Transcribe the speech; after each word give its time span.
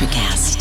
Electricast. 0.00 0.60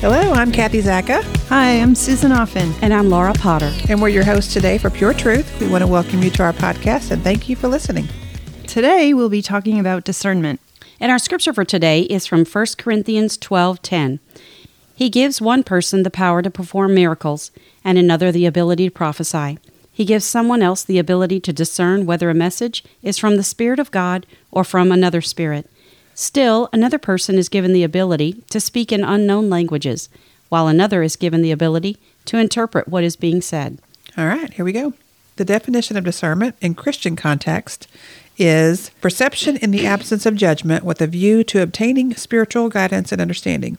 Hello, 0.00 0.32
I'm 0.34 0.52
Kathy 0.52 0.80
Zacca, 0.82 1.24
Hi, 1.48 1.80
I'm 1.80 1.96
Susan 1.96 2.30
Offen. 2.30 2.72
And 2.80 2.94
I'm 2.94 3.10
Laura 3.10 3.32
Potter. 3.32 3.72
and 3.88 4.00
we're 4.00 4.08
your 4.08 4.24
hosts 4.24 4.52
today 4.52 4.78
for 4.78 4.90
Pure 4.90 5.14
Truth. 5.14 5.60
We 5.60 5.66
want 5.68 5.82
to 5.82 5.88
welcome 5.88 6.22
you 6.22 6.30
to 6.30 6.44
our 6.44 6.52
podcast 6.52 7.10
and 7.10 7.24
thank 7.24 7.48
you 7.48 7.56
for 7.56 7.66
listening. 7.66 8.06
Today 8.68 9.14
we'll 9.14 9.28
be 9.28 9.42
talking 9.42 9.80
about 9.80 10.04
discernment. 10.04 10.60
And 10.98 11.12
our 11.12 11.18
scripture 11.18 11.52
for 11.52 11.64
today 11.64 12.02
is 12.02 12.26
from 12.26 12.44
1 12.44 12.78
Corinthians 12.78 13.36
12:10. 13.36 14.18
He 14.94 15.10
gives 15.10 15.40
one 15.42 15.62
person 15.62 16.02
the 16.02 16.10
power 16.10 16.40
to 16.40 16.50
perform 16.50 16.94
miracles 16.94 17.50
and 17.84 17.98
another 17.98 18.32
the 18.32 18.46
ability 18.46 18.88
to 18.88 18.90
prophesy. 18.90 19.58
He 19.92 20.04
gives 20.06 20.24
someone 20.24 20.62
else 20.62 20.82
the 20.82 20.98
ability 20.98 21.40
to 21.40 21.52
discern 21.52 22.06
whether 22.06 22.30
a 22.30 22.34
message 22.34 22.82
is 23.02 23.18
from 23.18 23.36
the 23.36 23.42
spirit 23.42 23.78
of 23.78 23.90
God 23.90 24.26
or 24.50 24.64
from 24.64 24.90
another 24.90 25.20
spirit. 25.20 25.70
Still, 26.14 26.70
another 26.72 26.98
person 26.98 27.36
is 27.36 27.50
given 27.50 27.74
the 27.74 27.82
ability 27.82 28.42
to 28.48 28.60
speak 28.60 28.90
in 28.90 29.04
unknown 29.04 29.50
languages, 29.50 30.08
while 30.48 30.66
another 30.66 31.02
is 31.02 31.16
given 31.16 31.42
the 31.42 31.52
ability 31.52 31.98
to 32.24 32.38
interpret 32.38 32.88
what 32.88 33.04
is 33.04 33.16
being 33.16 33.42
said. 33.42 33.78
All 34.16 34.26
right, 34.26 34.52
here 34.54 34.64
we 34.64 34.72
go. 34.72 34.94
The 35.36 35.44
definition 35.44 35.98
of 35.98 36.04
discernment 36.04 36.56
in 36.62 36.74
Christian 36.74 37.16
context 37.16 37.86
is 38.38 38.90
perception 39.00 39.56
in 39.56 39.70
the 39.70 39.86
absence 39.86 40.26
of 40.26 40.34
judgment 40.34 40.84
with 40.84 41.00
a 41.00 41.06
view 41.06 41.42
to 41.44 41.62
obtaining 41.62 42.14
spiritual 42.14 42.68
guidance 42.68 43.12
and 43.12 43.20
understanding. 43.20 43.78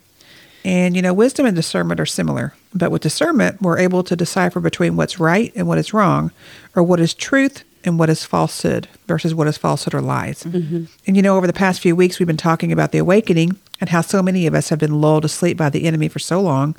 And 0.66 0.96
you 0.96 1.02
know, 1.02 1.14
wisdom 1.14 1.46
and 1.46 1.56
discernment 1.56 2.00
are 2.00 2.06
similar, 2.06 2.54
but 2.74 2.92
with 2.92 3.02
discernment, 3.02 3.62
we're 3.62 3.80
able 3.80 4.04
to 4.04 4.16
decipher 4.16 4.60
between 4.60 4.96
what's 4.96 5.20
right 5.20 5.52
and 5.56 5.68
what 5.68 5.78
is 5.78 5.94
wrong, 5.94 6.32
or 6.76 6.84
what 6.84 7.00
is 7.00 7.14
truth 7.14 7.64
and 7.86 7.98
what 7.98 8.10
is 8.10 8.26
falsehood 8.26 8.88
versus 9.08 9.34
what 9.34 9.48
is 9.48 9.58
falsehood 9.58 9.94
or 9.94 10.02
lies. 10.02 10.44
Mm-hmm. 10.44 10.86
And 11.06 11.16
you 11.16 11.22
know, 11.22 11.38
over 11.38 11.48
the 11.48 11.54
past 11.54 11.80
few 11.80 11.96
weeks, 11.96 12.20
we've 12.20 12.28
been 12.28 12.36
talking 12.36 12.72
about 12.72 12.92
the 12.92 12.98
awakening 12.98 13.58
and 13.80 13.90
how 13.90 14.02
so 14.02 14.22
many 14.22 14.46
of 14.46 14.54
us 14.54 14.70
have 14.70 14.80
been 14.80 15.00
lulled 15.00 15.24
to 15.24 15.30
sleep 15.30 15.58
by 15.58 15.70
the 15.70 15.86
enemy 15.86 16.10
for 16.10 16.20
so 16.20 16.42
long. 16.42 16.76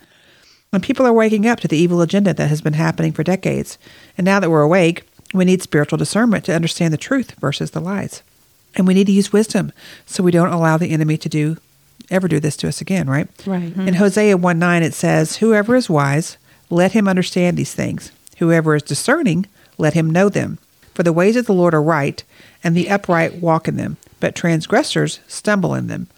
And 0.70 0.82
people 0.82 1.06
are 1.06 1.12
waking 1.12 1.46
up 1.46 1.60
to 1.60 1.68
the 1.68 1.78
evil 1.78 2.02
agenda 2.02 2.34
that 2.34 2.48
has 2.48 2.60
been 2.60 2.74
happening 2.74 3.12
for 3.12 3.22
decades. 3.22 3.78
And 4.18 4.24
now 4.26 4.38
that 4.38 4.50
we're 4.50 4.60
awake, 4.60 5.07
we 5.34 5.44
need 5.44 5.62
spiritual 5.62 5.98
discernment 5.98 6.44
to 6.46 6.54
understand 6.54 6.92
the 6.92 6.98
truth 6.98 7.32
versus 7.38 7.72
the 7.72 7.80
lies. 7.80 8.22
And 8.74 8.86
we 8.86 8.94
need 8.94 9.06
to 9.06 9.12
use 9.12 9.32
wisdom 9.32 9.72
so 10.06 10.22
we 10.22 10.30
don't 10.30 10.52
allow 10.52 10.76
the 10.76 10.90
enemy 10.90 11.16
to 11.18 11.28
do 11.28 11.56
ever 12.10 12.28
do 12.28 12.40
this 12.40 12.56
to 12.58 12.68
us 12.68 12.80
again, 12.80 13.08
right? 13.08 13.28
Right. 13.46 13.62
In 13.62 13.72
mm-hmm. 13.72 13.94
Hosea 13.94 14.36
1 14.36 14.58
9, 14.58 14.82
it 14.82 14.94
says, 14.94 15.36
Whoever 15.36 15.76
is 15.76 15.90
wise, 15.90 16.36
let 16.70 16.92
him 16.92 17.08
understand 17.08 17.56
these 17.56 17.74
things. 17.74 18.12
Whoever 18.38 18.74
is 18.74 18.82
discerning, 18.82 19.46
let 19.78 19.94
him 19.94 20.10
know 20.10 20.28
them. 20.28 20.58
For 20.94 21.02
the 21.02 21.12
ways 21.12 21.36
of 21.36 21.46
the 21.46 21.54
Lord 21.54 21.74
are 21.74 21.82
right, 21.82 22.22
and 22.62 22.74
the 22.76 22.90
upright 22.90 23.36
walk 23.36 23.68
in 23.68 23.76
them, 23.76 23.96
but 24.20 24.34
transgressors 24.34 25.20
stumble 25.28 25.74
in 25.74 25.86
them. 25.86 26.08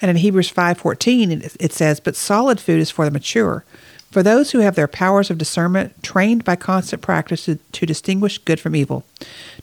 And 0.00 0.10
in 0.10 0.16
Hebrews 0.18 0.50
5:14 0.50 1.30
it, 1.30 1.56
it 1.58 1.72
says, 1.72 2.00
"But 2.00 2.16
solid 2.16 2.60
food 2.60 2.80
is 2.80 2.90
for 2.90 3.04
the 3.04 3.10
mature, 3.10 3.64
for 4.10 4.22
those 4.22 4.50
who 4.50 4.58
have 4.58 4.74
their 4.74 4.88
powers 4.88 5.30
of 5.30 5.38
discernment 5.38 6.02
trained 6.02 6.44
by 6.44 6.56
constant 6.56 7.02
practice 7.02 7.44
to, 7.44 7.56
to 7.56 7.86
distinguish 7.86 8.38
good 8.38 8.58
from 8.58 8.74
evil. 8.74 9.04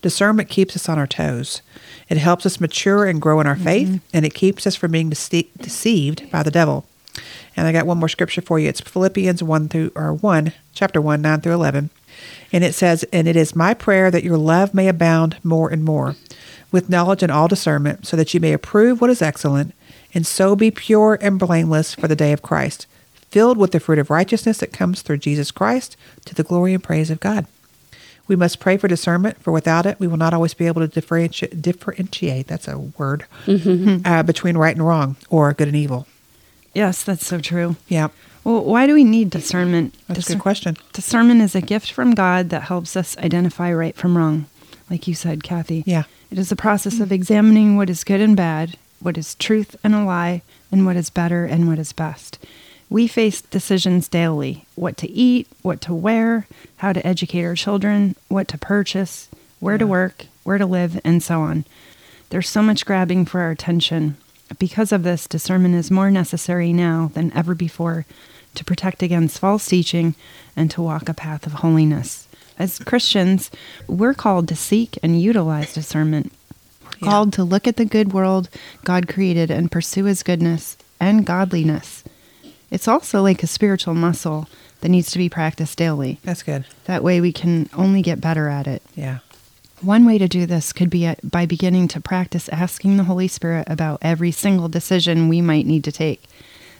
Discernment 0.02 0.50
keeps 0.50 0.76
us 0.76 0.88
on 0.88 0.98
our 0.98 1.08
toes. 1.08 1.62
It 2.10 2.18
helps 2.18 2.46
us 2.46 2.62
mature 2.62 3.06
and 3.06 3.22
grow 3.22 3.40
in 3.40 3.48
our 3.48 3.56
mm-hmm. 3.56 3.64
faith, 3.64 4.02
and 4.14 4.26
it 4.26 4.34
keeps 4.34 4.66
us 4.66 4.76
from 4.76 4.92
being 4.92 5.10
dece- 5.10 5.50
deceived 5.58 6.32
by 6.32 6.44
the 6.44 6.52
devil." 6.52 6.86
And 7.56 7.68
I 7.68 7.72
got 7.72 7.88
one 7.88 7.98
more 7.98 8.10
scripture 8.10 8.42
for 8.42 8.60
you. 8.60 8.70
It's 8.70 8.82
Philippians 8.82 9.42
1 9.42 9.70
through 9.70 9.92
or 9.96 10.14
1, 10.14 10.54
chapter 10.74 11.02
1, 11.02 11.22
9 11.22 11.42
through 11.42 11.54
11. 11.54 11.90
And 12.52 12.64
it 12.64 12.74
says, 12.74 13.04
And 13.12 13.28
it 13.28 13.36
is 13.36 13.56
my 13.56 13.74
prayer 13.74 14.12
that 14.12 14.24
your 14.24 14.38
love 14.38 14.74
may 14.74 14.88
abound 14.88 15.38
more 15.44 15.70
and 15.70 15.84
more, 15.84 16.16
with 16.72 16.90
knowledge 16.90 17.24
and 17.24 17.32
all 17.32 17.48
discernment, 17.48 18.06
so 18.06 18.16
that 18.16 18.34
you 18.34 18.40
may 18.40 18.54
approve 18.54 19.02
what 19.02 19.10
is 19.10 19.22
excellent, 19.22 19.74
and 20.14 20.26
so 20.26 20.56
be 20.56 20.72
pure 20.72 21.18
and 21.22 21.40
blameless 21.40 21.96
for 21.96 22.08
the 22.08 22.16
day 22.16 22.32
of 22.32 22.42
Christ, 22.42 22.86
filled 23.30 23.58
with 23.58 23.72
the 23.72 23.80
fruit 23.80 24.00
of 24.00 24.10
righteousness 24.10 24.58
that 24.60 24.74
comes 24.74 25.02
through 25.02 25.18
Jesus 25.18 25.52
Christ, 25.52 25.96
to 26.26 26.34
the 26.36 26.44
glory 26.44 26.74
and 26.74 26.84
praise 26.84 27.10
of 27.10 27.20
God. 27.20 27.46
We 28.28 28.36
must 28.36 28.60
pray 28.60 28.76
for 28.78 28.88
discernment, 28.88 29.42
for 29.42 29.52
without 29.52 29.86
it, 29.86 30.00
we 30.00 30.08
will 30.08 30.18
not 30.18 30.34
always 30.34 30.54
be 30.54 30.68
able 30.68 30.82
to 30.82 30.88
differentiate, 30.88 31.62
differentiate 31.62 32.48
that's 32.48 32.68
a 32.68 32.78
word, 32.78 33.26
uh, 33.48 34.24
between 34.24 34.58
right 34.58 34.76
and 34.76 34.86
wrong, 34.86 35.16
or 35.30 35.54
good 35.54 35.68
and 35.70 35.78
evil. 35.78 36.08
Yes, 36.74 37.04
that's 37.04 37.26
so 37.26 37.40
true. 37.40 37.76
Yeah, 37.88 38.10
Well, 38.44 38.64
why 38.64 38.86
do 38.86 38.94
we 38.94 39.04
need 39.04 39.30
discernment? 39.30 39.96
that's 40.08 40.30
a 40.30 40.34
good 40.34 40.42
question. 40.42 40.76
Discernment 40.94 41.42
is 41.42 41.56
a 41.56 41.62
gift 41.62 41.92
from 41.92 42.12
God 42.14 42.50
that 42.50 42.64
helps 42.64 42.96
us 42.98 43.18
identify 43.18 43.72
right 43.74 43.96
from 43.96 44.18
wrong, 44.18 44.46
like 44.90 45.08
you 45.08 45.16
said, 45.16 45.42
Kathy. 45.44 45.84
Yeah. 45.86 46.04
It 46.30 46.38
is 46.38 46.50
the 46.50 46.56
process 46.58 47.00
of 47.00 47.12
examining 47.14 47.78
what 47.78 47.90
is 47.90 48.04
good 48.04 48.20
and 48.20 48.36
bad, 48.36 48.78
what 49.00 49.18
is 49.18 49.36
truth 49.36 49.76
and 49.84 49.96
a 49.96 50.04
lie, 50.04 50.42
and 50.72 50.86
what 50.86 50.98
is 50.98 51.10
better 51.10 51.46
and 51.46 51.68
what 51.70 51.80
is 51.80 51.94
best. 51.94 52.38
We 52.90 53.08
face 53.08 53.42
decisions 53.42 54.08
daily 54.08 54.66
what 54.76 54.96
to 54.98 55.10
eat, 55.10 55.48
what 55.62 55.82
to 55.82 55.94
wear, 55.94 56.48
how 56.78 56.94
to 56.94 57.06
educate 57.06 57.44
our 57.44 57.56
children, 57.56 58.16
what 58.30 58.48
to 58.50 58.58
purchase, 58.58 59.28
where 59.60 59.78
to 59.78 59.86
work, 59.88 60.26
where 60.44 60.58
to 60.58 60.66
live, 60.66 61.00
and 61.04 61.22
so 61.22 61.42
on. 61.42 61.66
There's 62.30 62.48
so 62.50 62.62
much 62.62 62.86
grabbing 62.86 63.26
for 63.26 63.42
our 63.42 63.52
attention. 63.52 64.16
Because 64.60 64.92
of 64.94 65.04
this, 65.04 65.28
discernment 65.28 65.76
is 65.76 65.92
more 65.92 66.10
necessary 66.10 66.72
now 66.72 67.12
than 67.14 67.34
ever 67.36 67.54
before 67.54 68.06
to 68.56 68.64
protect 68.64 69.04
against 69.04 69.40
false 69.40 69.66
teaching 69.66 70.16
and 70.56 70.72
to 70.72 70.82
walk 70.82 71.10
a 71.10 71.14
path 71.14 71.46
of 71.46 71.54
holiness. 71.54 72.28
As 72.58 72.80
Christians, 72.80 73.52
we're 73.88 74.14
called 74.14 74.48
to 74.48 74.56
seek 74.56 74.98
and 75.04 75.22
utilize 75.22 75.74
discernment. 75.74 76.32
We're 76.84 77.06
Yeah. 77.08 77.10
called 77.12 77.34
to 77.34 77.44
look 77.44 77.68
at 77.68 77.76
the 77.76 77.86
good 77.86 78.14
world 78.14 78.50
God 78.84 79.08
created 79.08 79.52
and 79.52 79.72
pursue 79.72 80.06
his 80.06 80.24
goodness 80.24 80.78
and 81.00 81.26
godliness. 81.26 82.04
It's 82.70 82.88
also 82.88 83.22
like 83.22 83.44
a 83.44 83.48
spiritual 83.48 83.94
muscle 83.94 84.48
that 84.82 84.90
needs 84.90 85.10
to 85.12 85.18
be 85.18 85.30
practiced 85.30 85.78
daily. 85.78 86.20
That's 86.24 86.44
good. 86.44 86.66
That 86.86 87.04
way 87.04 87.22
we 87.22 87.32
can 87.32 87.70
only 87.74 88.02
get 88.02 88.22
better 88.22 88.50
at 88.50 88.68
it. 88.68 88.82
Yeah. 88.96 89.20
One 89.82 90.06
way 90.06 90.18
to 90.18 90.28
do 90.28 90.46
this 90.46 90.74
could 90.74 90.90
be 90.90 91.06
uh, 91.08 91.16
by 91.24 91.46
beginning 91.46 91.88
to 91.90 92.02
practice 92.02 92.50
asking 92.50 92.98
the 92.98 93.04
Holy 93.04 93.28
Spirit 93.28 93.68
about 93.70 94.00
every 94.02 94.32
single 94.32 94.68
decision 94.68 95.30
we 95.30 95.40
might 95.40 95.66
need 95.66 95.84
to 95.84 95.92
take. 95.92 96.24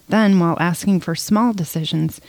Then, 0.10 0.40
while 0.40 0.58
asking 0.60 1.02
for 1.02 1.16
small 1.16 1.54
decisions, 1.54 2.20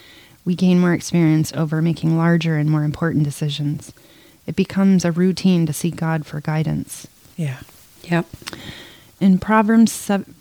we 0.45 0.53
gain 0.55 0.79
more 0.79 0.93
experience 0.93 1.51
over 1.53 1.81
making 1.81 2.17
larger 2.17 2.55
and 2.57 2.69
more 2.69 2.83
important 2.83 3.23
decisions. 3.23 3.93
It 4.45 4.55
becomes 4.55 5.05
a 5.05 5.11
routine 5.11 5.65
to 5.65 5.73
seek 5.73 5.95
God 5.95 6.25
for 6.25 6.39
guidance. 6.39 7.07
Yeah. 7.35 7.59
Yep. 8.03 8.27
In 9.19 9.37
Proverbs 9.39 9.91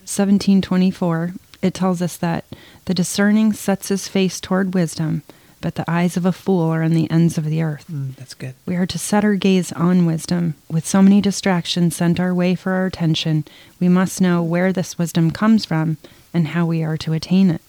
seventeen 0.05 0.63
twenty 0.63 0.91
four, 0.91 1.33
it 1.63 1.75
tells 1.75 2.01
us 2.01 2.17
that 2.17 2.45
the 2.85 2.95
discerning 2.95 3.53
sets 3.53 3.89
his 3.89 4.09
face 4.09 4.41
toward 4.41 4.75
wisdom, 4.75 5.23
but 5.61 5.75
the 5.75 5.91
eyes 5.91 6.17
of 6.17 6.25
a 6.25 6.33
fool 6.33 6.71
are 6.71 6.83
on 6.83 6.93
the 6.93 7.11
ends 7.11 7.37
of 7.37 7.45
the 7.45 7.63
earth. 7.63 7.87
Mm, 7.91 8.15
that's 8.17 8.35
good. 8.35 8.55
We 8.65 8.77
are 8.77 8.87
to 8.87 8.99
set 8.99 9.25
our 9.25 9.35
gaze 9.35 9.73
on 9.73 10.07
wisdom. 10.07 10.55
With 10.71 10.87
so 10.87 11.03
many 11.03 11.21
distractions 11.21 11.97
sent 11.97 12.21
our 12.21 12.35
way 12.35 12.55
for 12.55 12.73
our 12.73 12.87
attention, 12.87 13.45
we 13.81 13.89
must 13.89 14.21
know 14.21 14.43
where 14.43 14.73
this 14.73 14.99
wisdom 14.99 15.31
comes 15.31 15.65
from 15.65 15.97
and 16.33 16.49
how 16.49 16.67
we 16.67 16.85
are 16.85 16.97
to 16.99 17.13
attain 17.13 17.51
it. 17.51 17.63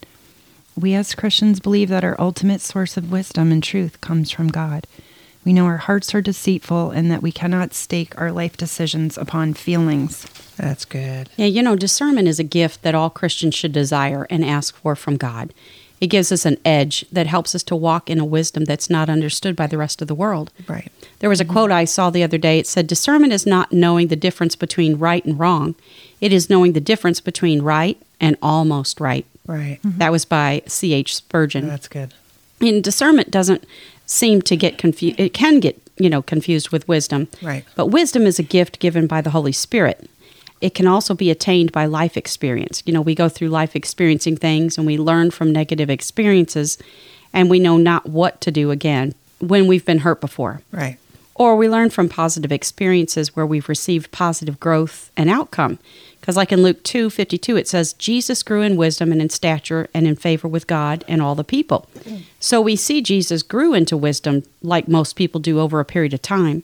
We 0.79 0.93
as 0.93 1.15
Christians 1.15 1.59
believe 1.59 1.89
that 1.89 2.03
our 2.03 2.19
ultimate 2.19 2.61
source 2.61 2.95
of 2.95 3.11
wisdom 3.11 3.51
and 3.51 3.63
truth 3.63 3.99
comes 4.01 4.31
from 4.31 4.49
God. 4.49 4.85
We 5.43 5.53
know 5.53 5.65
our 5.65 5.77
hearts 5.77 6.13
are 6.13 6.21
deceitful 6.21 6.91
and 6.91 7.09
that 7.11 7.21
we 7.21 7.31
cannot 7.31 7.73
stake 7.73 8.19
our 8.19 8.31
life 8.31 8.55
decisions 8.55 9.17
upon 9.17 9.55
feelings. 9.55 10.27
That's 10.59 10.85
good. 10.85 11.29
Yeah, 11.37 11.45
you 11.45 11.63
know, 11.63 11.75
discernment 11.75 12.27
is 12.27 12.39
a 12.39 12.43
gift 12.43 12.81
that 12.83 12.95
all 12.95 13.09
Christians 13.09 13.55
should 13.55 13.71
desire 13.71 14.27
and 14.29 14.43
ask 14.43 14.75
for 14.75 14.95
from 14.95 15.15
God. 15.17 15.53
It 16.01 16.07
gives 16.07 16.31
us 16.31 16.45
an 16.45 16.57
edge 16.63 17.05
that 17.11 17.27
helps 17.27 17.53
us 17.55 17.63
to 17.63 17.75
walk 17.75 18.09
in 18.09 18.19
a 18.19 18.25
wisdom 18.25 18.65
that's 18.65 18.89
not 18.89 19.09
understood 19.09 19.55
by 19.55 19.67
the 19.67 19.77
rest 19.77 20.01
of 20.01 20.07
the 20.07 20.15
world. 20.15 20.51
Right. 20.67 20.91
There 21.19 21.29
was 21.29 21.41
a 21.41 21.43
mm-hmm. 21.43 21.53
quote 21.53 21.71
I 21.71 21.85
saw 21.85 22.09
the 22.09 22.23
other 22.23 22.37
day. 22.37 22.59
It 22.59 22.67
said, 22.67 22.87
Discernment 22.87 23.33
is 23.33 23.45
not 23.45 23.71
knowing 23.71 24.07
the 24.07 24.15
difference 24.15 24.55
between 24.55 24.97
right 24.97 25.23
and 25.25 25.39
wrong, 25.39 25.75
it 26.21 26.33
is 26.33 26.49
knowing 26.49 26.73
the 26.73 26.81
difference 26.81 27.21
between 27.21 27.61
right 27.61 27.97
and 28.19 28.37
almost 28.41 28.99
right. 28.99 29.25
Right. 29.45 29.79
Mm-hmm. 29.83 29.97
That 29.97 30.11
was 30.11 30.25
by 30.25 30.61
C.H. 30.67 31.15
Spurgeon. 31.15 31.67
That's 31.67 31.87
good. 31.87 32.13
and 32.61 32.83
discernment 32.83 33.31
doesn't 33.31 33.65
seem 34.05 34.41
to 34.43 34.57
get 34.57 34.77
confused. 34.77 35.19
It 35.19 35.33
can 35.33 35.59
get, 35.59 35.81
you 35.97 36.09
know, 36.09 36.21
confused 36.21 36.69
with 36.69 36.87
wisdom. 36.87 37.29
Right. 37.41 37.63
But 37.75 37.87
wisdom 37.87 38.25
is 38.27 38.39
a 38.39 38.43
gift 38.43 38.79
given 38.79 39.07
by 39.07 39.21
the 39.21 39.29
Holy 39.31 39.51
Spirit. 39.51 40.09
It 40.61 40.73
can 40.75 40.87
also 40.87 41.13
be 41.13 41.31
attained 41.31 41.71
by 41.71 41.85
life 41.85 42.17
experience. 42.17 42.83
You 42.85 42.93
know, 42.93 43.01
we 43.01 43.15
go 43.15 43.29
through 43.29 43.49
life 43.49 43.75
experiencing 43.75 44.37
things 44.37 44.77
and 44.77 44.85
we 44.85 44.97
learn 44.97 45.31
from 45.31 45.51
negative 45.51 45.89
experiences 45.89 46.77
and 47.31 47.49
we 47.49 47.59
know 47.59 47.77
not 47.77 48.07
what 48.07 48.41
to 48.41 48.51
do 48.51 48.71
again 48.71 49.15
when 49.39 49.67
we've 49.67 49.85
been 49.85 49.99
hurt 49.99 50.19
before. 50.19 50.61
Right. 50.71 50.97
Or 51.35 51.55
we 51.55 51.69
learn 51.69 51.89
from 51.89 52.09
positive 52.09 52.51
experiences 52.51 53.33
where 53.33 53.45
we've 53.45 53.69
received 53.69 54.11
positive 54.11 54.59
growth 54.59 55.09
and 55.15 55.29
outcome. 55.29 55.79
Because, 56.19 56.35
like 56.35 56.51
in 56.51 56.61
Luke 56.61 56.83
two 56.83 57.09
fifty 57.09 57.37
two, 57.37 57.55
it 57.55 57.65
says, 57.65 57.93
Jesus 57.93 58.43
grew 58.43 58.61
in 58.61 58.75
wisdom 58.75 59.13
and 59.13 59.21
in 59.21 59.29
stature 59.29 59.87
and 59.93 60.05
in 60.05 60.17
favor 60.17 60.49
with 60.49 60.67
God 60.67 61.05
and 61.07 61.21
all 61.21 61.35
the 61.35 61.45
people. 61.45 61.87
So 62.41 62.59
we 62.59 62.75
see 62.75 63.01
Jesus 63.01 63.41
grew 63.41 63.73
into 63.73 63.95
wisdom 63.95 64.43
like 64.61 64.89
most 64.89 65.15
people 65.15 65.39
do 65.39 65.61
over 65.61 65.79
a 65.79 65.85
period 65.85 66.13
of 66.13 66.21
time. 66.21 66.63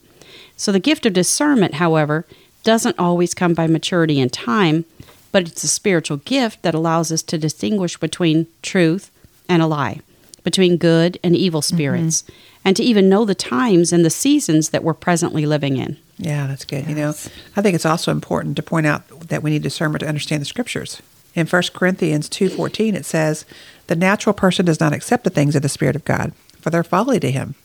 So 0.57 0.73
the 0.73 0.79
gift 0.79 1.05
of 1.05 1.13
discernment, 1.13 1.75
however, 1.75 2.25
doesn't 2.65 2.99
always 2.99 3.33
come 3.33 3.53
by 3.53 3.67
maturity 3.67 4.19
and 4.19 4.33
time, 4.33 4.83
but 5.31 5.47
it's 5.47 5.63
a 5.63 5.69
spiritual 5.69 6.17
gift 6.17 6.63
that 6.63 6.75
allows 6.75 7.11
us 7.11 7.23
to 7.23 7.37
distinguish 7.37 7.97
between 7.97 8.47
truth 8.61 9.09
and 9.47 9.61
a 9.61 9.67
lie, 9.67 10.01
between 10.43 10.75
good 10.75 11.17
and 11.23 11.35
evil 11.35 11.61
mm-hmm. 11.61 11.75
spirits, 11.75 12.25
and 12.65 12.75
to 12.75 12.83
even 12.83 13.07
know 13.07 13.23
the 13.23 13.35
times 13.35 13.93
and 13.93 14.03
the 14.03 14.09
seasons 14.09 14.69
that 14.69 14.83
we're 14.83 14.93
presently 14.93 15.45
living 15.45 15.77
in. 15.77 15.97
Yeah, 16.17 16.47
that's 16.47 16.65
good. 16.65 16.87
You 16.87 16.95
know, 16.95 17.09
I 17.55 17.61
think 17.61 17.75
it's 17.75 17.85
also 17.85 18.11
important 18.11 18.55
to 18.55 18.63
point 18.63 18.87
out 18.87 19.07
that 19.29 19.43
we 19.43 19.51
need 19.51 19.61
discernment 19.61 20.01
to 20.01 20.07
understand 20.07 20.41
the 20.41 20.45
scriptures. 20.45 21.01
In 21.35 21.45
1 21.45 21.73
Corinthians 21.73 22.29
2:14 22.29 22.95
it 22.95 23.05
says, 23.05 23.45
"The 23.87 23.95
natural 23.95 24.33
person 24.33 24.65
does 24.65 24.79
not 24.79 24.93
accept 24.93 25.25
the 25.25 25.29
things 25.29 25.55
of 25.55 25.61
the 25.61 25.69
spirit 25.69 25.95
of 25.95 26.05
God, 26.05 26.31
for 26.61 26.69
they're 26.69 26.83
folly 26.83 27.19
to 27.19 27.29
him, 27.29 27.55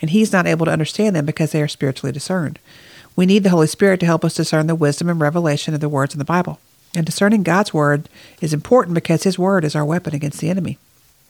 and 0.00 0.10
he's 0.10 0.32
not 0.32 0.46
able 0.46 0.66
to 0.66 0.72
understand 0.72 1.14
them 1.14 1.26
because 1.26 1.52
they 1.52 1.62
are 1.62 1.68
spiritually 1.68 2.12
discerned." 2.12 2.58
We 3.16 3.26
need 3.26 3.42
the 3.42 3.50
Holy 3.50 3.66
Spirit 3.66 4.00
to 4.00 4.06
help 4.06 4.24
us 4.24 4.34
discern 4.34 4.66
the 4.66 4.74
wisdom 4.74 5.08
and 5.08 5.20
revelation 5.20 5.74
of 5.74 5.80
the 5.80 5.88
words 5.88 6.14
in 6.14 6.18
the 6.18 6.24
Bible. 6.24 6.58
And 6.94 7.06
discerning 7.06 7.42
God's 7.42 7.72
word 7.72 8.08
is 8.40 8.52
important 8.52 8.94
because 8.94 9.22
his 9.22 9.38
word 9.38 9.64
is 9.64 9.76
our 9.76 9.84
weapon 9.84 10.14
against 10.14 10.40
the 10.40 10.50
enemy. 10.50 10.78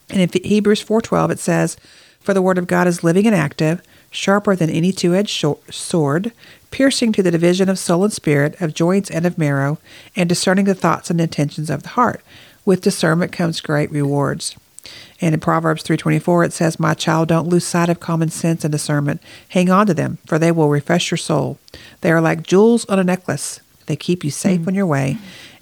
And 0.09 0.21
in 0.21 0.29
Hebrews 0.43 0.81
4:12 0.81 1.31
it 1.31 1.39
says, 1.39 1.77
"For 2.19 2.33
the 2.33 2.41
word 2.41 2.57
of 2.57 2.67
God 2.67 2.87
is 2.87 3.03
living 3.03 3.27
and 3.27 3.35
active, 3.35 3.81
sharper 4.09 4.55
than 4.55 4.69
any 4.69 4.91
two-edged 4.91 5.45
sword, 5.69 6.31
piercing 6.69 7.11
to 7.11 7.23
the 7.23 7.31
division 7.31 7.69
of 7.69 7.79
soul 7.79 8.03
and 8.03 8.13
spirit, 8.13 8.55
of 8.59 8.73
joints 8.73 9.09
and 9.09 9.25
of 9.25 9.37
marrow, 9.37 9.77
and 10.15 10.27
discerning 10.27 10.65
the 10.65 10.75
thoughts 10.75 11.09
and 11.09 11.21
intentions 11.21 11.69
of 11.69 11.83
the 11.83 11.89
heart. 11.89 12.21
With 12.65 12.81
discernment 12.81 13.31
comes 13.31 13.61
great 13.61 13.91
rewards." 13.91 14.55
And 15.19 15.33
in 15.33 15.39
Proverbs 15.39 15.83
3:24 15.83 16.43
it 16.43 16.53
says, 16.53 16.79
"My 16.79 16.93
child, 16.93 17.27
don't 17.27 17.47
lose 17.47 17.65
sight 17.65 17.89
of 17.89 17.99
common 17.99 18.29
sense 18.29 18.63
and 18.63 18.71
discernment. 18.71 19.21
Hang 19.49 19.69
on 19.69 19.87
to 19.87 19.93
them, 19.93 20.17
for 20.25 20.39
they 20.39 20.51
will 20.51 20.69
refresh 20.69 21.11
your 21.11 21.17
soul. 21.17 21.57
They 22.01 22.11
are 22.11 22.21
like 22.21 22.43
jewels 22.43 22.85
on 22.85 22.99
a 22.99 23.03
necklace. 23.03 23.59
They 23.85 23.95
keep 23.95 24.23
you 24.23 24.31
safe 24.31 24.67
on 24.67 24.75
your 24.75 24.85
way, 24.85 25.17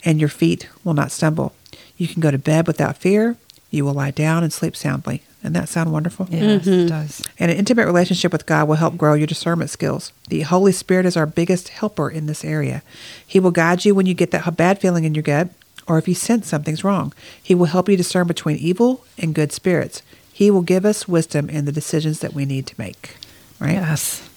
and 0.05 0.19
your 0.19 0.29
feet 0.29 0.67
will 0.83 0.93
not 0.93 1.11
stumble. 1.11 1.53
You 1.97 2.07
can 2.07 2.21
go 2.21 2.31
to 2.31 2.37
bed 2.37 2.67
without 2.67 2.97
fear. 2.97 3.35
You 3.71 3.85
will 3.85 3.93
lie 3.93 4.11
down 4.11 4.43
and 4.43 4.53
sleep 4.53 4.75
soundly." 4.75 5.23
Doesn't 5.41 5.53
that 5.53 5.69
sound 5.69 5.93
wonderful? 5.93 6.27
Yes, 6.29 6.67
it 6.67 6.69
mm-hmm. 6.69 6.87
does. 6.87 7.23
And 7.39 7.49
an 7.49 7.57
intimate 7.57 7.85
relationship 7.85 8.33
with 8.33 8.45
God 8.45 8.67
will 8.67 8.75
help 8.75 8.97
grow 8.97 9.13
your 9.13 9.27
discernment 9.27 9.69
skills. 9.69 10.11
The 10.27 10.41
Holy 10.41 10.73
Spirit 10.73 11.05
is 11.05 11.15
our 11.15 11.25
biggest 11.25 11.69
helper 11.69 12.09
in 12.09 12.25
this 12.25 12.43
area. 12.43 12.83
He 13.25 13.39
will 13.39 13.51
guide 13.51 13.85
you 13.85 13.95
when 13.95 14.05
you 14.05 14.13
get 14.13 14.31
that 14.31 14.57
bad 14.57 14.81
feeling 14.81 15.05
in 15.05 15.15
your 15.15 15.23
gut 15.23 15.49
or 15.89 15.97
if 15.97 16.07
you 16.07 16.13
sense 16.13 16.47
something's 16.47 16.83
wrong. 16.83 17.11
He 17.41 17.55
will 17.55 17.65
help 17.65 17.89
you 17.89 17.97
discern 17.97 18.27
between 18.27 18.57
evil 18.57 19.03
and 19.17 19.35
good 19.35 19.51
spirits. 19.51 20.03
He 20.31 20.51
will 20.51 20.61
give 20.61 20.85
us 20.85 21.07
wisdom 21.07 21.49
in 21.49 21.65
the 21.65 21.71
decisions 21.71 22.19
that 22.19 22.33
we 22.33 22.45
need 22.45 22.67
to 22.67 22.75
make. 22.77 23.17
Right? 23.59 23.73
Yes. 23.73 24.29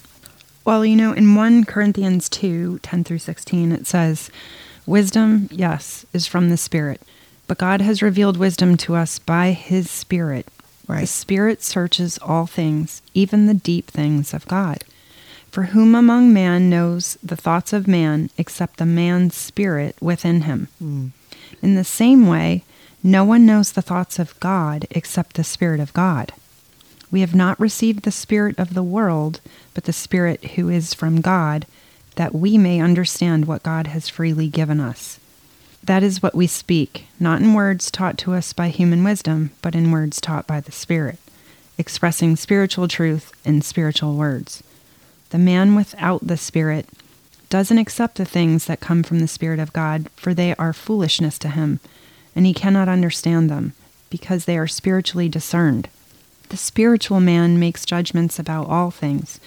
Well, 0.65 0.85
you 0.85 0.97
know, 0.97 1.13
in 1.13 1.35
1 1.35 1.65
Corinthians 1.65 2.29
2 2.29 2.81
10 2.81 3.05
through 3.05 3.19
16, 3.19 3.71
it 3.71 3.87
says, 3.87 4.31
Wisdom, 4.87 5.49
yes, 5.53 6.07
is 6.13 6.27
from 6.27 6.49
the 6.49 6.57
Spirit, 6.57 7.03
but 7.47 7.59
God 7.59 7.81
has 7.81 8.03
revealed 8.03 8.37
wisdom 8.37 8.77
to 8.79 8.97
us 8.97 9.19
by 9.19 9.53
His 9.53 9.91
Spirit. 9.91 10.47
Right. 10.89 11.03
The 11.03 11.07
Spirit 11.07 11.63
searches 11.63 12.19
all 12.19 12.47
things, 12.47 13.03
even 13.15 13.47
the 13.47 13.55
deep 13.55 13.89
things 13.89 14.35
of 14.35 14.49
God. 14.49 14.85
For 15.53 15.65
whom 15.65 15.95
among 15.95 16.33
man 16.33 16.71
knows 16.71 17.19
the 17.23 17.37
thoughts 17.37 17.75
of 17.75 17.87
man 17.87 18.31
except 18.39 18.79
the 18.79 18.87
man's 18.87 19.37
spirit 19.37 19.95
within 20.01 20.43
him? 20.43 20.69
Hmm. 20.79 21.09
In 21.61 21.75
the 21.75 21.85
same 21.85 22.27
way, 22.27 22.65
no 23.03 23.25
one 23.25 23.45
knows 23.45 23.73
the 23.73 23.83
thoughts 23.83 24.19
of 24.19 24.39
God 24.41 24.87
except 24.91 25.37
the 25.37 25.45
Spirit 25.45 25.81
of 25.81 25.93
God. 25.93 26.33
We 27.11 27.21
have 27.21 27.35
not 27.35 27.61
received 27.61 28.05
the 28.05 28.11
Spirit 28.11 28.59
of 28.59 28.75
the 28.75 28.83
world, 28.83 29.41
but 29.75 29.85
the 29.85 29.93
Spirit 29.93 30.53
who 30.53 30.69
is 30.69 30.95
from 30.95 31.21
God, 31.21 31.67
that 32.15 32.35
we 32.35 32.57
may 32.57 32.81
understand 32.81 33.47
what 33.47 33.63
God 33.63 33.89
has 33.89 34.09
freely 34.09 34.49
given 34.49 34.81
us. 34.81 35.19
That 35.83 36.03
is 36.03 36.23
what 36.23 36.35
we 36.35 36.47
speak, 36.47 37.07
not 37.19 37.41
in 37.41 37.55
words 37.55 37.91
taught 37.91 38.17
to 38.19 38.35
us 38.35 38.53
by 38.53 38.69
human 38.69 39.03
wisdom, 39.03 39.51
but 39.63 39.75
in 39.75 39.91
words 39.91 40.21
taught 40.21 40.47
by 40.47 40.61
the 40.61 40.73
Spirit, 40.73 41.19
expressing 41.77 42.37
spiritual 42.37 42.87
truth 42.87 43.33
in 43.45 43.63
spiritual 43.63 44.15
words. 44.15 44.63
The 45.31 45.39
man 45.39 45.75
without 45.75 46.27
the 46.27 46.37
Spirit 46.37 46.87
doesn't 47.53 47.77
accept 47.77 48.15
the 48.15 48.25
things 48.25 48.65
that 48.65 48.81
come 48.81 49.03
from 49.03 49.21
the 49.21 49.29
Spirit 49.29 49.61
of 49.61 49.75
God, 49.75 50.09
for 50.17 50.33
they 50.33 50.55
are 50.55 50.73
foolishness 50.73 51.39
to 51.41 51.49
him, 51.51 51.81
and 52.35 52.47
he 52.47 52.55
cannot 52.55 52.89
understand 52.89 53.51
them, 53.51 53.75
because 54.09 54.47
they 54.47 54.57
are 54.57 54.67
spiritually 54.67 55.29
discerned. 55.29 55.91
The 56.49 56.57
spiritual 56.57 57.21
man 57.21 57.61
makes 57.61 57.85
judgments 57.85 58.39
about 58.39 58.71
all 58.71 58.91
things, 58.91 59.39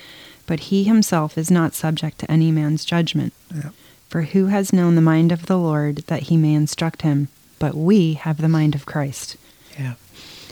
but 0.46 0.70
he 0.70 0.84
himself 0.84 1.36
is 1.36 1.50
not 1.50 1.74
subject 1.74 2.20
to 2.20 2.30
any 2.30 2.52
man's 2.52 2.86
judgment. 2.86 3.34
Yeah. 3.52 3.72
For 4.08 4.22
who 4.22 4.46
has 4.46 4.72
known 4.72 4.94
the 4.94 5.02
mind 5.02 5.32
of 5.32 5.48
the 5.48 5.58
Lord 5.58 6.04
that 6.06 6.24
he 6.24 6.38
may 6.38 6.54
instruct 6.54 7.02
him? 7.02 7.30
But 7.58 7.74
we 7.74 8.14
have 8.14 8.38
the 8.38 8.48
mind 8.48 8.76
of 8.76 8.86
Christ. 8.86 9.36
Yeah. 9.80 9.96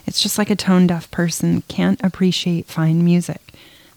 It's 0.07 0.23
just 0.23 0.39
like 0.39 0.49
a 0.49 0.55
tone 0.55 0.87
deaf 0.87 1.11
person 1.11 1.61
can't 1.67 2.03
appreciate 2.03 2.65
fine 2.65 3.05
music. 3.05 3.52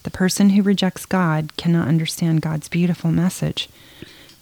The 0.07 0.11
person 0.13 0.51
who 0.51 0.63
rejects 0.63 1.05
God 1.05 1.57
cannot 1.57 1.89
understand 1.89 2.41
God's 2.41 2.69
beautiful 2.69 3.11
message. 3.11 3.69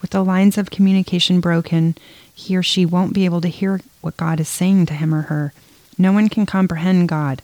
With 0.02 0.10
the 0.10 0.22
lines 0.22 0.58
of 0.58 0.70
communication 0.70 1.40
broken, 1.40 1.96
he 2.34 2.54
or 2.54 2.62
she 2.62 2.84
won't 2.84 3.14
be 3.14 3.24
able 3.24 3.40
to 3.40 3.48
hear 3.48 3.80
what 4.02 4.18
God 4.18 4.40
is 4.40 4.48
saying 4.48 4.84
to 4.86 4.92
him 4.92 5.14
or 5.14 5.22
her. 5.22 5.54
No 5.96 6.12
one 6.12 6.28
can 6.28 6.44
comprehend 6.44 7.08
God, 7.08 7.40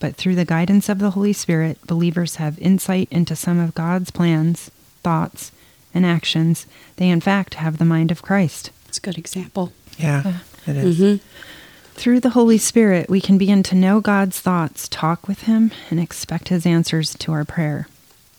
but 0.00 0.16
through 0.16 0.34
the 0.34 0.46
guidance 0.46 0.88
of 0.88 0.98
the 0.98 1.10
Holy 1.10 1.34
Spirit, 1.34 1.78
believers 1.86 2.36
have 2.36 2.58
insight 2.58 3.06
into 3.10 3.36
some 3.36 3.58
of 3.58 3.74
God's 3.74 4.10
plans, 4.10 4.70
thoughts, 5.02 5.52
and 5.92 6.06
actions. 6.06 6.64
They, 6.96 7.10
in 7.10 7.20
fact, 7.20 7.52
have 7.54 7.76
the 7.76 7.84
mind 7.84 8.10
of 8.10 8.22
Christ. 8.22 8.70
It's 8.88 8.96
a 8.96 9.02
good 9.02 9.18
example. 9.18 9.74
Yeah. 9.98 10.22
Uh, 10.24 10.70
it 10.70 10.76
is. 10.78 10.98
Mm-hmm. 10.98 11.57
Through 11.98 12.20
the 12.20 12.30
Holy 12.30 12.58
Spirit, 12.58 13.10
we 13.10 13.20
can 13.20 13.38
begin 13.38 13.64
to 13.64 13.74
know 13.74 14.00
God's 14.00 14.38
thoughts, 14.38 14.86
talk 14.86 15.26
with 15.26 15.42
Him, 15.42 15.72
and 15.90 15.98
expect 15.98 16.48
His 16.48 16.64
answers 16.64 17.16
to 17.16 17.32
our 17.32 17.44
prayer. 17.44 17.88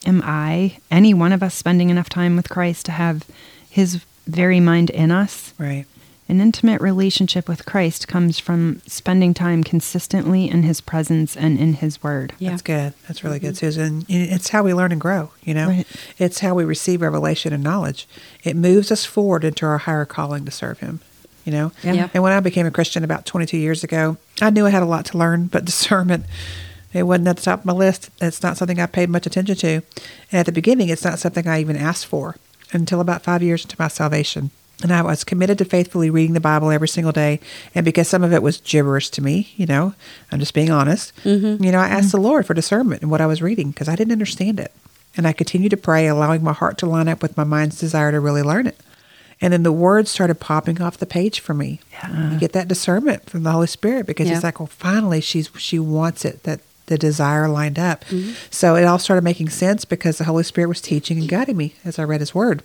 Am 0.06 0.22
I, 0.24 0.78
any 0.90 1.14
one 1.14 1.34
of 1.34 1.44
us, 1.44 1.56
spending 1.56 1.90
enough 1.90 2.08
time 2.08 2.38
with 2.38 2.48
Christ 2.48 2.86
to 2.86 2.94
have 2.94 3.26
His 3.70 3.96
very 4.26 4.62
mind 4.62 4.90
in 4.92 5.12
us? 5.12 5.54
Right. 5.58 5.86
An 6.30 6.40
intimate 6.40 6.80
relationship 6.80 7.50
with 7.50 7.66
Christ 7.66 8.08
comes 8.08 8.40
from 8.40 8.82
spending 8.88 9.34
time 9.34 9.66
consistently 9.66 10.50
in 10.50 10.64
His 10.64 10.80
presence 10.80 11.36
and 11.36 11.60
in 11.60 11.74
His 11.74 12.02
Word. 12.02 12.32
Yeah. 12.40 12.52
That's 12.52 12.62
good. 12.62 12.94
That's 13.10 13.26
really 13.26 13.40
good, 13.40 13.56
mm-hmm. 13.56 13.66
Susan. 13.66 14.06
It's 14.08 14.48
how 14.48 14.64
we 14.64 14.74
learn 14.74 14.94
and 14.94 15.02
grow, 15.02 15.32
you 15.44 15.54
know? 15.54 15.68
Right. 15.68 15.88
It's 16.18 16.40
how 16.40 16.54
we 16.54 16.64
receive 16.64 17.02
revelation 17.02 17.52
and 17.52 17.62
knowledge. 17.62 18.08
It 18.42 18.56
moves 18.56 18.90
us 18.90 19.04
forward 19.04 19.44
into 19.44 19.66
our 19.66 19.80
higher 19.80 20.06
calling 20.06 20.46
to 20.46 20.52
serve 20.52 20.80
Him, 20.80 21.02
you 21.50 21.58
know? 21.58 21.72
Yeah. 21.84 21.94
Yeah. 21.94 22.10
And 22.14 22.22
when 22.22 22.32
I 22.32 22.40
became 22.42 22.68
a 22.68 22.72
Christian 22.72 23.04
about 23.04 23.26
22 23.26 23.58
years 23.58 23.84
ago, 23.84 24.18
I 24.40 24.52
knew 24.52 24.68
I 24.68 24.70
had 24.70 24.84
a 24.84 24.86
lot 24.86 25.06
to 25.06 25.18
learn, 25.18 25.48
but 25.48 25.66
discernment, 25.66 26.26
it 26.94 27.04
wasn't 27.04 27.28
at 27.28 27.38
the 27.38 27.42
top 27.42 27.62
of 27.62 27.66
my 27.66 27.74
list. 27.74 28.12
It's 28.22 28.44
not 28.44 28.56
something 28.58 28.80
I 28.80 28.86
paid 28.86 29.10
much 29.10 29.26
attention 29.26 29.56
to. 29.56 29.74
And 30.32 30.40
at 30.40 30.46
the 30.46 30.52
beginning, 30.52 30.90
it's 30.90 31.04
not 31.04 31.18
something 31.18 31.48
I 31.48 31.60
even 31.60 31.76
asked 31.76 32.06
for 32.06 32.36
until 32.72 33.02
about 33.02 33.24
five 33.24 33.42
years 33.42 33.64
into 33.64 33.76
my 33.80 33.88
salvation. 33.88 34.52
And 34.84 34.94
I 34.94 35.02
was 35.02 35.24
committed 35.24 35.58
to 35.58 35.66
faithfully 35.66 36.12
reading 36.12 36.36
the 36.36 36.40
Bible 36.40 36.70
every 36.70 36.88
single 36.88 37.12
day. 37.12 37.40
And 37.74 37.84
because 37.84 38.08
some 38.08 38.24
of 38.24 38.32
it 38.32 38.44
was 38.44 38.62
gibberish 38.62 39.10
to 39.10 39.24
me, 39.24 39.52
you 39.58 39.66
know, 39.66 39.94
I'm 40.32 40.40
just 40.40 40.54
being 40.54 40.70
honest, 40.70 41.14
mm-hmm. 41.24 41.62
you 41.64 41.72
know, 41.72 41.80
I 41.80 41.88
asked 41.88 42.10
mm-hmm. 42.10 42.18
the 42.18 42.28
Lord 42.30 42.46
for 42.46 42.54
discernment 42.54 43.02
in 43.02 43.10
what 43.10 43.22
I 43.22 43.26
was 43.26 43.42
reading 43.42 43.72
because 43.72 43.90
I 43.90 43.96
didn't 43.96 44.14
understand 44.14 44.60
it. 44.60 44.72
And 45.18 45.28
I 45.28 45.34
continued 45.34 45.72
to 45.72 45.78
pray, 45.78 46.08
allowing 46.08 46.44
my 46.44 46.54
heart 46.54 46.78
to 46.78 46.86
line 46.86 47.08
up 47.08 47.24
with 47.24 47.36
my 47.36 47.44
mind's 47.44 47.80
desire 47.80 48.12
to 48.12 48.20
really 48.20 48.44
learn 48.44 48.68
it. 48.68 48.80
And 49.42 49.54
then 49.54 49.64
the 49.64 49.72
words 49.72 50.12
started 50.12 50.40
popping 50.42 50.82
off 50.82 50.98
the 50.98 51.06
page 51.06 51.40
for 51.40 51.54
me. 51.54 51.80
Yeah. 51.94 52.34
You 52.34 52.40
get 52.40 52.52
that 52.54 52.68
discernment 52.68 53.30
from 53.30 53.44
the 53.44 53.52
Holy 53.52 53.68
Spirit 53.68 54.06
because 54.06 54.28
Yeah. 54.28 54.36
it's 54.36 54.44
like, 54.44 54.60
well, 54.60 54.68
finally, 54.68 55.22
she's 55.22 55.50
she 55.58 55.80
wants 55.80 56.26
it. 56.26 56.44
That 56.44 56.60
the 56.88 56.98
desire 56.98 57.48
lined 57.48 57.78
up. 57.78 58.04
So 58.50 58.76
it 58.76 58.84
all 58.84 58.98
started 58.98 59.24
making 59.24 59.50
sense 59.50 59.86
because 59.86 60.18
the 60.18 60.24
Holy 60.24 60.44
Spirit 60.44 60.68
was 60.70 60.82
teaching 60.82 61.20
and 61.20 61.30
guiding 61.30 61.56
me 61.56 61.76
as 61.86 62.00
I 62.00 62.04
read 62.04 62.20
His 62.20 62.34
Word. 62.34 62.64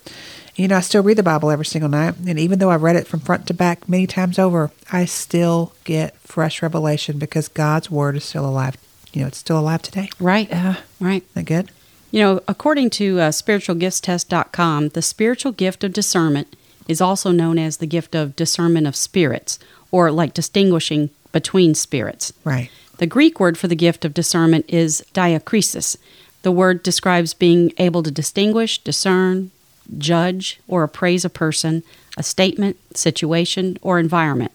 You 0.56 0.66
know, 0.66 0.78
I 0.78 0.80
still 0.80 1.02
read 1.02 1.18
the 1.18 1.22
Bible 1.22 1.50
every 1.50 1.66
single 1.66 1.90
night, 1.90 2.14
and 2.26 2.38
even 2.38 2.58
though 2.58 2.70
I've 2.70 2.82
read 2.82 2.96
it 2.96 3.06
from 3.06 3.20
front 3.20 3.46
to 3.48 3.54
back 3.54 3.86
many 3.86 4.06
times 4.06 4.38
over, 4.38 4.70
I 4.90 5.04
still 5.04 5.74
get 5.84 6.16
fresh 6.20 6.62
revelation 6.62 7.18
because 7.18 7.48
God's 7.48 7.90
Word 7.90 8.16
is 8.16 8.24
still 8.24 8.46
alive. 8.46 8.78
You 9.12 9.20
know, 9.20 9.26
it's 9.28 9.36
still 9.38 9.58
alive 9.58 9.82
today. 9.82 10.08
Right. 10.18 10.48
Yeah. 10.48 10.76
Right. 11.00 11.22
Isn't 11.22 11.34
that 11.34 11.44
good? 11.44 11.70
You 12.10 12.20
know, 12.22 12.40
according 12.48 12.90
to 12.90 13.20
uh, 13.20 13.30
spiritualgiftstest.com, 13.30 14.88
the 14.90 15.02
spiritual 15.02 15.52
gift 15.52 15.84
of 15.84 15.92
discernment 15.92 16.54
is 16.88 17.00
also 17.00 17.30
known 17.30 17.58
as 17.58 17.76
the 17.76 17.86
gift 17.86 18.14
of 18.14 18.36
discernment 18.36 18.86
of 18.86 18.96
spirits, 18.96 19.58
or 19.90 20.10
like 20.10 20.34
distinguishing 20.34 21.10
between 21.32 21.74
spirits. 21.74 22.32
Right. 22.44 22.70
The 22.98 23.06
Greek 23.06 23.40
word 23.40 23.58
for 23.58 23.68
the 23.68 23.74
gift 23.74 24.04
of 24.04 24.14
discernment 24.14 24.66
is 24.68 25.04
diakrisis, 25.14 25.96
The 26.42 26.52
word 26.52 26.82
describes 26.82 27.32
being 27.34 27.72
able 27.78 28.02
to 28.02 28.10
distinguish, 28.10 28.78
discern, 28.78 29.50
judge, 29.98 30.60
or 30.68 30.82
appraise 30.82 31.24
a 31.24 31.30
person, 31.30 31.82
a 32.16 32.22
statement, 32.22 32.76
situation, 32.96 33.78
or 33.82 33.98
environment. 33.98 34.52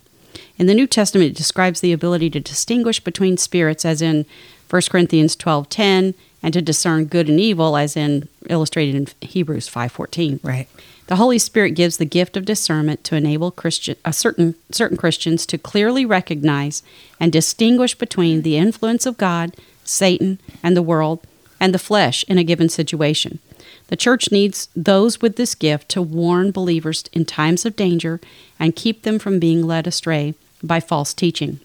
In 0.57 0.67
the 0.67 0.75
New 0.75 0.87
Testament, 0.87 1.31
it 1.31 1.37
describes 1.37 1.81
the 1.81 1.91
ability 1.91 2.29
to 2.29 2.39
distinguish 2.39 2.99
between 2.99 3.37
spirits, 3.37 3.85
as 3.85 4.01
in 4.01 4.25
1 4.69 4.89
Corinthians 4.89 5.35
12:10, 5.35 6.13
and 6.41 6.53
to 6.53 6.61
discern 6.61 7.05
good 7.05 7.29
and 7.29 7.39
evil, 7.39 7.77
as 7.77 7.95
in 7.95 8.27
illustrated 8.49 8.95
in 8.95 9.07
Hebrews 9.27 9.67
5:14. 9.67 10.39
Right. 10.43 10.67
The 11.07 11.15
Holy 11.15 11.39
Spirit 11.39 11.71
gives 11.71 11.97
the 11.97 12.05
gift 12.05 12.37
of 12.37 12.45
discernment 12.45 13.03
to 13.05 13.15
enable 13.15 13.49
Christian, 13.49 13.95
a 14.05 14.13
certain 14.13 14.55
certain 14.71 14.97
Christians 14.97 15.45
to 15.47 15.57
clearly 15.57 16.05
recognize 16.05 16.83
and 17.19 17.31
distinguish 17.31 17.95
between 17.95 18.43
the 18.43 18.57
influence 18.57 19.05
of 19.05 19.17
God, 19.17 19.55
Satan, 19.83 20.39
and 20.61 20.77
the 20.77 20.83
world, 20.83 21.21
and 21.59 21.73
the 21.73 21.79
flesh 21.79 22.23
in 22.27 22.37
a 22.37 22.43
given 22.43 22.69
situation. 22.69 23.39
The 23.87 23.95
church 23.95 24.31
needs 24.31 24.69
those 24.75 25.19
with 25.19 25.35
this 25.35 25.55
gift 25.55 25.89
to 25.89 26.01
warn 26.01 26.51
believers 26.51 27.03
in 27.11 27.25
times 27.25 27.65
of 27.65 27.75
danger 27.75 28.21
and 28.59 28.75
keep 28.75 29.01
them 29.01 29.17
from 29.17 29.39
being 29.39 29.65
led 29.65 29.87
astray 29.87 30.35
by 30.61 30.79
false 30.79 31.13
teaching. 31.13 31.59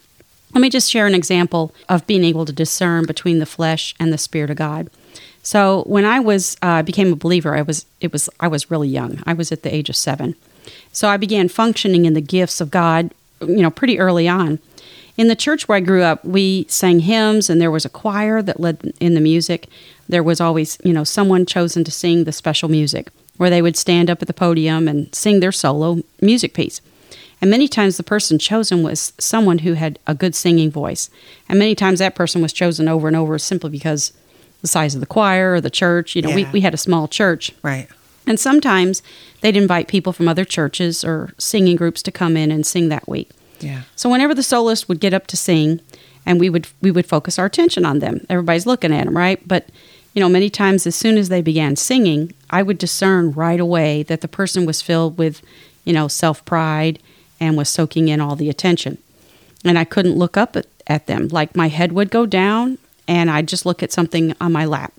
Let 0.54 0.60
me 0.60 0.70
just 0.70 0.90
share 0.90 1.06
an 1.08 1.16
example 1.16 1.74
of 1.88 2.06
being 2.06 2.22
able 2.22 2.44
to 2.44 2.52
discern 2.52 3.06
between 3.06 3.40
the 3.40 3.46
flesh 3.46 3.94
and 3.98 4.12
the 4.12 4.18
spirit 4.18 4.50
of 4.50 4.56
God. 4.56 4.88
So 5.42 5.82
when 5.86 6.04
I 6.04 6.20
was 6.20 6.56
uh, 6.62 6.82
became 6.82 7.12
a 7.12 7.16
believer, 7.16 7.56
I 7.56 7.62
was 7.62 7.86
it 8.00 8.12
was 8.12 8.30
I 8.38 8.46
was 8.46 8.70
really 8.70 8.88
young. 8.88 9.20
I 9.26 9.34
was 9.34 9.50
at 9.50 9.62
the 9.62 9.74
age 9.74 9.88
of 9.88 9.96
seven. 9.96 10.36
So 10.92 11.08
I 11.08 11.16
began 11.16 11.48
functioning 11.48 12.04
in 12.04 12.14
the 12.14 12.20
gifts 12.20 12.60
of 12.60 12.70
God, 12.70 13.12
you 13.40 13.62
know, 13.62 13.70
pretty 13.70 13.98
early 13.98 14.28
on. 14.28 14.60
In 15.16 15.28
the 15.28 15.36
church 15.36 15.68
where 15.68 15.76
I 15.76 15.80
grew 15.80 16.02
up, 16.02 16.24
we 16.24 16.66
sang 16.68 17.00
hymns, 17.00 17.50
and 17.50 17.60
there 17.60 17.70
was 17.70 17.84
a 17.84 17.90
choir 17.90 18.40
that 18.42 18.58
led 18.58 18.94
in 19.00 19.14
the 19.14 19.20
music. 19.20 19.68
There 20.08 20.22
was 20.22 20.40
always, 20.40 20.78
you 20.82 20.92
know, 20.92 21.04
someone 21.04 21.46
chosen 21.46 21.84
to 21.84 21.90
sing 21.90 22.24
the 22.24 22.32
special 22.32 22.68
music, 22.68 23.10
where 23.36 23.50
they 23.50 23.62
would 23.62 23.76
stand 23.76 24.08
up 24.08 24.22
at 24.22 24.28
the 24.28 24.34
podium 24.34 24.88
and 24.88 25.14
sing 25.14 25.40
their 25.40 25.52
solo 25.52 26.02
music 26.20 26.54
piece. 26.54 26.80
And 27.40 27.50
many 27.50 27.68
times 27.68 27.96
the 27.96 28.02
person 28.02 28.38
chosen 28.38 28.82
was 28.82 29.12
someone 29.18 29.58
who 29.58 29.74
had 29.74 29.98
a 30.06 30.14
good 30.14 30.34
singing 30.34 30.70
voice. 30.70 31.10
And 31.48 31.58
many 31.58 31.74
times 31.74 31.98
that 31.98 32.14
person 32.14 32.40
was 32.40 32.52
chosen 32.52 32.88
over 32.88 33.06
and 33.06 33.16
over 33.16 33.38
simply 33.38 33.70
because 33.70 34.12
the 34.62 34.68
size 34.68 34.94
of 34.94 35.00
the 35.00 35.06
choir 35.06 35.54
or 35.54 35.60
the 35.60 35.70
church. 35.70 36.16
You 36.16 36.22
know, 36.22 36.34
we, 36.34 36.42
Yeah. 36.42 36.52
we 36.52 36.60
had 36.62 36.72
a 36.74 36.78
small 36.78 37.06
church. 37.06 37.52
Right. 37.62 37.88
And 38.26 38.40
sometimes 38.40 39.02
they'd 39.42 39.56
invite 39.56 39.88
people 39.88 40.14
from 40.14 40.26
other 40.28 40.44
churches 40.46 41.04
or 41.04 41.34
singing 41.36 41.76
groups 41.76 42.02
to 42.04 42.10
come 42.10 42.36
in 42.36 42.50
and 42.50 42.64
sing 42.64 42.88
that 42.88 43.06
week. 43.06 43.30
Yeah. 43.60 43.82
So 43.96 44.08
whenever 44.08 44.34
the 44.34 44.42
soloist 44.42 44.88
would 44.88 45.00
get 45.00 45.12
up 45.12 45.26
to 45.28 45.36
sing, 45.36 45.80
and 46.26 46.40
we 46.40 46.48
would 46.48 46.66
we 46.80 46.90
would 46.90 47.04
focus 47.04 47.38
our 47.38 47.44
attention 47.44 47.84
on 47.84 47.98
them. 47.98 48.24
Everybody's 48.30 48.64
looking 48.64 48.94
at 48.94 49.04
them, 49.04 49.14
right? 49.14 49.46
But 49.46 49.68
you 50.14 50.20
know, 50.20 50.28
many 50.30 50.48
times 50.48 50.86
as 50.86 50.94
soon 50.94 51.18
as 51.18 51.28
they 51.28 51.42
began 51.42 51.76
singing, 51.76 52.32
I 52.48 52.62
would 52.62 52.78
discern 52.78 53.32
right 53.32 53.60
away 53.60 54.02
that 54.04 54.22
the 54.22 54.28
person 54.28 54.64
was 54.64 54.80
filled 54.80 55.18
with, 55.18 55.42
you 55.84 55.92
know, 55.92 56.08
self 56.08 56.42
pride 56.46 56.98
and 57.44 57.56
was 57.56 57.68
soaking 57.68 58.08
in 58.08 58.20
all 58.20 58.36
the 58.36 58.50
attention. 58.50 58.98
And 59.64 59.78
I 59.78 59.84
couldn't 59.84 60.16
look 60.16 60.36
up 60.36 60.56
at, 60.56 60.66
at 60.86 61.06
them. 61.06 61.28
Like 61.28 61.54
my 61.54 61.68
head 61.68 61.92
would 61.92 62.10
go 62.10 62.26
down 62.26 62.78
and 63.06 63.30
I'd 63.30 63.48
just 63.48 63.66
look 63.66 63.82
at 63.82 63.92
something 63.92 64.34
on 64.40 64.52
my 64.52 64.64
lap. 64.64 64.92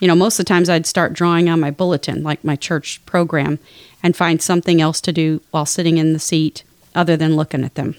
You 0.00 0.08
know, 0.08 0.14
most 0.16 0.38
of 0.38 0.44
the 0.44 0.48
times 0.48 0.68
I'd 0.68 0.86
start 0.86 1.12
drawing 1.12 1.48
on 1.48 1.60
my 1.60 1.70
bulletin, 1.70 2.22
like 2.22 2.44
my 2.44 2.56
church 2.56 3.04
program, 3.06 3.58
and 4.02 4.16
find 4.16 4.42
something 4.42 4.80
else 4.80 5.00
to 5.02 5.12
do 5.12 5.40
while 5.50 5.66
sitting 5.66 5.98
in 5.98 6.12
the 6.12 6.18
seat 6.18 6.64
other 6.94 7.16
than 7.16 7.36
looking 7.36 7.64
at 7.64 7.76
them. 7.76 7.94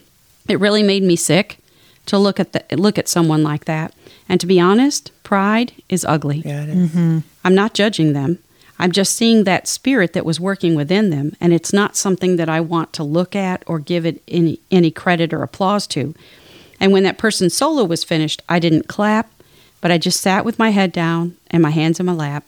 It 0.48 0.60
really 0.60 0.84
made 0.84 1.04
me 1.04 1.16
sick 1.16 1.58
to 2.08 2.18
look 2.18 2.40
at 2.40 2.54
the, 2.54 2.64
look 2.76 3.00
at 3.00 3.08
someone 3.08 3.44
like 3.44 3.66
that. 3.66 3.94
And 4.30 4.40
to 4.42 4.46
be 4.46 4.60
honest, 4.60 5.12
pride 5.24 5.72
is 5.90 6.06
ugly. 6.06 6.44
Yeah, 6.46 6.64
it 6.64 6.70
is. 6.70 6.90
Mm-hmm. 6.90 7.20
I'm 7.44 7.56
not 7.56 7.74
judging 7.74 8.14
them. 8.14 8.40
I'm 8.78 8.92
just 8.92 9.16
seeing 9.16 9.44
that 9.44 9.68
spirit 9.68 10.14
that 10.14 10.26
was 10.26 10.40
working 10.40 10.76
within 10.76 11.10
them, 11.10 11.36
and 11.40 11.54
it's 11.54 11.72
not 11.72 11.96
something 11.96 12.36
that 12.36 12.50
I 12.50 12.60
want 12.60 12.92
to 12.94 13.04
look 13.04 13.36
at 13.36 13.64
or 13.68 13.80
give 13.80 14.06
it 14.06 14.22
any, 14.28 14.60
any 14.70 14.92
credit 14.92 15.34
or 15.34 15.44
applause 15.44 15.88
to. 15.88 16.14
And 16.80 16.92
when 16.92 17.04
that 17.04 17.18
person's 17.18 17.56
solo 17.56 17.86
was 17.86 18.04
finished, 18.04 18.42
I 18.50 18.60
didn't 18.60 18.88
clap, 18.88 19.32
but 19.80 19.92
I 19.92 19.98
just 19.98 20.20
sat 20.20 20.44
with 20.44 20.60
my 20.60 20.72
head 20.72 20.92
down 20.92 21.38
and 21.50 21.64
my 21.64 21.70
hands 21.70 22.00
in 22.00 22.06
my 22.06 22.12
lap. 22.12 22.44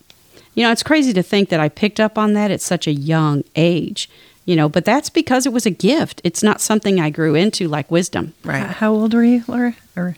You 0.53 0.63
know, 0.63 0.71
it's 0.71 0.83
crazy 0.83 1.13
to 1.13 1.23
think 1.23 1.49
that 1.49 1.59
I 1.59 1.69
picked 1.69 1.99
up 1.99 2.17
on 2.17 2.33
that 2.33 2.51
at 2.51 2.61
such 2.61 2.87
a 2.87 2.91
young 2.91 3.43
age, 3.55 4.09
you 4.43 4.55
know, 4.55 4.67
but 4.67 4.85
that's 4.85 5.09
because 5.09 5.45
it 5.45 5.53
was 5.53 5.65
a 5.65 5.71
gift. 5.71 6.19
It's 6.23 6.43
not 6.43 6.61
something 6.61 6.99
I 6.99 7.09
grew 7.09 7.35
into 7.35 7.67
like 7.67 7.91
wisdom. 7.91 8.33
Right. 8.43 8.65
How 8.65 8.91
old 8.91 9.13
were 9.13 9.23
you, 9.23 9.43
Laura? 9.47 9.75
Or 9.95 10.17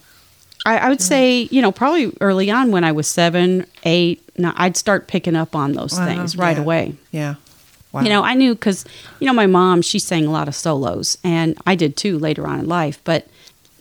I, 0.65 0.77
I 0.77 0.89
would 0.89 1.01
say, 1.01 1.47
you 1.51 1.61
know, 1.61 1.71
probably 1.71 2.15
early 2.21 2.51
on 2.51 2.71
when 2.71 2.83
I 2.83 2.91
was 2.91 3.07
seven, 3.07 3.65
eight, 3.83 4.21
I'd 4.43 4.75
start 4.77 5.07
picking 5.07 5.35
up 5.35 5.55
on 5.55 5.73
those 5.73 5.93
Wow. 5.97 6.05
things 6.05 6.35
right 6.37 6.57
Yeah. 6.57 6.63
away. 6.63 6.93
Yeah. 7.11 7.35
Wow. 7.91 8.01
You 8.01 8.09
know, 8.09 8.23
I 8.23 8.33
knew 8.35 8.53
because, 8.53 8.85
you 9.19 9.25
know, 9.27 9.33
my 9.33 9.47
mom, 9.47 9.81
she 9.81 9.97
sang 9.99 10.25
a 10.25 10.31
lot 10.31 10.47
of 10.47 10.55
solos, 10.55 11.17
and 11.23 11.57
I 11.65 11.75
did 11.75 11.97
too 11.97 12.19
later 12.19 12.45
on 12.47 12.59
in 12.59 12.67
life. 12.67 12.99
But 13.03 13.27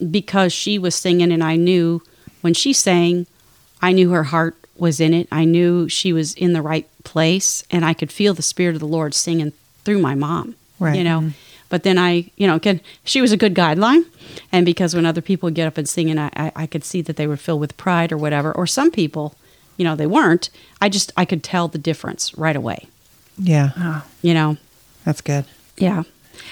because 0.09 0.51
she 0.53 0.79
was 0.79 0.95
singing, 0.95 1.31
and 1.31 1.43
I 1.43 1.55
knew 1.57 2.01
when 2.41 2.53
she 2.53 2.73
sang, 2.73 3.27
I 3.81 3.91
knew 3.91 4.09
her 4.11 4.23
heart 4.25 4.55
was 4.77 4.99
in 4.99 5.13
it. 5.13 5.27
I 5.31 5.45
knew 5.45 5.87
she 5.89 6.11
was 6.13 6.33
in 6.33 6.53
the 6.53 6.61
right 6.61 6.87
place, 7.03 7.63
and 7.69 7.85
I 7.85 7.93
could 7.93 8.11
feel 8.11 8.33
the 8.33 8.41
Spirit 8.41 8.73
of 8.75 8.79
the 8.79 8.87
Lord 8.87 9.13
singing 9.13 9.51
through 9.85 9.99
my 9.99 10.15
mom. 10.15 10.55
Right. 10.79 10.97
You 10.97 11.03
know, 11.03 11.19
mm-hmm. 11.19 11.29
But 11.69 11.83
then 11.83 11.97
I, 11.97 12.31
you 12.35 12.47
know, 12.47 12.55
again, 12.55 12.81
she 13.03 13.21
was 13.21 13.31
a 13.31 13.37
good 13.37 13.55
guideline. 13.55 14.03
And 14.51 14.65
because 14.65 14.95
when 14.95 15.05
other 15.05 15.21
people 15.21 15.47
would 15.47 15.55
get 15.55 15.67
up 15.67 15.77
and 15.77 15.87
sing, 15.87 16.09
and 16.09 16.19
I, 16.19 16.29
I, 16.35 16.51
I 16.55 16.67
could 16.67 16.83
see 16.83 17.01
that 17.01 17.15
they 17.15 17.27
were 17.27 17.37
filled 17.37 17.61
with 17.61 17.77
pride 17.77 18.11
or 18.11 18.17
whatever, 18.17 18.51
or 18.51 18.67
some 18.67 18.91
people, 18.91 19.35
you 19.77 19.85
know, 19.85 19.95
they 19.95 20.07
weren't, 20.07 20.49
I 20.81 20.89
just, 20.89 21.11
I 21.15 21.25
could 21.25 21.43
tell 21.43 21.67
the 21.67 21.77
difference 21.77 22.37
right 22.37 22.55
away, 22.55 22.87
yeah. 23.37 23.71
oh, 23.77 24.05
you 24.21 24.33
know. 24.33 24.57
That's 25.05 25.21
good. 25.21 25.45
Yeah. 25.77 26.03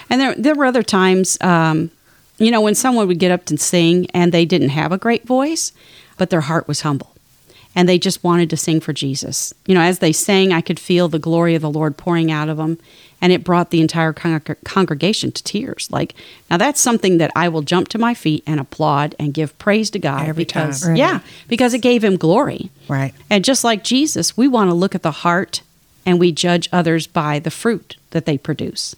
And 0.09 0.21
there 0.21 0.35
there 0.35 0.55
were 0.55 0.65
other 0.65 0.83
times, 0.83 1.37
um, 1.41 1.91
you 2.37 2.51
know, 2.51 2.61
when 2.61 2.75
someone 2.75 3.07
would 3.07 3.19
get 3.19 3.31
up 3.31 3.49
and 3.49 3.59
sing 3.59 4.07
and 4.13 4.31
they 4.31 4.45
didn't 4.45 4.69
have 4.69 4.91
a 4.91 4.97
great 4.97 5.25
voice, 5.25 5.71
but 6.17 6.29
their 6.29 6.41
heart 6.41 6.67
was 6.67 6.81
humble. 6.81 7.13
And 7.75 7.87
they 7.87 7.99
just 7.99 8.23
wanted 8.23 8.49
to 8.49 8.57
sing 8.57 8.79
for 8.79 8.93
Jesus. 8.93 9.53
You 9.65 9.75
know, 9.75 9.81
as 9.81 9.99
they 9.99 10.11
sang, 10.11 10.51
I 10.51 10.61
could 10.61 10.79
feel 10.79 11.09
the 11.09 11.19
glory 11.19 11.55
of 11.55 11.61
the 11.61 11.69
Lord 11.69 11.95
pouring 11.97 12.31
out 12.31 12.49
of 12.49 12.57
them, 12.57 12.79
and 13.21 13.33
it 13.33 13.43
brought 13.43 13.71
the 13.71 13.81
entire 13.81 14.13
con- 14.13 14.41
congregation 14.63 15.31
to 15.31 15.43
tears. 15.43 15.87
Like, 15.91 16.13
now 16.49 16.57
that's 16.57 16.79
something 16.79 17.17
that 17.17 17.31
I 17.35 17.49
will 17.49 17.61
jump 17.61 17.87
to 17.89 17.97
my 17.97 18.13
feet 18.13 18.43
and 18.45 18.59
applaud 18.59 19.15
and 19.17 19.33
give 19.33 19.57
praise 19.59 19.89
to 19.91 19.99
God 19.99 20.27
Every 20.27 20.45
time. 20.45 20.71
Right. 20.85 20.97
yeah, 20.97 21.19
because 21.47 21.73
it 21.73 21.79
gave 21.79 22.03
him 22.03 22.15
glory. 22.17 22.69
Right. 22.87 23.13
And 23.29 23.43
just 23.43 23.63
like 23.63 23.83
Jesus, 23.83 24.37
we 24.37 24.47
want 24.47 24.69
to 24.69 24.73
look 24.73 24.95
at 24.95 25.03
the 25.03 25.11
heart 25.11 25.61
and 26.05 26.19
we 26.19 26.31
judge 26.31 26.69
others 26.71 27.07
by 27.07 27.39
the 27.39 27.51
fruit 27.51 27.97
that 28.11 28.25
they 28.25 28.37
produce. 28.37 28.95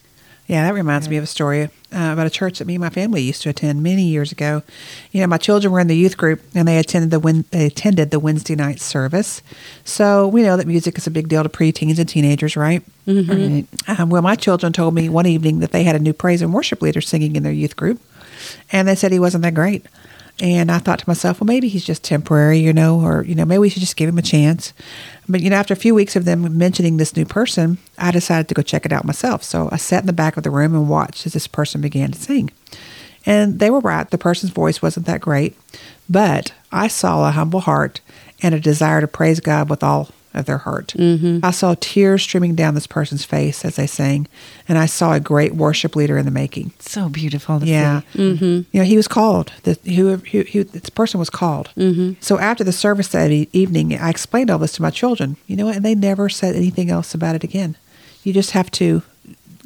Yeah, 0.50 0.64
that 0.64 0.74
reminds 0.74 1.08
me 1.08 1.18
of 1.18 1.24
a 1.24 1.28
story 1.28 1.66
uh, 1.66 1.70
about 1.92 2.26
a 2.26 2.32
church 2.32 2.58
that 2.58 2.66
me 2.66 2.74
and 2.74 2.82
my 2.82 2.90
family 2.90 3.22
used 3.22 3.44
to 3.44 3.50
attend 3.50 3.84
many 3.84 4.02
years 4.02 4.32
ago. 4.32 4.64
You 5.12 5.22
know, 5.22 5.28
my 5.28 5.38
children 5.38 5.72
were 5.72 5.80
in 5.80 5.86
the 5.86 5.96
youth 5.96 6.18
group, 6.18 6.42
and 6.56 6.68
they 6.68 6.80
attended 6.80 7.12
the 7.12 7.20
Wed- 7.20 7.46
they 7.52 7.68
attended 7.68 8.10
the 8.10 8.20
Wednesday 8.20 8.56
night 8.56 8.80
service. 8.80 9.44
So 9.84 10.28
we 10.28 10.42
know 10.42 10.58
that 10.58 10.66
music 10.66 10.98
is 10.98 11.06
a 11.06 11.12
big 11.12 11.28
deal 11.28 11.44
to 11.44 11.50
preteens 11.50 12.00
and 12.00 12.10
teenagers, 12.10 12.58
right? 12.58 12.82
right. 13.86 14.00
Um, 14.00 14.10
well, 14.10 14.24
my 14.24 14.34
children 14.36 14.74
told 14.74 14.96
me 14.96 15.08
one 15.08 15.28
evening 15.28 15.60
that 15.60 15.72
they 15.72 15.84
had 15.84 15.96
a 15.96 16.00
new 16.00 16.14
praise 16.14 16.42
and 16.42 16.52
worship 16.52 16.82
leader 16.82 17.00
singing 17.00 17.36
in 17.36 17.44
their 17.44 17.54
youth 17.54 17.76
group, 17.76 18.02
and 18.72 18.88
they 18.88 18.96
said 18.96 19.12
he 19.12 19.20
wasn't 19.20 19.44
that 19.44 19.54
great. 19.54 19.86
And 20.42 20.72
I 20.72 20.78
thought 20.78 21.00
to 21.00 21.10
myself, 21.10 21.42
well, 21.42 21.48
maybe 21.48 21.68
he's 21.68 21.84
just 21.84 22.04
temporary, 22.04 22.60
you 22.60 22.72
know, 22.72 23.02
or 23.02 23.24
you 23.26 23.36
know, 23.36 23.46
maybe 23.46 23.60
we 23.60 23.70
should 23.70 23.82
just 23.82 23.98
give 23.98 24.08
him 24.08 24.18
a 24.18 24.24
chance. 24.24 24.74
But 25.28 25.42
you 25.42 25.50
know, 25.50 25.58
after 25.58 25.74
a 25.74 25.78
few 25.78 25.94
weeks 25.94 26.16
of 26.16 26.26
them 26.26 26.58
mentioning 26.58 26.98
this 26.98 27.16
new 27.16 27.26
person, 27.26 27.78
I 27.98 28.12
decided 28.12 28.48
to 28.48 28.56
go 28.56 28.62
check 28.62 28.86
it 28.86 28.94
out 28.94 29.06
myself. 29.06 29.44
So 29.44 29.70
I 29.72 29.78
sat 29.78 30.04
in 30.04 30.08
the 30.08 30.14
back 30.14 30.38
of 30.38 30.44
the 30.44 30.50
room 30.50 30.74
and 30.74 30.88
watched 30.88 31.26
as 31.26 31.34
this 31.34 31.48
person 31.48 31.82
began 31.82 32.12
to 32.12 32.20
sing. 32.20 32.52
And 33.26 33.60
they 33.60 33.70
were 33.70 33.82
right; 33.82 34.10
the 34.10 34.18
person's 34.18 34.54
voice 34.54 34.82
wasn't 34.82 35.06
that 35.08 35.22
great, 35.22 35.58
but 36.10 36.54
I 36.72 36.88
saw 36.88 37.28
a 37.28 37.32
humble 37.32 37.60
heart 37.60 38.00
and 38.42 38.56
a 38.56 38.60
desire 38.60 39.02
to 39.02 39.08
praise 39.08 39.42
God 39.42 39.70
with 39.70 39.84
all 39.84 40.10
of 40.34 40.46
their 40.46 40.60
heart. 40.60 40.94
Mm-hmm. 40.98 41.40
I 41.44 41.52
saw 41.52 41.76
tears 41.80 42.24
streaming 42.24 42.56
down 42.56 42.76
this 42.76 42.88
person's 42.88 43.26
face 43.26 43.66
as 43.66 43.76
they 43.76 43.88
sang, 43.88 44.28
and 44.68 44.78
I 44.78 44.86
saw 44.86 45.14
a 45.14 45.20
great 45.20 45.56
worship 45.56 45.96
leader 45.96 46.18
in 46.18 46.26
the 46.26 46.32
making. 46.32 46.72
So 46.80 47.10
beautiful 47.10 47.60
to 47.60 47.66
Yeah, 47.66 48.02
mm-hmm. 48.14 48.46
you 48.46 48.68
know, 48.74 48.84
he 48.84 48.98
was 48.98 49.08
called. 49.08 49.52
The, 49.64 49.78
who, 49.86 50.18
who, 50.18 50.42
who, 50.44 50.64
this 50.64 50.90
person 50.90 51.20
was 51.20 51.30
called. 51.30 51.70
Mm-hmm. 51.76 52.14
So 52.22 52.40
after 52.40 52.64
the 52.64 52.72
service 52.72 53.08
that 53.10 53.32
e- 53.32 53.50
evening, 53.54 53.96
I 53.98 54.10
explained 54.10 54.50
all 54.52 54.60
this 54.60 54.74
to 54.74 54.82
my 54.82 54.92
children. 54.92 55.38
You 55.48 55.56
know 55.56 55.66
what? 55.66 55.78
And 55.78 55.86
they 55.86 55.96
never 55.96 56.30
said 56.30 56.56
anything 56.56 56.90
else 56.90 57.14
about 57.14 57.36
it 57.36 57.44
again. 57.44 57.76
You 58.24 58.34
just 58.34 58.52
have 58.52 58.70
to 58.72 59.02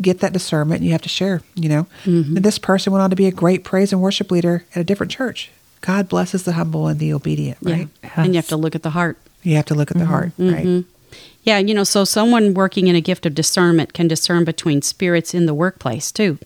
get 0.01 0.20
that 0.20 0.34
discernment, 0.34 0.79
and 0.79 0.86
you 0.86 0.91
have 0.93 1.01
to 1.01 1.10
share. 1.10 1.41
You 1.55 1.70
know, 1.70 1.88
and 2.05 2.38
this 2.38 2.58
person 2.58 2.93
went 2.93 3.03
on 3.03 3.10
to 3.10 3.15
be 3.15 3.27
a 3.27 3.32
great 3.32 3.63
praise 3.63 3.91
and 3.91 4.01
worship 4.01 4.32
leader 4.32 4.65
at 4.75 4.82
a 4.82 4.84
different 4.84 5.12
church. 5.12 5.51
God 5.82 6.08
blesses 6.08 6.43
the 6.43 6.53
humble 6.53 6.88
and 6.88 7.00
the 7.00 7.12
obedient. 7.13 7.58
Right? 7.62 7.89
Yeah. 8.01 8.10
And 8.15 8.27
you 8.27 8.38
have 8.38 8.48
to 8.48 8.58
look 8.58 8.74
at 8.74 8.84
the 8.84 8.91
heart. 8.91 9.17
You 9.44 9.56
have 9.56 9.66
to 9.66 9.76
look 9.76 9.92
at 9.92 9.98
the 9.98 10.06
heart. 10.06 10.30
Mm-hmm. 10.38 10.54
Right. 10.54 10.66
Mm-hmm. 10.66 10.90
Yeah, 11.44 11.58
you 11.58 11.74
know, 11.74 11.84
so 11.84 12.06
someone 12.06 12.54
working 12.54 12.88
in 12.88 12.96
a 12.96 13.02
gift 13.02 13.26
of 13.26 13.36
discernment 13.36 13.94
can 13.94 14.08
discern 14.08 14.46
between 14.46 14.82
spirits 14.82 15.34
in 15.34 15.46
the 15.46 15.54
workplace 15.54 16.12
too. 16.12 16.40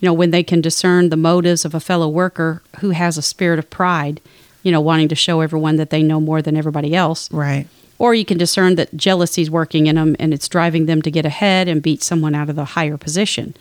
You 0.00 0.06
know, 0.06 0.12
when 0.12 0.32
they 0.32 0.42
can 0.42 0.60
discern 0.60 1.08
the 1.08 1.16
motives 1.16 1.64
of 1.64 1.74
a 1.74 1.80
fellow 1.80 2.08
worker 2.08 2.62
who 2.80 2.90
has 2.90 3.16
a 3.16 3.22
spirit 3.22 3.60
of 3.60 3.70
pride, 3.70 4.20
you 4.64 4.72
know, 4.72 4.80
wanting 4.80 5.08
to 5.08 5.14
show 5.14 5.40
everyone 5.40 5.76
that 5.76 5.90
they 5.90 6.02
know 6.02 6.20
more 6.20 6.42
than 6.42 6.56
everybody 6.56 6.94
else, 6.94 7.32
Right. 7.32 7.68
Or 8.00 8.14
you 8.14 8.24
can 8.24 8.38
discern 8.38 8.76
that 8.76 8.96
jealousy 8.96 9.42
is 9.42 9.50
working 9.50 9.86
in 9.86 9.96
them 9.96 10.16
and 10.18 10.32
it's 10.32 10.48
driving 10.48 10.86
them 10.86 11.02
to 11.02 11.10
get 11.10 11.26
ahead 11.26 11.68
and 11.68 11.82
beat 11.82 12.02
someone 12.02 12.34
out 12.34 12.48
of 12.48 12.56
the 12.56 12.64
higher 12.64 12.96
position. 12.96 13.54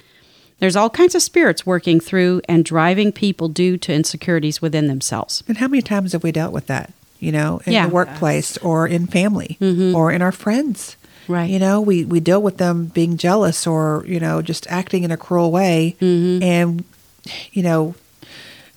There's 0.59 0.77
all 0.77 0.89
kinds 0.89 1.13
of 1.13 1.21
spirits 1.21 1.65
working 1.65 1.99
through 1.99 2.41
and 2.47 2.63
driving 2.63 3.11
people 3.11 3.49
due 3.49 3.77
to 3.77 3.93
insecurities 3.93 4.61
within 4.61 4.87
themselves. 4.87 5.43
And 5.49 5.57
how 5.57 5.67
many 5.67 5.81
times 5.81 6.13
have 6.13 6.23
we 6.23 6.31
dealt 6.31 6.53
with 6.53 6.67
that? 6.67 6.93
You 7.19 7.31
know, 7.31 7.61
in 7.65 7.73
Yeah. 7.73 7.87
the 7.87 7.93
workplace 7.93 8.57
or 8.57 8.87
in 8.87 9.07
family 9.07 9.57
mm-hmm. 9.59 9.95
or 9.95 10.11
in 10.11 10.21
our 10.21 10.31
friends. 10.31 10.95
Right. 11.27 11.49
You 11.49 11.59
know, 11.59 11.79
we, 11.79 12.05
we 12.05 12.19
deal 12.19 12.41
with 12.41 12.57
them 12.57 12.85
being 12.87 13.15
jealous 13.17 13.67
or, 13.67 14.03
you 14.07 14.19
know, 14.19 14.41
just 14.41 14.65
acting 14.67 15.03
in 15.03 15.11
a 15.11 15.17
cruel 15.17 15.51
way. 15.51 15.95
Mm-hmm. 16.01 16.41
And, 16.41 16.83
you 17.51 17.61
know, 17.61 17.93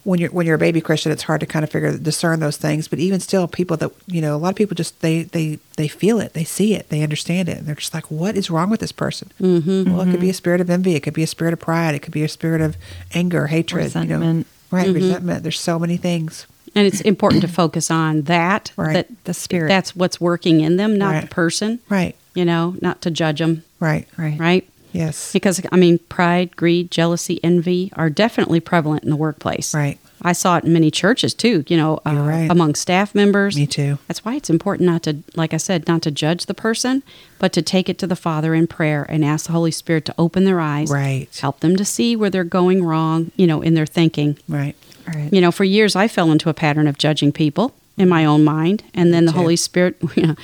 when 0.05 0.19
you're 0.19 0.31
when 0.31 0.47
you're 0.47 0.57
a 0.57 0.59
baby 0.59 0.81
Christian, 0.81 1.13
it's 1.13 1.23
hard 1.23 1.41
to 1.41 1.47
kind 1.47 1.63
of 1.63 1.71
figure 1.71 1.97
discern 1.97 2.41
those 2.41 2.57
things. 2.57 2.89
But 2.89 2.99
even 2.99 3.21
still, 3.21 3.47
people 3.47 3.77
that 3.77 3.91
you 4.07 4.21
know, 4.21 4.35
a 4.35 4.39
lot 4.39 4.51
of 4.51 4.57
people 4.57 4.75
just 4.75 5.01
they 5.01 5.23
they 5.23 5.59
they 5.77 5.87
feel 5.89 6.19
it, 6.19 6.33
they 6.33 6.45
see 6.45 6.75
it, 6.75 6.89
they 6.89 7.03
understand 7.03 7.49
it, 7.49 7.59
and 7.59 7.67
they're 7.67 7.77
just 7.77 7.95
like, 7.95 8.11
"What 8.11 8.37
is 8.37 8.51
wrong 8.51 8.69
with 8.69 8.81
this 8.81 8.93
person?" 8.93 9.31
Mm-hmm. 9.41 9.93
Well, 9.93 10.01
it 10.01 10.11
could 10.11 10.21
be 10.21 10.27
a 10.27 10.31
mm-hmm. 10.31 10.37
spirit 10.37 10.61
of 10.61 10.71
envy, 10.71 10.97
it 10.97 11.01
could 11.01 11.15
be 11.15 11.23
a 11.23 11.29
spirit 11.29 11.53
of 11.53 11.61
pride, 11.61 11.95
it 11.95 12.01
could 12.01 12.13
be 12.13 12.25
a 12.25 12.29
spirit 12.29 12.61
of 12.61 12.77
anger, 13.15 13.47
hatred, 13.47 13.95
You 13.95 14.01
know, 14.05 14.19
Resentment. 14.19 14.47
right? 14.73 14.89
Resentment. 14.89 15.43
There's 15.45 15.61
so 15.61 15.79
many 15.79 15.97
things. 15.97 16.47
And 16.75 16.87
it's 16.87 17.01
important 17.03 17.43
to 17.43 17.49
focus 17.49 17.91
on 17.91 18.23
that, 18.23 18.73
Right. 18.77 18.95
that 18.95 19.09
The 19.25 19.35
spirit. 19.35 19.69
That's 19.69 19.95
what's 19.95 20.21
working 20.21 20.61
in 20.61 20.77
them, 20.77 20.97
not 20.97 21.21
the 21.23 21.29
person. 21.29 21.81
Right. 21.89 22.15
You 22.35 22.45
know, 22.47 22.77
not 22.81 23.03
to 23.03 23.11
judge 23.11 23.41
them, 23.41 23.63
Right. 23.79 24.07
Right. 24.17 24.39
right? 24.39 24.69
Yes. 24.93 25.33
Because 25.33 25.61
I 25.71 25.77
mean, 25.77 25.99
pride, 26.09 26.57
greed, 26.57 26.91
jealousy, 26.91 27.41
envy 27.43 27.91
are 27.97 28.11
definitely 28.11 28.61
prevalent 28.61 29.05
in 29.05 29.11
the 29.11 29.17
workplace. 29.17 29.75
Right. 29.75 29.99
I 30.25 30.33
saw 30.33 30.57
it 30.57 30.65
in 30.65 30.73
many 30.73 30.91
churches 30.91 31.35
too. 31.35 31.65
You 31.67 31.77
know, 31.77 31.99
uh, 32.07 32.13
You're 32.13 32.23
right. 32.23 32.51
among 32.51 32.75
staff 32.77 33.13
members. 33.15 33.57
Me 33.57 33.67
too. 33.67 33.99
That's 34.07 34.25
why 34.25 34.37
it's 34.37 34.51
important 34.51 34.87
not 34.87 35.03
to, 35.03 35.17
like 35.35 35.53
I 35.53 35.57
said, 35.57 35.89
not 35.89 36.01
to 36.03 36.11
judge 36.13 36.47
the 36.47 36.55
person, 36.55 37.03
but 37.41 37.53
to 37.55 37.63
take 37.63 37.89
it 37.89 37.99
to 37.99 38.07
the 38.07 38.15
Father 38.17 38.55
in 38.55 38.67
prayer 38.69 39.05
and 39.09 39.25
ask 39.25 39.47
the 39.47 39.53
Holy 39.53 39.73
Spirit 39.73 40.05
to 40.05 40.15
open 40.19 40.45
their 40.45 40.61
eyes, 40.61 40.91
Right. 40.91 41.27
help 41.41 41.61
them 41.61 41.75
to 41.77 41.85
see 41.85 42.15
where 42.15 42.31
they're 42.31 42.45
going 42.45 42.85
wrong. 42.85 43.31
You 43.37 43.47
know, 43.49 43.63
in 43.63 43.75
their 43.75 43.87
thinking. 43.87 44.39
Right. 44.49 44.77
Right. 45.07 45.33
You 45.33 45.41
know, 45.41 45.53
for 45.53 45.65
years 45.65 45.97
I 45.97 46.09
fell 46.09 46.31
into 46.33 46.49
a 46.49 46.55
pattern 46.55 46.87
of 46.87 46.99
judging 46.99 47.33
people 47.33 47.75
in 47.97 48.09
my 48.09 48.25
own 48.25 48.43
mind, 48.45 48.83
and 48.95 49.13
then 49.13 49.27
the 49.27 49.33
too. 49.33 49.39
Holy 49.39 49.57
Spirit. 49.57 49.97
You 50.17 50.29
know, 50.29 50.37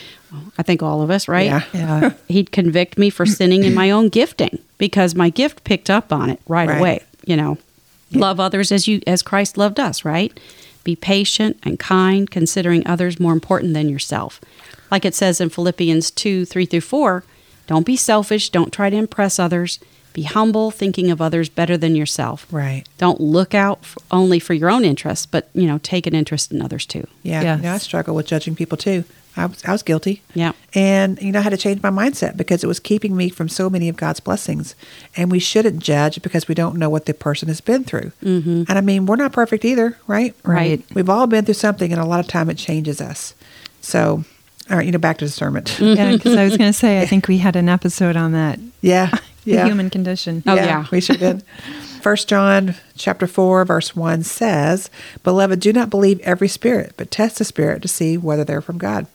I 0.58 0.62
think 0.62 0.82
all 0.82 1.00
of 1.00 1.10
us, 1.10 1.26
right? 1.28 1.46
Yeah. 1.46 1.62
Yeah. 1.72 2.12
he'd 2.28 2.52
convict 2.52 2.98
me 2.98 3.08
for 3.10 3.24
sinning 3.24 3.64
in 3.64 3.74
my 3.74 3.90
own 3.90 4.08
gifting 4.10 4.58
because 4.76 5.14
my 5.14 5.30
gift 5.30 5.64
picked 5.64 5.88
up 5.88 6.12
on 6.12 6.28
it 6.30 6.40
right, 6.46 6.68
Right. 6.68 6.78
away 6.78 7.00
you 7.26 7.36
know 7.36 7.58
love 8.12 8.38
others 8.40 8.70
as 8.70 8.86
you 8.86 9.00
as 9.06 9.22
christ 9.22 9.58
loved 9.58 9.80
us 9.80 10.04
right 10.04 10.38
be 10.84 10.94
patient 10.94 11.58
and 11.64 11.78
kind 11.80 12.30
considering 12.30 12.86
others 12.86 13.18
more 13.18 13.32
important 13.32 13.74
than 13.74 13.88
yourself 13.88 14.40
like 14.90 15.04
it 15.04 15.14
says 15.14 15.40
in 15.40 15.48
philippians 15.50 16.10
2 16.12 16.44
3 16.44 16.64
through 16.64 16.80
4 16.80 17.24
don't 17.66 17.84
be 17.84 17.96
selfish 17.96 18.50
don't 18.50 18.72
try 18.72 18.88
to 18.88 18.96
impress 18.96 19.38
others 19.38 19.78
be 20.18 20.22
humble 20.38 20.70
thinking 20.70 21.10
of 21.10 21.20
others 21.20 21.48
better 21.48 21.76
than 21.76 21.92
yourself 21.96 22.46
Right. 22.50 22.84
don't 23.04 23.20
look 23.20 23.52
out 23.54 23.78
f 23.82 23.96
only 24.10 24.38
for 24.46 24.54
your 24.60 24.70
own 24.74 24.84
interests 24.92 25.26
but 25.34 25.42
you 25.54 25.66
know 25.68 25.78
take 25.78 26.04
an 26.10 26.14
interest 26.14 26.52
in 26.52 26.60
others 26.66 26.84
too 26.86 27.06
Yeah. 27.22 27.42
Yes. 27.42 27.56
You 27.58 27.62
know, 27.64 27.74
I 27.74 27.78
struggle 27.78 28.14
with 28.14 28.26
judging 28.26 28.54
people 28.54 28.76
too. 28.78 29.04
I 29.36 29.46
was, 29.46 29.64
I 29.64 29.70
was 29.70 29.84
guilty. 29.84 30.22
Yeah. 30.34 30.50
And, 30.74 31.10
you 31.22 31.30
know, 31.30 31.38
I 31.38 31.42
had 31.42 31.50
to 31.50 31.56
change 31.66 31.80
my 31.80 31.90
mindset 31.90 32.36
because 32.36 32.64
it 32.64 32.66
was 32.66 32.80
keeping 32.80 33.14
me 33.16 33.28
from 33.28 33.48
so 33.48 33.70
many 33.70 33.88
of 33.88 33.96
God's 33.96 34.18
blessings. 34.18 34.74
And 35.16 35.30
we 35.30 35.38
shouldn't 35.38 35.78
judge 35.80 36.20
because 36.22 36.48
we 36.48 36.56
don't 36.56 36.76
know 36.76 36.90
what 36.90 37.04
the 37.06 37.14
person 37.14 37.46
has 37.46 37.60
been 37.60 37.84
through. 37.84 38.10
Mm-hmm. 38.24 38.64
And 38.68 38.78
I 38.78 38.80
mean, 38.80 39.06
we're 39.06 39.14
not 39.24 39.32
perfect 39.32 39.64
either, 39.64 39.96
right? 40.08 40.34
Right. 40.42 40.82
We've 40.92 41.08
all 41.08 41.28
been 41.28 41.44
through 41.44 41.54
something, 41.54 41.92
and 41.92 42.00
a 42.00 42.04
lot 42.04 42.18
of 42.18 42.26
time 42.26 42.50
it 42.50 42.56
changes 42.58 43.00
us. 43.00 43.34
So, 43.80 44.24
all 44.68 44.76
right, 44.76 44.86
you 44.86 44.90
know, 44.90 44.98
back 44.98 45.18
to 45.18 45.24
discernment. 45.26 45.78
Yeah, 45.78 46.10
because 46.10 46.34
I 46.34 46.42
was 46.42 46.56
going 46.56 46.72
to 46.74 46.78
say, 46.84 47.00
I 47.00 47.06
think 47.06 47.28
we 47.28 47.38
had 47.38 47.54
an 47.54 47.68
episode 47.68 48.16
on 48.16 48.32
that, 48.32 48.58
yeah. 48.80 49.10
the 49.48 49.56
Yeah. 49.56 49.66
human 49.66 49.90
condition. 49.90 50.42
Oh, 50.46 50.54
yeah. 50.54 50.86
we 50.90 51.00
sure 51.00 51.16
did. 51.16 51.42
First 52.02 52.28
John 52.28 52.74
chapter 52.96 53.26
four 53.26 53.64
verse 53.64 53.96
one 53.96 54.22
says, 54.22 54.88
"Beloved, 55.24 55.58
do 55.60 55.72
not 55.72 55.90
believe 55.90 56.20
every 56.20 56.48
spirit, 56.48 56.92
but 56.96 57.10
test 57.10 57.38
the 57.38 57.44
spirit 57.44 57.82
to 57.82 57.88
see 57.88 58.16
whether 58.16 58.44
they're 58.44 58.60
from 58.60 58.78
God." 58.78 59.06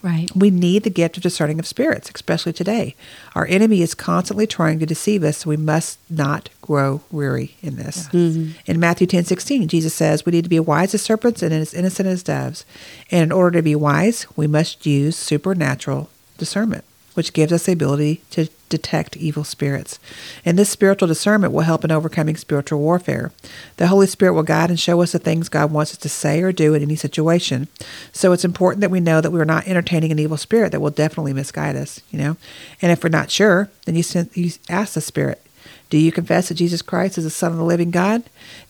right 0.00 0.30
We 0.36 0.50
need 0.50 0.84
the 0.84 0.90
gift 0.90 1.16
of 1.16 1.24
discerning 1.24 1.58
of 1.58 1.66
spirits, 1.66 2.08
especially 2.14 2.52
today. 2.52 2.94
Our 3.34 3.44
enemy 3.48 3.82
is 3.82 3.94
constantly 3.96 4.46
trying 4.46 4.78
to 4.78 4.86
deceive 4.86 5.24
us, 5.24 5.38
so 5.38 5.50
we 5.50 5.56
must 5.56 5.98
not 6.08 6.50
grow 6.62 7.00
weary 7.10 7.56
in 7.60 7.74
this. 7.74 8.06
Mm-hmm. 8.12 8.52
In 8.70 8.78
Matthew 8.78 9.08
ten 9.08 9.24
sixteen, 9.24 9.66
Jesus 9.66 9.92
says 9.94 10.24
we 10.24 10.30
need 10.30 10.44
to 10.44 10.48
be 10.48 10.60
wise 10.60 10.94
as 10.94 11.02
serpents 11.02 11.42
and 11.42 11.52
as 11.52 11.74
innocent 11.74 12.08
as 12.08 12.22
doves. 12.22 12.64
And 13.10 13.24
in 13.24 13.32
order 13.32 13.58
to 13.58 13.62
be 13.64 13.74
wise, 13.74 14.24
we 14.36 14.46
must 14.46 14.86
use 14.86 15.16
supernatural 15.16 16.08
discernment, 16.38 16.84
which 17.18 17.32
gives 17.32 17.52
us 17.52 17.66
the 17.66 17.72
ability 17.72 18.22
to 18.30 18.48
detect 18.68 19.16
evil 19.16 19.42
spirits. 19.42 19.98
And 20.44 20.56
this 20.56 20.70
spiritual 20.70 21.08
discernment 21.08 21.52
will 21.52 21.62
help 21.62 21.84
in 21.84 21.90
overcoming 21.90 22.36
spiritual 22.36 22.78
warfare. 22.78 23.32
The 23.76 23.88
Holy 23.88 24.06
Spirit 24.06 24.34
will 24.34 24.44
guide 24.44 24.70
and 24.70 24.78
show 24.78 25.02
us 25.02 25.10
the 25.10 25.18
things 25.18 25.48
God 25.48 25.72
wants 25.72 25.90
us 25.90 25.98
to 25.98 26.08
say 26.08 26.40
or 26.42 26.52
do 26.52 26.74
in 26.74 26.82
any 26.82 26.94
situation. 26.94 27.66
So 28.12 28.32
it's 28.32 28.44
important 28.44 28.82
that 28.82 28.92
we 28.92 29.00
know 29.00 29.20
that 29.20 29.32
we're 29.32 29.44
not 29.44 29.66
entertaining 29.66 30.12
an 30.12 30.20
evil 30.20 30.36
spirit 30.36 30.70
that 30.70 30.80
will 30.80 30.90
definitely 30.90 31.32
misguide 31.32 31.74
us, 31.74 32.00
you 32.12 32.20
know. 32.20 32.36
And 32.80 32.92
if 32.92 33.02
we're 33.02 33.10
not 33.10 33.32
sure, 33.32 33.68
then 33.84 33.96
you, 33.96 34.04
send, 34.04 34.30
you 34.36 34.52
ask 34.68 34.94
the 34.94 35.00
Spirit, 35.00 35.44
do 35.90 35.96
you 35.98 36.12
confess 36.12 36.48
that 36.48 36.54
Jesus 36.54 36.82
Christ 36.82 37.16
is 37.18 37.24
the 37.24 37.30
Son 37.30 37.50
of 37.52 37.58
the 37.58 37.64
living 37.64 37.90
God? 37.90 38.22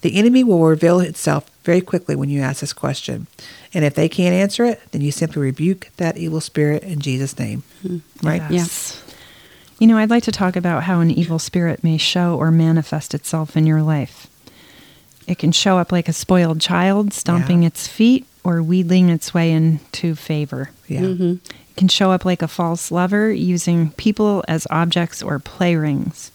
The 0.03 0.17
enemy 0.17 0.45
will 0.45 0.65
reveal 0.65 1.01
itself 1.01 1.51
very 1.65 1.81
quickly 1.81 2.15
when 2.15 2.29
you 2.31 2.41
ask 2.41 2.61
this 2.61 2.73
question. 2.73 3.27
And 3.75 3.85
if 3.85 3.95
they 3.95 4.09
can't 4.09 4.35
answer 4.35 4.65
it, 4.65 4.81
then 4.93 5.01
you 5.01 5.11
simply 5.11 5.43
rebuke 5.43 5.91
that 5.97 6.17
evil 6.17 6.41
spirit 6.41 6.83
in 6.85 7.01
Jesus' 7.01 7.39
name. 7.39 7.63
Hmm. 7.83 7.99
Right? 8.23 8.43
Yes. 8.51 9.03
You 9.79 9.87
know, 9.87 9.99
I'd 9.99 10.11
like 10.11 10.25
to 10.25 10.33
talk 10.33 10.57
about 10.57 10.85
how 10.85 11.01
an 11.01 11.11
evil 11.11 11.39
spirit 11.39 11.85
may 11.85 11.99
show 11.99 12.37
or 12.37 12.51
manifest 12.51 13.15
itself 13.15 13.57
in 13.57 13.67
your 13.67 13.83
life. 13.83 14.27
It 15.27 15.39
can 15.39 15.53
show 15.53 15.79
up 15.79 15.93
like 15.93 16.09
a 16.09 16.13
spoiled 16.13 16.61
child 16.61 17.13
stomping 17.13 17.63
Yeah. 17.63 17.69
its 17.69 17.87
feet 17.87 18.27
or 18.45 18.63
wheedling 18.63 19.09
its 19.11 19.35
way 19.35 19.53
into 19.53 20.15
favor. 20.15 20.71
Yeah. 20.87 21.01
Mm-hmm. 21.03 21.33
It 21.51 21.77
can 21.77 21.89
show 21.89 22.11
up 22.13 22.25
like 22.25 22.43
a 22.43 22.49
false 22.49 22.91
lover 22.91 23.31
using 23.31 23.91
people 23.93 24.43
as 24.49 24.67
objects 24.71 25.23
or 25.23 25.39
play 25.39 25.77
rings. 25.77 26.31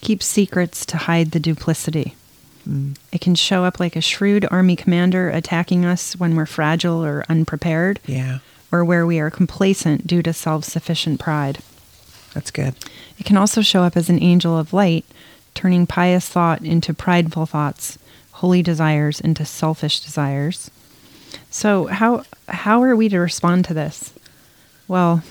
Keep 0.00 0.22
secrets 0.22 0.86
to 0.86 0.96
hide 0.96 1.32
the 1.32 1.40
duplicity. 1.40 2.14
Mm. 2.68 2.96
It 3.12 3.20
can 3.20 3.34
show 3.34 3.64
up 3.64 3.80
like 3.80 3.96
a 3.96 4.00
shrewd 4.00 4.46
army 4.50 4.76
commander 4.76 5.28
attacking 5.30 5.84
us 5.84 6.14
when 6.16 6.36
we're 6.36 6.46
fragile 6.46 7.04
or 7.04 7.24
unprepared, 7.28 8.00
Yeah. 8.06 8.38
or 8.72 8.84
where 8.84 9.06
we 9.06 9.18
are 9.18 9.30
complacent 9.30 10.06
due 10.06 10.22
to 10.22 10.32
self 10.32 10.64
sufficient 10.64 11.20
pride. 11.20 11.58
That's 12.34 12.50
good. 12.50 12.74
It 13.18 13.24
can 13.26 13.36
also 13.36 13.60
show 13.62 13.82
up 13.82 13.96
as 13.96 14.08
an 14.08 14.22
angel 14.22 14.58
of 14.58 14.72
light, 14.72 15.04
turning 15.54 15.86
pious 15.86 16.28
thought 16.28 16.62
into 16.62 16.94
prideful 16.94 17.46
thoughts, 17.46 17.98
holy 18.32 18.62
desires 18.62 19.20
into 19.20 19.44
selfish 19.44 20.00
desires. 20.00 20.70
So, 21.50 21.86
how 21.86 22.24
how 22.48 22.82
are 22.82 22.94
we 22.96 23.08
to 23.08 23.18
respond 23.18 23.64
to 23.66 23.74
this? 23.74 24.12
Well, 24.88 25.22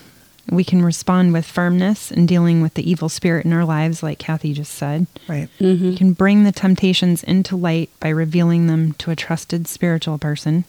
we 0.52 0.64
can 0.64 0.82
respond 0.84 1.34
with 1.34 1.46
firmness 1.46 2.12
in 2.12 2.26
dealing 2.26 2.62
with 2.62 2.74
the 2.74 2.90
evil 2.90 3.10
spirit 3.10 3.46
in 3.46 3.54
our 3.54 3.66
lives, 3.66 4.02
like 4.04 4.20
Kathy 4.20 4.54
just 4.54 4.74
said. 4.74 5.08
Right. 5.28 5.48
Mm-hmm. 5.60 5.90
We 5.92 5.96
can 5.98 6.14
bring 6.14 6.44
the 6.44 6.52
temptations 6.52 7.24
into 7.24 7.56
light 7.56 7.90
by 8.00 8.10
revealing 8.10 8.68
them 8.68 8.94
to 8.94 9.12
a 9.12 9.16
trusted 9.16 9.68
spiritual 9.68 10.18
person. 10.18 10.66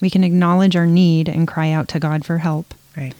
We 0.00 0.10
can 0.10 0.24
acknowledge 0.24 0.76
our 0.76 0.86
need 0.86 1.28
and 1.28 1.48
cry 1.48 1.70
out 1.70 1.88
to 1.88 1.98
God 2.00 2.24
for 2.24 2.38
help 2.38 2.74
Right. 2.96 3.14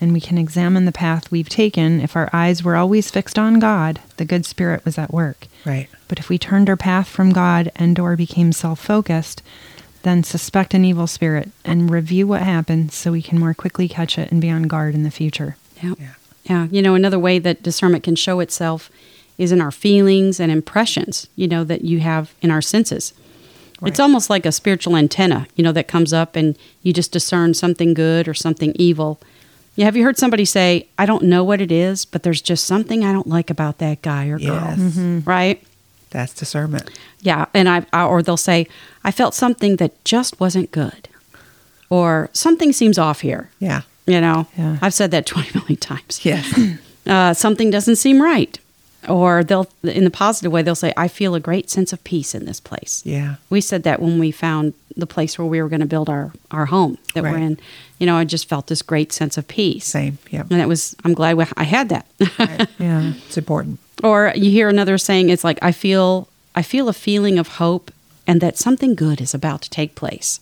and 0.00 0.12
we 0.12 0.20
can 0.20 0.36
examine 0.38 0.84
the 0.84 0.92
path 0.92 1.30
we've 1.30 1.48
taken. 1.48 2.00
If 2.00 2.16
our 2.16 2.28
eyes 2.32 2.62
were 2.64 2.76
always 2.76 3.10
fixed 3.10 3.38
on 3.38 3.58
God, 3.58 4.00
the 4.16 4.24
good 4.24 4.44
spirit 4.46 4.84
was 4.84 4.98
at 4.98 5.12
work. 5.12 5.46
Right. 5.64 5.88
But 6.08 6.18
if 6.18 6.28
we 6.28 6.38
turned 6.38 6.68
our 6.68 6.76
path 6.76 7.08
from 7.08 7.32
God 7.32 7.70
and 7.76 7.98
or 7.98 8.16
became 8.16 8.52
self-focused, 8.52 9.42
then 10.02 10.22
suspect 10.22 10.74
an 10.74 10.84
evil 10.84 11.06
spirit 11.06 11.50
and 11.64 11.90
review 11.90 12.26
what 12.26 12.42
happened 12.42 12.92
so 12.92 13.12
we 13.12 13.22
can 13.22 13.38
more 13.38 13.54
quickly 13.54 13.88
catch 13.88 14.18
it 14.18 14.30
and 14.30 14.40
be 14.40 14.50
on 14.50 14.64
guard 14.64 14.94
in 14.94 15.02
the 15.02 15.10
future. 15.10 15.56
Yeah. 15.82 15.94
Yeah. 15.98 16.14
Yeah. 16.44 16.66
You 16.70 16.82
know, 16.82 16.94
another 16.94 17.18
way 17.18 17.38
that 17.38 17.62
discernment 17.62 18.04
can 18.04 18.16
show 18.16 18.40
itself 18.40 18.90
is 19.36 19.52
in 19.52 19.60
our 19.60 19.70
feelings 19.70 20.40
and 20.40 20.50
impressions, 20.50 21.28
you 21.36 21.46
know, 21.46 21.62
that 21.64 21.82
you 21.82 22.00
have 22.00 22.34
in 22.40 22.50
our 22.50 22.62
senses. 22.62 23.12
It's 23.80 24.00
almost 24.00 24.28
like 24.28 24.44
a 24.44 24.50
spiritual 24.50 24.96
antenna, 24.96 25.46
you 25.54 25.62
know, 25.62 25.70
that 25.70 25.86
comes 25.86 26.12
up 26.12 26.34
and 26.34 26.58
you 26.82 26.92
just 26.92 27.12
discern 27.12 27.54
something 27.54 27.94
good 27.94 28.26
or 28.26 28.34
something 28.34 28.72
evil. 28.74 29.20
Yeah, 29.76 29.84
have 29.84 29.96
you 29.96 30.02
heard 30.02 30.18
somebody 30.18 30.44
say, 30.44 30.88
I 30.98 31.06
don't 31.06 31.22
know 31.22 31.44
what 31.44 31.60
it 31.60 31.70
is, 31.70 32.04
but 32.04 32.24
there's 32.24 32.42
just 32.42 32.64
something 32.64 33.04
I 33.04 33.12
don't 33.12 33.28
like 33.28 33.50
about 33.50 33.78
that 33.78 34.02
guy 34.02 34.26
or 34.26 34.38
girl? 34.40 34.48
Yes. 34.48 34.78
Mm-hmm. 34.80 35.20
Right? 35.20 35.62
That's 36.10 36.32
discernment. 36.32 36.90
Yeah, 37.20 37.46
and 37.54 37.68
I, 37.68 37.84
I 37.92 38.04
or 38.04 38.22
they'll 38.22 38.36
say, 38.36 38.66
I 39.04 39.10
felt 39.10 39.34
something 39.34 39.76
that 39.76 40.04
just 40.04 40.38
wasn't 40.40 40.70
good, 40.72 41.08
or 41.90 42.30
something 42.32 42.72
seems 42.72 42.98
off 42.98 43.20
here. 43.20 43.50
Yeah. 43.58 43.82
You 44.06 44.20
know, 44.22 44.46
Yeah. 44.56 44.78
I've 44.80 44.94
said 44.94 45.10
that 45.10 45.26
twenty 45.32 45.50
million 45.58 45.76
times. 45.76 46.24
Yes. 46.24 46.46
Uh, 47.06 47.32
something 47.32 47.70
doesn't 47.70 47.96
seem 47.96 48.20
right, 48.20 48.58
Or 49.08 49.42
they'll, 49.42 49.66
in 49.82 50.04
the 50.04 50.10
positive 50.10 50.52
way, 50.52 50.60
they'll 50.60 50.74
say, 50.74 50.92
I 50.94 51.08
feel 51.08 51.34
a 51.34 51.40
great 51.40 51.70
sense 51.70 51.90
of 51.94 52.04
peace 52.04 52.34
in 52.34 52.44
this 52.44 52.60
place. 52.60 53.00
Yeah. 53.06 53.36
We 53.48 53.62
said 53.62 53.82
that 53.84 54.02
when 54.02 54.18
we 54.18 54.30
found 54.30 54.74
the 54.94 55.06
place 55.06 55.38
where 55.38 55.46
we 55.46 55.62
were 55.62 55.70
going 55.70 55.80
to 55.80 55.86
build 55.86 56.10
our, 56.10 56.32
our 56.50 56.66
home 56.66 56.98
that 57.14 57.22
we're 57.22 57.38
in. 57.38 57.58
You 57.98 58.04
know, 58.06 58.16
I 58.18 58.24
just 58.26 58.46
felt 58.46 58.66
this 58.66 58.82
great 58.82 59.10
sense 59.10 59.38
of 59.38 59.48
peace. 59.48 59.86
Same. 59.86 60.18
Yep. 60.30 60.48
And 60.50 60.60
it 60.60 60.68
was, 60.68 60.94
I'm 61.02 61.14
glad 61.14 61.38
we, 61.38 61.46
I 61.56 61.64
had 61.64 61.88
that. 61.88 62.04
Yeah. 62.78 63.14
It's 63.26 63.38
important. 63.38 63.78
Or 64.02 64.32
you 64.34 64.50
hear 64.50 64.68
another 64.68 64.98
saying, 64.98 65.28
it's 65.30 65.44
like, 65.44 65.58
I 65.62 65.72
feel, 65.72 66.28
I 66.54 66.62
feel 66.62 66.88
a 66.88 66.92
feeling 66.92 67.38
of 67.38 67.48
hope 67.48 67.90
and 68.26 68.40
that 68.40 68.56
something 68.58 68.94
good 68.94 69.20
is 69.20 69.34
about 69.34 69.62
to 69.62 69.70
take 69.70 69.94
place. 69.94 70.40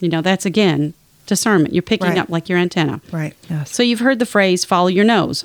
You 0.00 0.08
know, 0.08 0.22
that's 0.22 0.46
again 0.46 0.94
discernment. 1.26 1.74
You're 1.74 1.82
picking 1.82 2.08
Right. 2.10 2.18
up 2.18 2.28
like 2.28 2.48
your 2.48 2.58
antenna. 2.58 3.00
Right. 3.10 3.34
Yes. 3.50 3.72
So 3.74 3.82
you've 3.82 4.00
heard 4.00 4.18
the 4.18 4.26
phrase 4.26 4.64
follow 4.64 4.88
your 4.88 5.04
nose. 5.04 5.44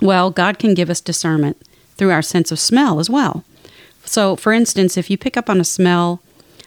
Well, 0.00 0.30
God 0.30 0.58
can 0.58 0.74
give 0.74 0.88
us 0.90 1.00
discernment 1.00 1.56
through 1.96 2.10
our 2.10 2.22
sense 2.22 2.50
of 2.52 2.58
smell 2.58 2.98
as 3.00 3.10
well. 3.10 3.44
So, 4.04 4.36
for 4.36 4.52
instance, 4.52 4.96
if 4.96 5.10
you 5.10 5.18
pick 5.18 5.36
up 5.36 5.50
on 5.50 5.60
a 5.60 5.64
smell, 5.64 6.22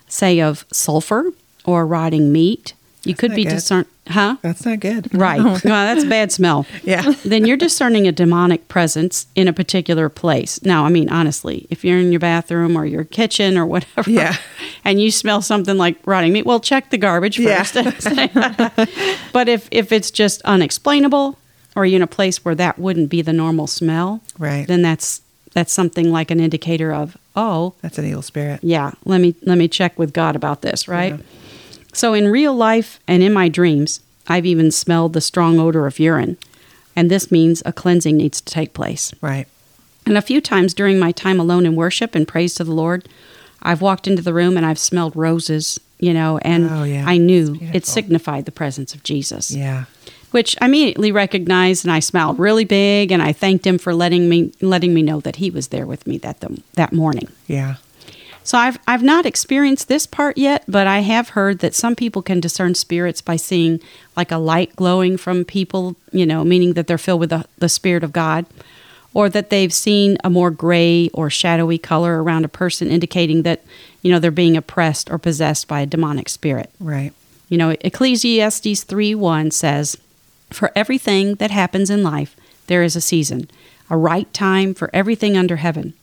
say, 0.08 0.40
of 0.40 0.66
sulfur 0.72 1.32
or 1.66 1.88
rotting 1.88 2.32
meat, 2.32 2.74
you 3.04 3.16
could 3.16 3.34
be 3.34 3.44
discern, 3.44 3.86
huh? 4.08 4.36
That's 4.42 4.64
not 4.66 4.80
good. 4.80 5.14
Right. 5.14 5.42
well, 5.44 5.58
that's 5.64 6.04
a 6.04 6.08
bad 6.08 6.32
smell. 6.32 6.66
Yeah. 6.84 7.02
Then 7.26 7.46
you're 7.46 7.58
discerning 7.58 8.08
a 8.08 8.12
demonic 8.12 8.68
presence 8.68 9.26
in 9.36 9.48
a 9.48 9.54
particular 9.54 10.08
place. 10.10 10.62
Now, 10.64 10.86
I 10.86 10.90
mean, 10.90 11.10
honestly, 11.10 11.66
if 11.70 11.84
you're 11.84 11.98
in 12.00 12.12
your 12.12 12.20
bathroom 12.20 12.78
or 12.78 12.86
your 12.86 13.04
kitchen 13.04 13.58
or 13.58 13.66
whatever, 13.66 14.10
Yeah. 14.10 14.36
and 14.86 15.02
you 15.02 15.10
smell 15.12 15.42
something 15.42 15.78
like 15.78 15.98
rotting 16.06 16.32
meat, 16.34 16.46
well, 16.46 16.60
check 16.60 16.90
the 16.92 16.98
garbage 16.98 17.38
first. 17.38 17.76
Yeah. 17.76 18.70
but 19.34 19.48
if 19.50 19.68
if 19.72 19.92
it's 19.92 20.12
just 20.12 20.42
unexplainable, 20.44 21.38
or 21.76 21.86
you're 21.86 21.96
in 21.98 22.02
a 22.02 22.08
place 22.08 22.44
where 22.46 22.56
that 22.56 22.78
wouldn't 22.78 23.10
be 23.10 23.22
the 23.22 23.34
normal 23.34 23.68
smell, 23.68 24.22
Right. 24.38 24.68
then 24.68 24.82
that's 24.82 25.22
that's 25.54 25.74
something 25.74 26.12
like 26.12 26.32
an 26.32 26.40
indicator 26.40 26.94
of 26.94 27.18
oh 27.36 27.74
That's 27.82 27.98
an 27.98 28.06
evil 28.06 28.22
spirit. 28.22 28.60
yeah 28.64 28.92
let 29.06 29.20
me 29.22 29.36
let 29.44 29.58
me 29.58 29.68
check 29.68 29.98
with 30.00 30.14
god 30.14 30.36
about 30.36 30.62
this 30.62 30.88
right 30.88 31.14
Yeah. 31.16 31.22
So 31.94 32.14
in 32.14 32.28
real 32.28 32.54
life 32.54 33.00
and 33.08 33.22
in 33.24 33.34
my 33.34 33.48
dreams 33.50 34.00
i've 34.28 34.46
even 34.46 34.72
smelled 34.72 35.14
the 35.14 35.22
strong 35.22 35.60
odor 35.60 35.88
of 35.88 36.00
urine 36.00 36.38
and 36.96 37.10
this 37.10 37.32
means 37.32 37.62
a 37.66 37.74
cleansing 37.74 38.18
needs 38.18 38.42
to 38.42 38.54
take 38.54 38.74
place 38.74 39.14
Right. 39.22 39.48
and 40.06 40.18
a 40.18 40.22
few 40.22 40.42
times 40.42 40.74
during 40.74 41.00
my 41.00 41.12
time 41.12 41.40
alone 41.40 41.66
in 41.66 41.76
worship 41.76 42.16
and 42.16 42.28
praise 42.28 42.54
to 42.56 42.64
the 42.64 42.72
lord 42.74 43.08
i've 43.62 43.82
walked 43.82 44.08
into 44.08 44.22
the 44.22 44.34
room 44.34 44.58
and 44.58 44.66
i've 44.66 44.80
smelled 44.80 45.16
roses 45.16 45.80
you 46.00 46.14
know 46.14 46.38
and 46.40 46.70
Oh, 46.70 46.84
yeah. 46.84 47.04
i 47.08 47.18
knew 47.18 47.58
it 47.74 47.86
signified 47.86 48.46
the 48.46 48.52
presence 48.52 48.94
of 48.96 49.04
jesus 49.04 49.52
Yeah. 49.52 49.86
which 50.32 50.56
I 50.62 50.66
immediately 50.66 51.12
recognized, 51.12 51.84
and 51.84 51.92
I 51.92 52.00
smiled 52.00 52.40
really 52.40 52.64
big, 52.64 53.12
and 53.12 53.22
I 53.22 53.34
thanked 53.34 53.68
him 53.68 53.78
for 53.78 53.94
letting 53.94 54.30
me 54.30 54.54
letting 54.62 54.94
me 54.94 55.02
know 55.04 55.20
that 55.20 55.36
he 55.36 55.50
was 55.52 55.68
there 55.68 55.86
with 55.86 56.08
me 56.08 56.18
that 56.20 56.40
the, 56.40 56.50
that 56.76 56.94
morning. 56.94 57.28
Yeah. 57.48 57.76
So 58.44 58.58
I've 58.58 58.80
I've 58.88 59.04
not 59.04 59.26
experienced 59.26 59.88
this 59.88 60.06
part 60.06 60.38
yet, 60.38 60.64
but 60.68 60.88
I 60.88 61.00
have 61.00 61.30
heard 61.30 61.60
that 61.60 61.76
some 61.76 61.96
people 61.96 62.22
can 62.22 62.40
discern 62.40 62.76
spirits 62.76 63.22
by 63.22 63.36
seeing 63.36 63.80
like 64.18 64.32
a 64.32 64.38
light 64.38 64.76
glowing 64.76 65.18
from 65.18 65.46
people, 65.46 65.96
you 66.12 66.26
know, 66.26 66.44
meaning 66.44 66.74
that 66.74 66.88
they're 66.88 66.98
filled 66.98 67.20
with 67.20 67.30
the, 67.30 67.46
the 67.60 67.70
spirit 67.70 68.04
of 68.04 68.12
God, 68.12 68.46
or 69.14 69.30
that 69.30 69.50
they've 69.50 69.74
seen 69.74 70.18
a 70.24 70.30
more 70.30 70.52
gray 70.52 71.10
or 71.14 71.30
shadowy 71.30 71.78
color 71.78 72.24
around 72.24 72.46
a 72.46 72.50
person, 72.50 72.90
indicating 72.90 73.44
that 73.44 73.64
you 74.02 74.12
know 74.12 74.20
they're 74.20 74.32
being 74.32 74.58
oppressed 74.58 75.12
or 75.12 75.18
possessed 75.18 75.68
by 75.68 75.82
a 75.82 75.86
demonic 75.86 76.28
spirit. 76.28 76.72
Right. 76.80 77.14
You 77.52 77.58
know, 77.58 77.76
Ecclesiastes 77.82 78.86
3 78.86 79.14
1 79.14 79.52
says, 79.52 79.98
For 80.52 80.72
everything 80.74 81.36
that 81.36 81.52
happens 81.52 81.90
in 81.90 82.02
life, 82.02 82.36
there 82.68 82.82
is 82.82 82.96
a 82.96 83.02
season, 83.02 83.52
a 83.90 83.98
right 83.98 84.34
time 84.34 84.74
for 84.74 84.90
everything 84.94 85.36
under 85.36 85.58
heaven. 85.58 85.94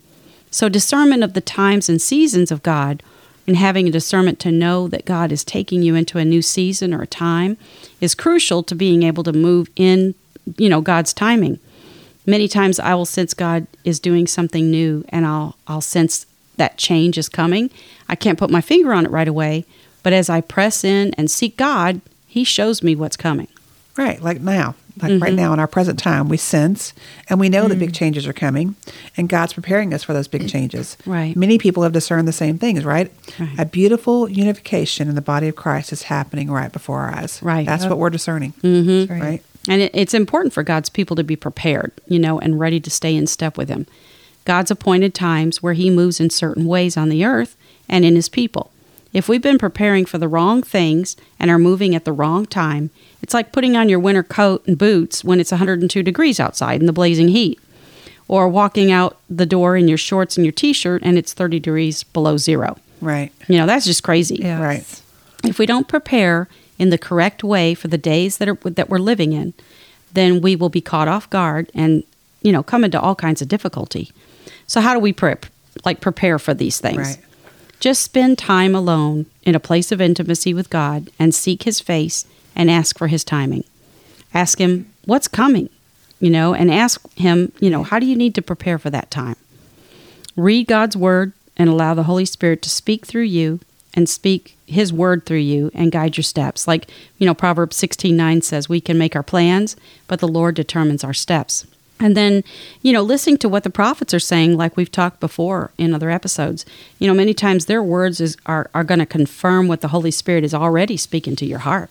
So, 0.50 0.68
discernment 0.68 1.22
of 1.22 1.34
the 1.34 1.40
times 1.40 1.88
and 1.88 2.00
seasons 2.00 2.50
of 2.50 2.62
God 2.62 3.02
and 3.46 3.56
having 3.56 3.88
a 3.88 3.92
discernment 3.92 4.38
to 4.40 4.52
know 4.52 4.88
that 4.88 5.04
God 5.04 5.32
is 5.32 5.44
taking 5.44 5.82
you 5.82 5.94
into 5.94 6.18
a 6.18 6.24
new 6.24 6.42
season 6.42 6.92
or 6.92 7.02
a 7.02 7.06
time 7.06 7.56
is 8.00 8.14
crucial 8.14 8.62
to 8.64 8.74
being 8.74 9.02
able 9.02 9.24
to 9.24 9.32
move 9.32 9.68
in, 9.76 10.14
you 10.56 10.68
know, 10.68 10.80
God's 10.80 11.12
timing. 11.12 11.58
Many 12.26 12.46
times 12.46 12.78
I 12.78 12.94
will 12.94 13.06
sense 13.06 13.32
God 13.32 13.66
is 13.84 13.98
doing 13.98 14.26
something 14.26 14.70
new 14.70 15.04
and 15.08 15.24
I'll 15.24 15.56
I'll 15.66 15.80
sense 15.80 16.26
that 16.56 16.76
change 16.76 17.16
is 17.16 17.28
coming. 17.28 17.70
I 18.08 18.16
can't 18.16 18.38
put 18.38 18.50
my 18.50 18.60
finger 18.60 18.92
on 18.92 19.06
it 19.06 19.10
right 19.10 19.28
away, 19.28 19.64
but 20.02 20.12
as 20.12 20.28
I 20.28 20.42
press 20.42 20.84
in 20.84 21.14
and 21.16 21.30
seek 21.30 21.56
God, 21.56 22.00
he 22.26 22.44
shows 22.44 22.82
me 22.82 22.94
what's 22.94 23.16
coming. 23.16 23.48
Right. 23.96 24.20
Like 24.20 24.40
now. 24.40 24.74
Like 25.00 25.12
Mm-hmm. 25.12 25.22
right 25.22 25.34
now 25.34 25.52
in 25.52 25.60
our 25.60 25.66
present 25.66 25.98
time, 25.98 26.28
we 26.28 26.36
sense 26.36 26.92
and 27.28 27.38
we 27.40 27.48
know 27.48 27.68
that 27.68 27.76
Mm. 27.76 27.80
big 27.80 27.94
changes 27.94 28.26
are 28.26 28.32
coming 28.32 28.76
and 29.16 29.28
God's 29.28 29.52
preparing 29.52 29.94
us 29.94 30.02
for 30.02 30.12
those 30.12 30.28
big 30.28 30.48
changes. 30.48 30.96
Right. 31.06 31.36
Many 31.36 31.58
people 31.58 31.82
have 31.82 31.92
discerned 31.92 32.26
the 32.28 32.32
same 32.32 32.58
things, 32.58 32.84
right? 32.84 33.10
Right. 33.38 33.48
A 33.58 33.64
beautiful 33.64 34.28
unification 34.28 35.08
in 35.08 35.14
the 35.14 35.20
body 35.22 35.48
of 35.48 35.56
Christ 35.56 35.92
is 35.92 36.02
happening 36.02 36.50
right 36.50 36.72
before 36.72 37.00
our 37.00 37.14
eyes. 37.14 37.40
Right. 37.42 37.66
That's 37.66 37.82
Yep. 37.84 37.90
what 37.90 37.98
we're 37.98 38.10
discerning. 38.10 38.54
That's 38.62 39.10
right. 39.10 39.20
Right. 39.20 39.42
And 39.68 39.82
it, 39.82 39.90
it's 39.94 40.14
important 40.14 40.52
for 40.54 40.62
God's 40.62 40.88
people 40.88 41.14
to 41.16 41.24
be 41.24 41.36
prepared, 41.36 41.92
you 42.06 42.18
know, 42.18 42.38
and 42.38 42.58
ready 42.58 42.80
to 42.80 42.90
stay 42.90 43.14
in 43.14 43.26
step 43.26 43.58
with 43.58 43.68
Him. 43.68 43.86
God's 44.44 44.70
appointed 44.70 45.14
times 45.14 45.62
where 45.62 45.74
He 45.74 45.90
moves 45.90 46.20
in 46.20 46.30
certain 46.30 46.64
ways 46.64 46.96
on 46.96 47.10
the 47.10 47.24
earth 47.24 47.54
and 47.88 48.04
in 48.04 48.14
His 48.16 48.28
people. 48.30 48.70
If 49.18 49.28
we've 49.28 49.42
been 49.42 49.58
preparing 49.58 50.04
for 50.04 50.16
the 50.16 50.28
wrong 50.28 50.62
things 50.62 51.16
and 51.40 51.50
are 51.50 51.58
moving 51.58 51.96
at 51.96 52.04
the 52.04 52.12
wrong 52.12 52.46
time, 52.46 52.90
it's 53.20 53.34
like 53.34 53.50
putting 53.50 53.76
on 53.76 53.88
your 53.88 53.98
winter 53.98 54.22
coat 54.22 54.64
and 54.64 54.78
boots 54.78 55.24
when 55.24 55.40
it's 55.40 55.50
102 55.50 56.04
degrees 56.04 56.38
outside 56.38 56.78
in 56.78 56.86
the 56.86 56.92
blazing 56.92 57.26
heat, 57.26 57.58
or 58.28 58.48
walking 58.48 58.92
out 58.92 59.18
the 59.28 59.44
door 59.44 59.76
in 59.76 59.88
your 59.88 59.98
shorts 59.98 60.36
and 60.36 60.46
your 60.46 60.52
t 60.52 60.72
shirt 60.72 61.02
and 61.02 61.18
it's 61.18 61.32
30 61.32 61.58
degrees 61.58 62.04
below 62.04 62.36
zero. 62.36 62.78
Right. 63.00 63.32
You 63.48 63.58
know, 63.58 63.66
that's 63.66 63.86
just 63.86 64.04
crazy. 64.04 64.36
Yes. 64.36 64.60
Right. 64.60 65.02
If 65.50 65.58
we 65.58 65.66
don't 65.66 65.88
prepare 65.88 66.46
in 66.78 66.90
the 66.90 66.98
correct 66.98 67.42
way 67.42 67.74
for 67.74 67.88
the 67.88 67.98
days 67.98 68.38
that 68.38 68.48
are 68.48 68.54
that 68.70 68.88
we're 68.88 68.98
living 68.98 69.32
in, 69.32 69.52
then 70.12 70.40
we 70.40 70.54
will 70.54 70.68
be 70.68 70.80
caught 70.80 71.08
off 71.08 71.28
guard 71.28 71.72
and 71.74 72.04
you 72.42 72.52
know 72.52 72.62
come 72.62 72.84
into 72.84 73.00
all 73.00 73.16
kinds 73.16 73.42
of 73.42 73.48
difficulty. 73.48 74.12
So 74.68 74.80
how 74.80 74.94
do 74.94 75.00
we 75.00 75.12
prep 75.12 75.46
like 75.84 76.00
prepare 76.00 76.38
for 76.38 76.54
these 76.54 76.78
things? 76.78 76.98
Right. 76.98 77.18
Just 77.80 78.02
spend 78.02 78.38
time 78.38 78.74
alone 78.74 79.26
in 79.42 79.54
a 79.54 79.60
place 79.60 79.92
of 79.92 80.00
intimacy 80.00 80.52
with 80.52 80.70
God 80.70 81.10
and 81.18 81.34
seek 81.34 81.62
his 81.62 81.80
face 81.80 82.26
and 82.56 82.70
ask 82.70 82.98
for 82.98 83.06
his 83.06 83.22
timing. 83.22 83.64
Ask 84.34 84.58
him 84.60 84.92
what's 85.04 85.28
coming, 85.28 85.70
you 86.20 86.30
know, 86.30 86.54
and 86.54 86.72
ask 86.72 87.00
him, 87.14 87.52
you 87.60 87.70
know, 87.70 87.84
how 87.84 87.98
do 87.98 88.06
you 88.06 88.16
need 88.16 88.34
to 88.34 88.42
prepare 88.42 88.78
for 88.78 88.90
that 88.90 89.10
time? 89.10 89.36
Read 90.36 90.66
God's 90.66 90.96
word 90.96 91.32
and 91.56 91.70
allow 91.70 91.94
the 91.94 92.04
Holy 92.04 92.24
Spirit 92.24 92.62
to 92.62 92.70
speak 92.70 93.06
through 93.06 93.22
you 93.22 93.60
and 93.94 94.08
speak 94.08 94.56
his 94.66 94.92
word 94.92 95.24
through 95.24 95.38
you 95.38 95.70
and 95.74 95.92
guide 95.92 96.16
your 96.16 96.24
steps. 96.24 96.68
Like, 96.68 96.90
you 97.16 97.26
know, 97.26 97.34
Proverbs 97.34 97.76
16:9 97.76 98.42
says 98.42 98.68
we 98.68 98.80
can 98.80 98.98
make 98.98 99.16
our 99.16 99.22
plans, 99.22 99.76
but 100.06 100.20
the 100.20 100.28
Lord 100.28 100.54
determines 100.54 101.02
our 101.02 101.14
steps. 101.14 101.66
And 102.00 102.16
then, 102.16 102.44
you 102.82 102.92
know, 102.92 103.02
listening 103.02 103.38
to 103.38 103.48
what 103.48 103.64
the 103.64 103.70
prophets 103.70 104.14
are 104.14 104.20
saying, 104.20 104.56
like 104.56 104.76
we've 104.76 104.92
talked 104.92 105.18
before 105.20 105.72
in 105.78 105.92
other 105.94 106.10
episodes, 106.10 106.64
you 106.98 107.06
know, 107.08 107.14
many 107.14 107.34
times 107.34 107.66
their 107.66 107.82
words 107.82 108.20
is, 108.20 108.36
are, 108.46 108.70
are 108.74 108.84
going 108.84 109.00
to 109.00 109.06
confirm 109.06 109.66
what 109.68 109.80
the 109.80 109.88
Holy 109.88 110.10
Spirit 110.12 110.44
is 110.44 110.54
already 110.54 110.96
speaking 110.96 111.34
to 111.36 111.46
your 111.46 111.60
heart. 111.60 111.90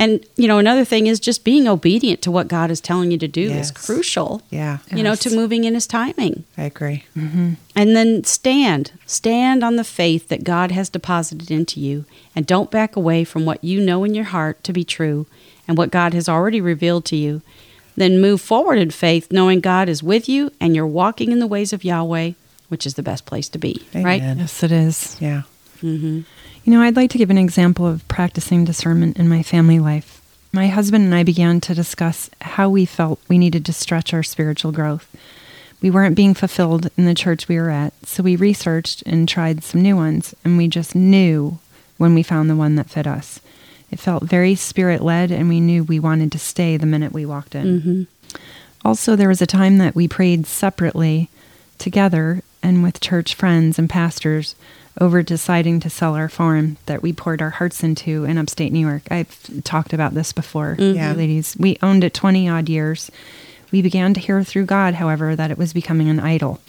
And, 0.00 0.24
you 0.36 0.46
know, 0.46 0.58
another 0.58 0.84
thing 0.84 1.08
is 1.08 1.18
just 1.18 1.42
being 1.42 1.66
obedient 1.66 2.22
to 2.22 2.30
what 2.30 2.46
God 2.46 2.70
is 2.70 2.80
telling 2.80 3.10
you 3.10 3.18
to 3.18 3.26
do 3.26 3.40
Yes. 3.42 3.66
is 3.66 3.70
crucial, 3.72 4.42
Yeah. 4.48 4.78
you 4.94 5.02
know, 5.02 5.16
to 5.16 5.34
moving 5.34 5.64
in 5.64 5.74
His 5.74 5.88
timing. 5.88 6.44
I 6.56 6.62
agree. 6.64 7.04
Mm-hmm. 7.16 7.54
And 7.74 7.96
then 7.96 8.22
stand. 8.22 8.92
Stand 9.06 9.64
on 9.64 9.74
the 9.74 9.82
faith 9.82 10.28
that 10.28 10.44
God 10.44 10.70
has 10.70 10.88
deposited 10.88 11.50
into 11.50 11.80
you. 11.80 12.04
And 12.36 12.46
don't 12.46 12.70
back 12.70 12.94
away 12.94 13.24
from 13.24 13.44
what 13.44 13.62
you 13.64 13.80
know 13.80 14.04
in 14.04 14.14
your 14.14 14.26
heart 14.26 14.62
to 14.64 14.72
be 14.72 14.84
true 14.84 15.26
and 15.66 15.76
what 15.76 15.90
God 15.90 16.14
has 16.14 16.28
already 16.28 16.60
revealed 16.60 17.04
to 17.06 17.16
you. 17.16 17.42
Then 17.98 18.20
move 18.20 18.40
forward 18.40 18.78
in 18.78 18.90
faith, 18.90 19.32
knowing 19.32 19.58
God 19.60 19.88
is 19.88 20.04
with 20.04 20.28
you 20.28 20.52
and 20.60 20.76
you're 20.76 20.86
walking 20.86 21.32
in 21.32 21.40
the 21.40 21.48
ways 21.48 21.72
of 21.72 21.82
Yahweh, 21.82 22.32
which 22.68 22.86
is 22.86 22.94
the 22.94 23.02
best 23.02 23.26
place 23.26 23.48
to 23.48 23.58
be. 23.58 23.84
Right? 23.92 24.22
Yes, 24.22 24.62
it 24.62 24.70
is. 24.70 25.16
Yeah. 25.20 25.42
Mm-hmm. 25.82 26.20
You 26.64 26.72
know, 26.72 26.80
I'd 26.80 26.96
like 26.96 27.10
to 27.10 27.18
give 27.18 27.30
an 27.30 27.38
example 27.38 27.86
of 27.86 28.06
practicing 28.06 28.64
discernment 28.64 29.18
in 29.18 29.28
my 29.28 29.42
family 29.42 29.80
life. 29.80 30.22
My 30.52 30.68
husband 30.68 31.04
and 31.04 31.14
I 31.14 31.24
began 31.24 31.60
to 31.62 31.74
discuss 31.74 32.30
how 32.40 32.70
we 32.70 32.84
felt 32.84 33.20
we 33.28 33.36
needed 33.36 33.66
to 33.66 33.72
stretch 33.72 34.14
our 34.14 34.22
spiritual 34.22 34.70
growth. 34.70 35.08
We 35.82 35.90
weren't 35.90 36.16
being 36.16 36.34
fulfilled 36.34 36.90
in 36.96 37.04
the 37.04 37.14
church 37.14 37.48
we 37.48 37.58
were 37.58 37.70
at, 37.70 37.94
so 38.04 38.22
we 38.22 38.36
researched 38.36 39.02
and 39.06 39.28
tried 39.28 39.64
some 39.64 39.82
new 39.82 39.96
ones, 39.96 40.34
and 40.44 40.56
we 40.56 40.68
just 40.68 40.94
knew 40.94 41.58
when 41.96 42.14
we 42.14 42.22
found 42.22 42.48
the 42.48 42.56
one 42.56 42.76
that 42.76 42.90
fit 42.90 43.06
us. 43.06 43.40
It 43.90 43.98
felt 43.98 44.22
very 44.22 44.54
spirit 44.54 45.02
led, 45.02 45.30
and 45.30 45.48
we 45.48 45.60
knew 45.60 45.82
we 45.84 45.98
wanted 46.00 46.30
to 46.32 46.38
stay 46.38 46.76
the 46.76 46.86
minute 46.86 47.12
we 47.12 47.24
walked 47.26 47.54
in. 47.54 47.80
Mm-hmm. 47.80 48.38
Also, 48.84 49.16
there 49.16 49.28
was 49.28 49.42
a 49.42 49.46
time 49.46 49.78
that 49.78 49.94
we 49.94 50.06
prayed 50.08 50.46
separately 50.46 51.28
together 51.78 52.42
and 52.62 52.82
with 52.82 53.00
church 53.00 53.34
friends 53.34 53.78
and 53.78 53.88
pastors 53.88 54.54
over 55.00 55.22
deciding 55.22 55.78
to 55.80 55.88
sell 55.90 56.14
our 56.14 56.28
farm 56.28 56.76
that 56.86 57.02
we 57.02 57.12
poured 57.12 57.40
our 57.40 57.50
hearts 57.50 57.82
into 57.84 58.24
in 58.24 58.36
upstate 58.36 58.72
New 58.72 58.86
York. 58.86 59.02
I've 59.10 59.62
talked 59.64 59.92
about 59.92 60.14
this 60.14 60.32
before, 60.32 60.76
Yeah. 60.78 61.12
ladies. 61.12 61.56
We 61.58 61.78
owned 61.82 62.02
it 62.04 62.14
20 62.14 62.48
odd 62.48 62.68
years. 62.68 63.10
We 63.70 63.80
began 63.80 64.12
to 64.14 64.20
hear 64.20 64.42
through 64.42 64.64
God, 64.66 64.94
however, 64.94 65.36
that 65.36 65.50
it 65.50 65.58
was 65.58 65.72
becoming 65.72 66.08
an 66.08 66.18
idol. 66.20 66.60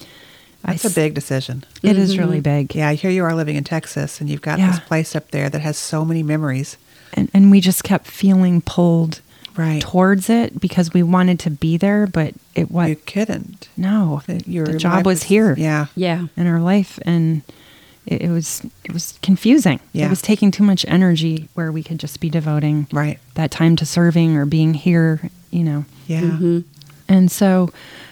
I 0.64 0.74
That's 0.74 0.86
a 0.86 0.90
s- 0.90 0.96
big 0.96 1.14
decision. 1.16 1.64
It 1.82 1.98
is 1.98 2.18
really 2.18 2.42
big. 2.42 2.76
Yeah, 2.76 2.92
here 2.92 3.10
you 3.10 3.24
are 3.24 3.34
living 3.34 3.56
in 3.56 3.64
Texas, 3.64 4.20
and 4.22 4.30
you've 4.30 4.42
got 4.42 4.60
Yeah. 4.60 4.72
this 4.72 4.80
place 4.82 5.16
up 5.16 5.32
there 5.32 5.50
that 5.50 5.62
has 5.62 5.78
so 5.78 6.04
many 6.06 6.22
memories. 6.22 6.78
And, 7.14 7.30
and 7.34 7.52
we 7.52 7.62
just 7.62 7.84
kept 7.84 8.08
feeling 8.08 8.62
pulled 8.62 9.22
Right. 9.58 9.82
towards 9.82 10.30
it 10.30 10.62
because 10.62 10.94
we 10.94 11.04
wanted 11.04 11.38
to 11.40 11.50
be 11.50 11.76
there, 11.76 12.08
but 12.08 12.34
it 12.56 12.72
was 12.72 12.90
You 12.90 12.96
couldn't. 12.96 13.68
no. 13.76 14.22
The- 14.26 14.42
your 14.48 14.66
the 14.66 14.78
job 14.78 14.94
life 14.98 15.06
was 15.06 15.24
here. 15.24 15.54
Yeah. 15.58 15.88
Yeah. 15.96 16.28
in 16.38 16.48
our 16.48 16.62
life 16.62 16.98
and 17.06 17.42
it, 18.06 18.22
it 18.22 18.30
was 18.30 18.62
it 18.86 18.94
was 18.94 19.20
confusing 19.22 19.82
Yeah. 19.92 20.06
it 20.06 20.10
was 20.10 20.22
taking 20.22 20.50
too 20.52 20.64
much 20.64 20.86
energy 20.88 21.50
where 21.56 21.72
we 21.74 21.84
could 21.84 22.00
just 22.00 22.22
be 22.22 22.30
devoting 22.30 22.88
Right. 22.94 23.20
that 23.36 23.52
time 23.52 23.76
to 23.78 23.86
serving 23.86 24.38
or 24.38 24.46
being 24.46 24.76
here 24.76 25.30
you 25.52 25.64
know 25.66 25.84
Yeah. 26.08 26.22
Mm-hmm. 26.22 26.60
and 27.10 27.30
so 27.30 27.70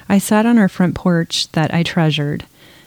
i 0.09 0.17
sat 0.17 0.45
on 0.45 0.57
our 0.57 0.67
front 0.67 0.95
porch 0.95 1.49
that 1.53 1.73
i 1.73 1.81
treasured 1.83 2.45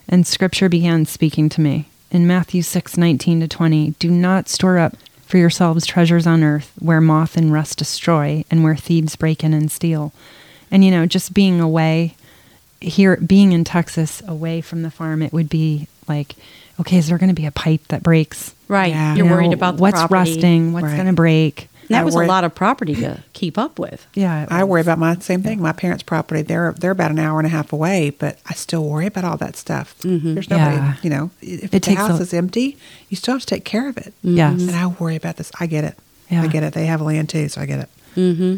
and 0.09 0.27
scripture 0.27 0.68
began 0.68 1.07
speaking 1.07 1.49
to 1.49 1.61
me 1.62 1.87
in 2.11 2.27
matthew 2.27 2.61
6 2.62 2.96
19 2.99 3.40
to 3.40 3.49
20 3.49 3.94
do 3.99 4.11
not 4.11 4.49
store 4.51 4.77
up 4.79 4.96
for 5.31 5.38
yourselves 5.38 5.87
treasures 5.87 6.27
on 6.27 6.43
earth 6.43 6.73
where 6.81 7.01
moth 7.01 7.37
and 7.37 7.53
rust 7.53 7.79
destroy 7.79 8.45
and 8.51 8.62
where 8.64 8.77
thieves 8.77 9.14
break 9.16 9.45
in 9.45 9.55
and 9.55 9.71
steal 9.71 10.12
and 10.71 10.85
you 10.85 10.90
know 10.90 11.07
just 11.07 11.33
being 11.33 11.61
away 11.61 12.14
here 12.81 13.16
being 13.19 13.53
in 13.53 13.62
Texas 13.62 14.23
away 14.27 14.62
from 14.62 14.81
the 14.83 14.90
farm, 14.90 15.21
it 15.21 15.35
would 15.35 15.51
be 15.51 15.87
like, 16.09 16.35
okay, 16.81 16.97
is 16.97 17.09
there 17.09 17.19
going 17.19 17.29
to 17.29 17.35
be 17.35 17.45
a 17.45 17.51
pipe 17.51 17.87
that 17.88 18.03
breaks? 18.03 18.55
Right. 18.69 18.93
Yeah. 18.93 19.14
You're 19.16 19.27
You 19.27 19.33
worried 19.33 19.53
about 19.53 19.77
the 19.77 19.83
what's 19.83 19.99
property. 19.99 20.14
rusting, 20.31 20.73
what's 20.73 20.85
Right. 20.85 20.95
going 20.95 21.07
to 21.07 21.12
break. 21.12 21.69
And 21.90 21.96
that 21.96 22.03
I 22.03 22.05
was 22.05 22.14
worry- 22.14 22.26
a 22.26 22.29
lot 22.29 22.44
of 22.44 22.55
property 22.55 22.94
to 22.94 23.18
keep 23.33 23.59
up 23.59 23.79
with. 23.79 24.07
Yeah, 24.14 24.46
I 24.48 24.62
worry 24.64 24.81
about 24.81 24.98
my 24.98 25.16
same 25.16 25.42
thing. 25.42 25.61
My 25.61 25.72
parents' 25.72 26.03
property. 26.05 26.42
They're 26.42 26.72
they're 26.79 26.92
about 26.92 27.11
an 27.11 27.18
hour 27.18 27.38
and 27.40 27.46
a 27.46 27.50
half 27.50 27.72
away, 27.72 28.11
but 28.11 28.38
I 28.46 28.55
still 28.55 28.85
worry 28.85 29.07
about 29.07 29.24
all 29.24 29.37
that 29.38 29.57
stuff. 29.57 29.96
There's 29.98 30.48
nobody. 30.48 30.76
Yeah. 30.76 30.94
You 31.03 31.11
know, 31.11 31.31
if 31.42 31.64
It 31.64 31.70
the 31.72 31.81
takes 31.81 32.00
house 32.00 32.20
a- 32.20 32.22
is 32.22 32.33
empty, 32.33 32.76
you 33.09 33.16
still 33.16 33.35
have 33.35 33.40
to 33.42 33.46
take 33.46 33.64
care 33.64 33.88
of 33.88 33.96
it. 33.98 34.14
Yes. 34.22 34.61
And 34.61 34.70
I 34.76 34.87
worry 34.87 35.16
about 35.16 35.37
this. 35.37 35.50
I 35.59 35.66
get 35.66 35.83
it. 35.85 35.98
Yeah. 36.31 36.42
I 36.42 36.46
get 36.46 36.62
it. 36.62 36.74
They 36.74 36.87
have 36.87 37.00
land 37.00 37.29
too, 37.29 37.48
so 37.48 37.61
I 37.61 37.66
get 37.66 37.81
it. 37.81 37.88
Mm-hmm. 38.16 38.57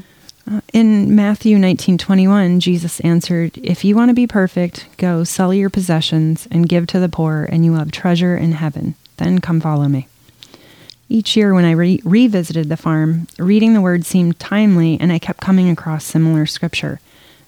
Uh, 0.57 0.61
in 0.75 1.15
Matthew 1.15 1.57
19:21, 1.57 2.59
Jesus 2.59 3.01
answered, 3.01 3.53
"If 3.63 3.85
you 3.85 3.95
want 3.97 4.09
to 4.11 4.15
be 4.15 4.27
perfect, 4.27 4.87
go 4.99 5.25
sell 5.25 5.55
your 5.55 5.71
possessions 5.71 6.49
and 6.51 6.69
give 6.69 6.87
to 6.89 6.99
the 7.01 7.09
poor, 7.09 7.49
and 7.51 7.65
you 7.65 7.71
will 7.73 7.79
have 7.79 7.93
treasure 7.93 8.37
in 8.37 8.53
heaven. 8.53 8.95
Then 9.19 9.39
come 9.41 9.61
follow 9.61 9.89
me." 9.89 10.09
Each 11.13 11.37
year 11.37 11.53
when 11.53 11.67
I 11.67 11.73
re- 11.73 12.01
revisited 12.05 12.71
the 12.71 12.77
farm, 12.79 13.27
reading 13.39 13.75
the 13.75 13.83
word 13.83 14.07
seemed 14.07 14.39
timely 14.39 14.97
and 14.99 15.13
I 15.13 15.19
kept 15.19 15.43
coming 15.43 15.69
across 15.69 16.07
similar 16.07 16.47
scripture. 16.47 17.01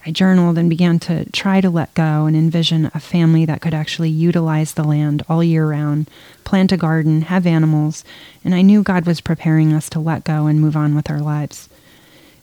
I 0.04 0.10
journaled 0.10 0.58
and 0.58 0.68
began 0.68 0.98
to 0.98 1.24
try 1.30 1.62
to 1.62 1.70
let 1.70 1.94
go 1.94 2.26
and 2.26 2.36
envision 2.36 2.90
a 2.92 3.00
family 3.00 3.46
that 3.46 3.62
could 3.62 3.72
actually 3.72 4.10
utilize 4.10 4.74
the 4.74 4.84
land 4.84 5.24
all 5.30 5.42
year 5.42 5.66
round, 5.66 6.10
plant 6.44 6.72
a 6.72 6.76
garden, 6.76 7.22
have 7.22 7.46
animals, 7.46 8.04
and 8.44 8.54
I 8.54 8.60
knew 8.60 8.82
God 8.82 9.06
was 9.06 9.22
preparing 9.22 9.72
us 9.72 9.88
to 9.90 9.98
let 9.98 10.24
go 10.24 10.44
and 10.44 10.60
move 10.60 10.76
on 10.76 10.94
with 10.94 11.08
our 11.08 11.20
lives. 11.20 11.70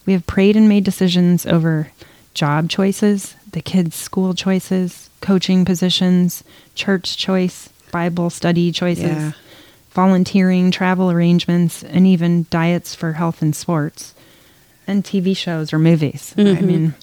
We 0.07 0.13
have 0.13 0.25
prayed 0.25 0.55
and 0.55 0.67
made 0.67 0.85
decisions 0.85 1.45
over 1.45 1.91
job 2.33 2.67
choices, 2.67 3.35
the 3.51 3.61
kids' 3.61 3.95
school 3.95 4.33
choices, 4.33 5.11
coaching 5.21 5.65
positions, 5.65 6.43
church 6.73 7.15
choice, 7.15 7.69
Bible 7.91 8.31
study 8.31 8.71
choices, 8.71 9.03
Yeah. 9.03 9.31
Volunteering, 9.91 10.71
travel 10.71 11.11
arrangements, 11.11 11.83
and 11.83 12.07
even 12.07 12.45
diets 12.49 12.95
for 12.95 13.13
health 13.13 13.41
and 13.41 13.55
sports, 13.55 14.13
and 14.87 15.03
TV 15.03 15.35
shows 15.35 15.73
or 15.73 15.79
movies. 15.79 16.33
I 16.37 16.43
mean, 16.61 16.93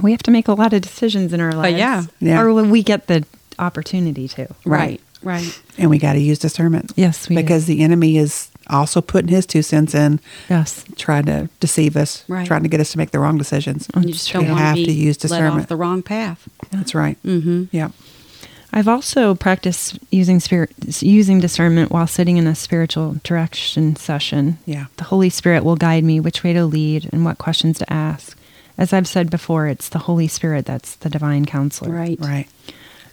we 0.00 0.12
have 0.12 0.22
to 0.24 0.30
make 0.30 0.48
a 0.48 0.52
lot 0.54 0.72
of 0.72 0.80
decisions 0.82 1.32
in 1.32 1.40
our 1.40 1.52
lives. 1.52 1.76
yeah. 1.78 2.04
Yeah. 2.20 2.40
Or 2.40 2.52
we 2.64 2.82
get 2.82 3.06
the 3.08 3.24
opportunity 3.58 4.28
to. 4.28 4.48
Right. 4.64 5.00
Right. 5.22 5.60
And 5.76 5.90
we 5.90 5.98
got 5.98 6.12
to 6.12 6.20
use 6.20 6.38
discernment. 6.38 6.92
Yes, 6.94 7.28
we 7.28 7.34
do. 7.34 7.42
because 7.42 7.66
the 7.66 7.80
enemy 7.82 8.18
is 8.18 8.50
also 8.68 9.00
putting 9.00 9.28
his 9.28 9.46
two 9.46 9.62
cents 9.62 9.92
in, 9.92 10.20
Yes. 10.48 10.84
trying 10.96 11.24
to 11.24 11.48
deceive 11.58 11.96
us, 11.96 12.22
Right. 12.28 12.46
trying 12.46 12.62
to 12.62 12.68
get 12.68 12.78
us 12.78 12.92
to 12.92 12.98
make 12.98 13.10
the 13.10 13.18
wrong 13.18 13.36
decisions. 13.36 13.88
You 13.96 14.12
just 14.12 14.32
don't 14.32 14.42
We 14.46 14.54
have 14.54 14.76
to 14.76 14.80
be 14.82 14.86
to 14.86 14.92
use 14.92 15.16
led 15.24 15.32
off 15.32 15.38
discernment. 15.40 15.68
the 15.68 15.74
wrong 15.76 16.02
path. 16.02 16.48
That's 16.70 16.94
right. 16.94 17.18
Mm-hmm. 17.24 17.64
Yeah. 17.72 17.88
I've 18.72 18.88
also 18.88 19.34
practiced 19.34 19.98
using 20.10 20.40
spirit 20.40 20.70
using 21.02 21.40
discernment 21.40 21.90
while 21.90 22.06
sitting 22.06 22.36
in 22.36 22.46
a 22.46 22.54
spiritual 22.54 23.16
direction 23.24 23.96
session. 23.96 24.58
Yeah. 24.66 24.86
The 24.96 25.04
Holy 25.04 25.30
Spirit 25.30 25.64
will 25.64 25.76
guide 25.76 26.04
me 26.04 26.20
which 26.20 26.44
way 26.44 26.52
to 26.52 26.66
lead 26.66 27.08
and 27.12 27.24
what 27.24 27.38
questions 27.38 27.78
to 27.78 27.92
ask. 27.92 28.36
As 28.76 28.92
I've 28.92 29.08
said 29.08 29.30
before, 29.30 29.66
it's 29.66 29.88
the 29.88 29.98
Holy 29.98 30.28
Spirit 30.28 30.66
that's 30.66 30.96
the 30.96 31.10
divine 31.10 31.46
counselor. 31.46 31.90
Right. 31.90 32.18
Right. 32.20 32.46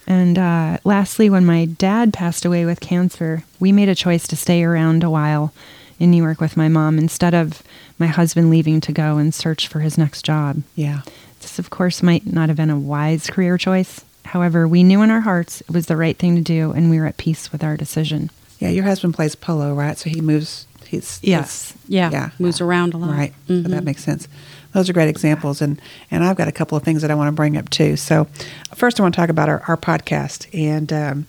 And 0.06 0.38
uh, 0.38 0.78
lastly, 0.84 1.28
when 1.28 1.44
my 1.44 1.64
dad 1.64 2.12
passed 2.12 2.44
away 2.44 2.64
with 2.64 2.78
cancer, 2.80 3.42
we 3.58 3.72
made 3.72 3.88
a 3.88 3.94
choice 3.94 4.28
to 4.28 4.36
stay 4.36 4.62
around 4.62 5.02
a 5.02 5.10
while 5.10 5.52
in 5.98 6.10
New 6.10 6.22
York 6.22 6.40
with 6.40 6.56
my 6.56 6.68
mom 6.68 6.98
instead 6.98 7.34
of 7.34 7.62
my 7.98 8.06
husband 8.06 8.50
leaving 8.50 8.80
to 8.82 8.92
go 8.92 9.16
and 9.16 9.34
search 9.34 9.66
for 9.66 9.80
his 9.80 9.98
next 9.98 10.22
job. 10.22 10.62
Yeah. 10.76 11.00
This, 11.40 11.58
of 11.58 11.70
course, 11.70 12.02
might 12.02 12.26
not 12.26 12.48
have 12.48 12.56
been 12.56 12.70
a 12.70 12.78
wise 12.78 13.28
career 13.28 13.58
choice. 13.58 14.04
However, 14.26 14.66
we 14.68 14.82
knew 14.82 15.02
in 15.02 15.10
our 15.10 15.20
hearts 15.20 15.60
it 15.62 15.70
was 15.70 15.86
the 15.86 15.96
right 15.96 16.16
thing 16.16 16.36
to 16.36 16.42
do, 16.42 16.72
and 16.72 16.90
we 16.90 16.98
were 17.00 17.06
at 17.06 17.16
peace 17.16 17.50
with 17.52 17.64
our 17.64 17.76
decision. 17.76 18.30
Yeah. 18.58 18.70
Your 18.70 18.84
husband 18.84 19.14
plays 19.14 19.34
polo, 19.34 19.74
right? 19.74 19.96
So 19.98 20.08
he 20.10 20.20
moves. 20.20 20.66
He's 20.86 21.18
Yes. 21.22 21.74
Yeah. 21.88 22.10
Yeah. 22.10 22.30
Moves 22.38 22.60
around 22.60 22.94
a 22.94 22.98
lot. 22.98 23.10
Right. 23.10 23.34
So 23.48 23.54
Mhm. 23.54 23.68
that 23.70 23.84
makes 23.84 24.04
sense. 24.04 24.28
Those 24.72 24.88
are 24.88 24.92
great 24.92 25.08
examples. 25.08 25.60
And, 25.60 25.80
and 26.10 26.22
I've 26.24 26.36
got 26.36 26.48
a 26.48 26.52
couple 26.52 26.76
of 26.78 26.84
things 26.84 27.02
that 27.02 27.10
I 27.10 27.14
want 27.14 27.28
to 27.28 27.32
bring 27.32 27.56
up 27.56 27.70
too. 27.70 27.96
So, 27.96 28.26
first, 28.74 29.00
I 29.00 29.02
want 29.02 29.14
to 29.14 29.20
talk 29.20 29.30
about 29.30 29.48
our, 29.48 29.62
our 29.68 29.76
podcast 29.76 30.46
and 30.54 30.92
um, 30.92 31.26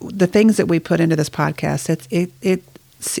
the 0.00 0.26
things 0.26 0.56
that 0.58 0.66
we 0.66 0.78
put 0.80 1.00
into 1.00 1.16
this 1.16 1.30
podcast. 1.30 1.88
It's, 1.88 2.06
it, 2.10 2.30
it, 2.42 2.62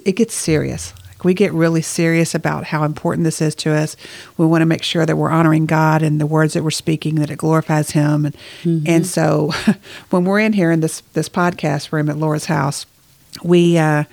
it 0.04 0.12
gets 0.16 0.34
serious. 0.34 0.92
We 1.24 1.34
get 1.34 1.52
really 1.52 1.82
serious 1.82 2.34
about 2.34 2.64
how 2.64 2.84
important 2.84 3.24
this 3.24 3.40
is 3.40 3.54
to 3.56 3.72
us. 3.72 3.96
We 4.36 4.46
want 4.46 4.62
to 4.62 4.66
make 4.66 4.82
sure 4.82 5.06
that 5.06 5.16
we're 5.16 5.30
honoring 5.30 5.66
God 5.66 6.02
and 6.02 6.20
the 6.20 6.26
words 6.26 6.52
that 6.52 6.62
we're 6.62 6.70
speaking, 6.70 7.16
that 7.16 7.30
it 7.30 7.38
glorifies 7.38 7.90
Him. 7.90 8.26
And, 8.26 8.36
and 8.86 9.06
so, 9.06 9.52
when 10.10 10.24
we're 10.24 10.40
in 10.40 10.52
here 10.52 10.70
in 10.70 10.80
this, 10.80 11.00
this 11.14 11.28
podcast 11.28 11.90
room 11.90 12.08
at 12.08 12.18
Laura's 12.18 12.46
house, 12.46 12.86
we 13.42 13.78
uh, 13.78 14.04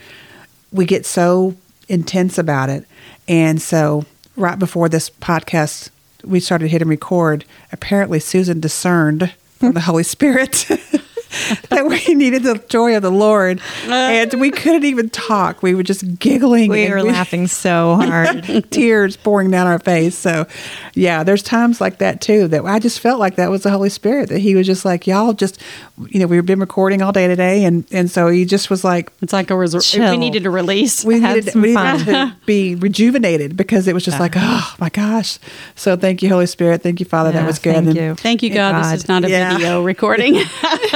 we 0.72 0.86
get 0.86 1.06
so 1.06 1.56
intense 1.88 2.38
about 2.38 2.70
it. 2.70 2.86
And 3.28 3.62
so, 3.62 4.06
right 4.36 4.58
before 4.58 4.90
this 4.90 5.10
podcast, 5.10 5.90
we 6.24 6.40
started 6.40 6.70
hitting 6.70 6.88
record. 6.88 7.46
Apparently, 7.72 8.20
Susan 8.20 8.60
discerned 8.60 9.34
from 9.60 9.74
the 9.74 9.82
Holy 9.82 10.04
Spirit 10.04 10.68
that 11.70 11.86
we 11.88 12.14
needed 12.14 12.44
the 12.44 12.62
joy 12.70 12.96
of 12.96 13.02
the 13.02 13.12
Lord, 13.12 13.60
uh. 13.88 13.92
and 13.94 14.34
we 14.40 14.52
couldn't 14.52 14.84
even 14.86 15.10
talk. 15.10 15.62
We 15.64 15.74
were 15.76 15.84
just 15.84 16.20
giggling. 16.20 16.70
We 16.70 16.86
and 16.86 16.94
were 16.94 17.04
laughing 17.12 17.48
so 17.48 17.96
hard. 17.96 18.68
tears 18.72 19.16
pouring 19.18 19.50
down 19.52 19.68
our 19.68 19.80
face. 19.80 20.18
So, 20.18 20.48
yeah, 20.94 21.24
there's 21.24 21.44
times 21.44 21.80
like 21.82 22.00
that 22.00 22.22
too 22.22 22.48
that 22.50 22.66
I 22.66 22.80
just 22.80 23.00
felt 23.00 23.20
like 23.20 23.36
that 23.36 23.50
was 23.50 23.64
the 23.64 23.72
Holy 23.72 23.90
Spirit 23.90 24.30
that 24.30 24.40
He 24.40 24.56
was 24.56 24.66
just 24.68 24.84
like, 24.86 25.08
y'all 25.08 25.34
just, 25.34 25.62
you 26.10 26.20
know, 26.20 26.28
we've 26.28 26.46
been 26.46 26.60
recording 26.60 27.02
all 27.02 27.12
day 27.12 27.28
today, 27.28 27.64
and 27.66 27.86
and 27.92 28.10
so 28.12 28.28
He 28.28 28.46
just 28.46 28.70
was 28.70 28.84
like, 28.84 29.12
It's 29.22 29.34
like 29.34 29.50
a 29.50 29.54
resor- 29.54 29.82
Chill. 29.90 30.12
we 30.12 30.18
needed 30.18 30.46
a 30.46 30.50
release. 30.50 31.04
we 31.06 31.20
Have 31.22 31.36
needed, 31.36 31.52
some 31.54 31.62
we 31.62 31.70
needed 31.76 32.06
fun. 32.06 32.32
to 32.32 32.36
be 32.46 32.76
rejuvenated 32.76 33.56
because 33.58 33.88
it 33.88 33.94
was 33.94 34.04
just 34.04 34.20
like, 34.20 34.34
oh 34.36 34.76
my 34.80 34.90
gosh. 34.90 35.40
So 35.76 35.96
thank 35.96 36.22
you, 36.22 36.30
Holy 36.30 36.46
Spirit. 36.46 36.82
Thank 36.84 37.00
you, 37.00 37.06
Father. 37.06 37.32
that 37.32 37.46
was 37.48 37.60
good. 37.60 37.76
thank 37.76 37.88
And- 37.88 37.96
you. 37.96 38.16
Thank 38.16 38.44
you, 38.44 38.50
God. 38.50 38.72
God. 38.74 38.94
This 38.94 39.04
is 39.04 39.08
not 39.08 39.24
a 39.26 39.30
Yeah. 39.30 39.54
video 39.58 39.84
recording. 39.84 40.36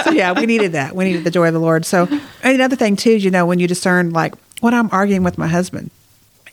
so 0.03 0.11
yeah, 0.11 0.24
we 0.33 0.45
needed 0.45 0.73
that. 0.73 0.95
We 0.95 1.05
needed 1.05 1.23
the 1.23 1.31
joy 1.31 1.47
of 1.47 1.53
the 1.53 1.59
Lord. 1.59 1.85
So 1.85 2.07
another 2.43 2.75
thing 2.75 2.95
too 2.95 3.15
you 3.15 3.31
know, 3.31 3.45
when 3.45 3.59
you 3.59 3.67
discern 3.67 4.11
like 4.11 4.35
when 4.61 4.73
I'm 4.73 4.89
arguing 4.91 5.23
with 5.23 5.37
my 5.37 5.47
husband 5.47 5.91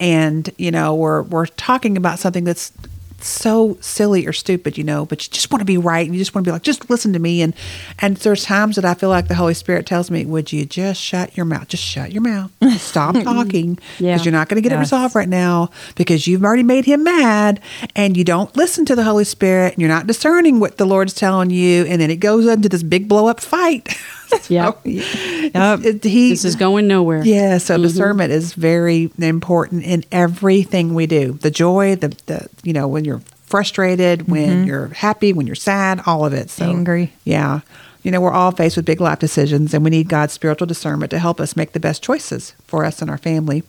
and, 0.00 0.48
you 0.58 0.70
know, 0.70 0.94
we're 0.94 1.22
we're 1.22 1.46
talking 1.46 1.96
about 1.96 2.18
something 2.18 2.44
that's 2.44 2.72
so 3.22 3.76
silly 3.80 4.26
or 4.26 4.32
stupid, 4.32 4.76
you 4.78 4.84
know, 4.84 5.04
but 5.06 5.24
you 5.26 5.30
just 5.30 5.50
want 5.50 5.60
to 5.60 5.64
be 5.64 5.78
right 5.78 6.04
and 6.06 6.14
you 6.14 6.20
just 6.20 6.34
want 6.34 6.44
to 6.44 6.48
be 6.48 6.52
like, 6.52 6.62
just 6.62 6.88
listen 6.90 7.12
to 7.12 7.18
me. 7.18 7.42
And 7.42 7.54
and 8.00 8.16
there's 8.18 8.44
times 8.44 8.76
that 8.76 8.84
I 8.84 8.94
feel 8.94 9.08
like 9.08 9.28
the 9.28 9.34
Holy 9.34 9.54
Spirit 9.54 9.86
tells 9.86 10.10
me, 10.10 10.24
Would 10.24 10.52
you 10.52 10.64
just 10.64 11.00
shut 11.00 11.36
your 11.36 11.46
mouth? 11.46 11.68
Just 11.68 11.82
shut 11.84 12.12
your 12.12 12.22
mouth. 12.22 12.50
Stop 12.78 13.14
talking. 13.24 13.74
Because 13.74 14.00
Yeah. 14.00 14.22
you're 14.22 14.32
not 14.32 14.48
going 14.48 14.62
to 14.62 14.68
get 14.68 14.74
it 14.74 14.80
resolved 14.80 15.14
right 15.14 15.28
now 15.28 15.70
because 15.94 16.26
you've 16.26 16.44
already 16.44 16.62
made 16.62 16.84
him 16.84 17.04
mad 17.04 17.60
and 17.96 18.16
you 18.16 18.24
don't 18.24 18.54
listen 18.56 18.84
to 18.86 18.96
the 18.96 19.04
Holy 19.04 19.24
Spirit 19.24 19.74
and 19.74 19.80
you're 19.80 19.88
not 19.88 20.06
discerning 20.06 20.60
what 20.60 20.76
the 20.76 20.84
Lord's 20.86 21.14
telling 21.14 21.50
you. 21.50 21.84
And 21.86 22.00
then 22.00 22.10
it 22.10 22.16
goes 22.16 22.46
into 22.46 22.68
this 22.68 22.82
big 22.82 23.08
blow 23.08 23.26
up 23.28 23.40
fight. 23.40 23.88
yeah. 24.48 24.72
Yep. 24.74 25.84
It- 25.84 26.04
he, 26.04 26.30
This 26.30 26.44
is 26.44 26.56
going 26.56 26.86
nowhere. 26.88 27.24
yeah, 27.24 27.58
so 27.58 27.74
mm-hmm. 27.74 27.82
discernment 27.82 28.32
is 28.32 28.54
very 28.54 29.10
important 29.18 29.84
in 29.84 30.04
everything 30.10 30.94
we 30.94 31.06
do. 31.06 31.32
The 31.32 31.50
joy, 31.50 31.96
the, 31.96 32.08
the 32.26 32.48
you 32.62 32.72
know, 32.72 32.88
when 32.88 33.04
you're 33.04 33.22
frustrated, 33.44 34.28
when 34.28 34.48
mm-hmm. 34.48 34.66
you're 34.66 34.88
happy, 34.88 35.32
when 35.32 35.46
you're 35.46 35.54
sad, 35.54 36.00
all 36.06 36.24
of 36.24 36.32
it. 36.32 36.50
So 36.50 36.64
Angry. 36.64 37.12
Yeah. 37.24 37.60
You 38.02 38.10
know, 38.10 38.20
we're 38.20 38.32
all 38.32 38.50
faced 38.50 38.76
with 38.76 38.86
big 38.86 39.00
life 39.00 39.20
decisions 39.20 39.74
and 39.74 39.84
we 39.84 39.90
need 39.90 40.08
God's 40.08 40.32
spiritual 40.32 40.66
discernment 40.66 41.10
to 41.10 41.18
help 41.18 41.40
us 41.40 41.54
make 41.54 41.72
the 41.72 41.78
best 41.78 42.02
choices 42.02 42.54
for 42.66 42.84
us 42.84 43.00
and 43.00 43.10
our 43.10 43.18
family. 43.18 43.62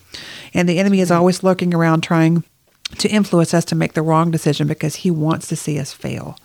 And 0.54 0.68
the 0.68 0.80
enemy 0.80 1.02
is 1.02 1.12
always 1.12 1.44
lurking 1.44 1.74
around 1.74 2.02
trying 2.02 2.44
to 2.98 3.10
influence 3.10 3.54
us 3.54 3.66
to 3.66 3.76
make 3.76 3.94
the 3.94 4.02
wrong 4.02 4.32
decision 4.32 4.68
because 4.68 4.96
he 4.96 5.12
wants 5.12 5.48
to 5.48 5.56
see 5.56 5.80
us 5.80 5.94
fail. 5.94 6.38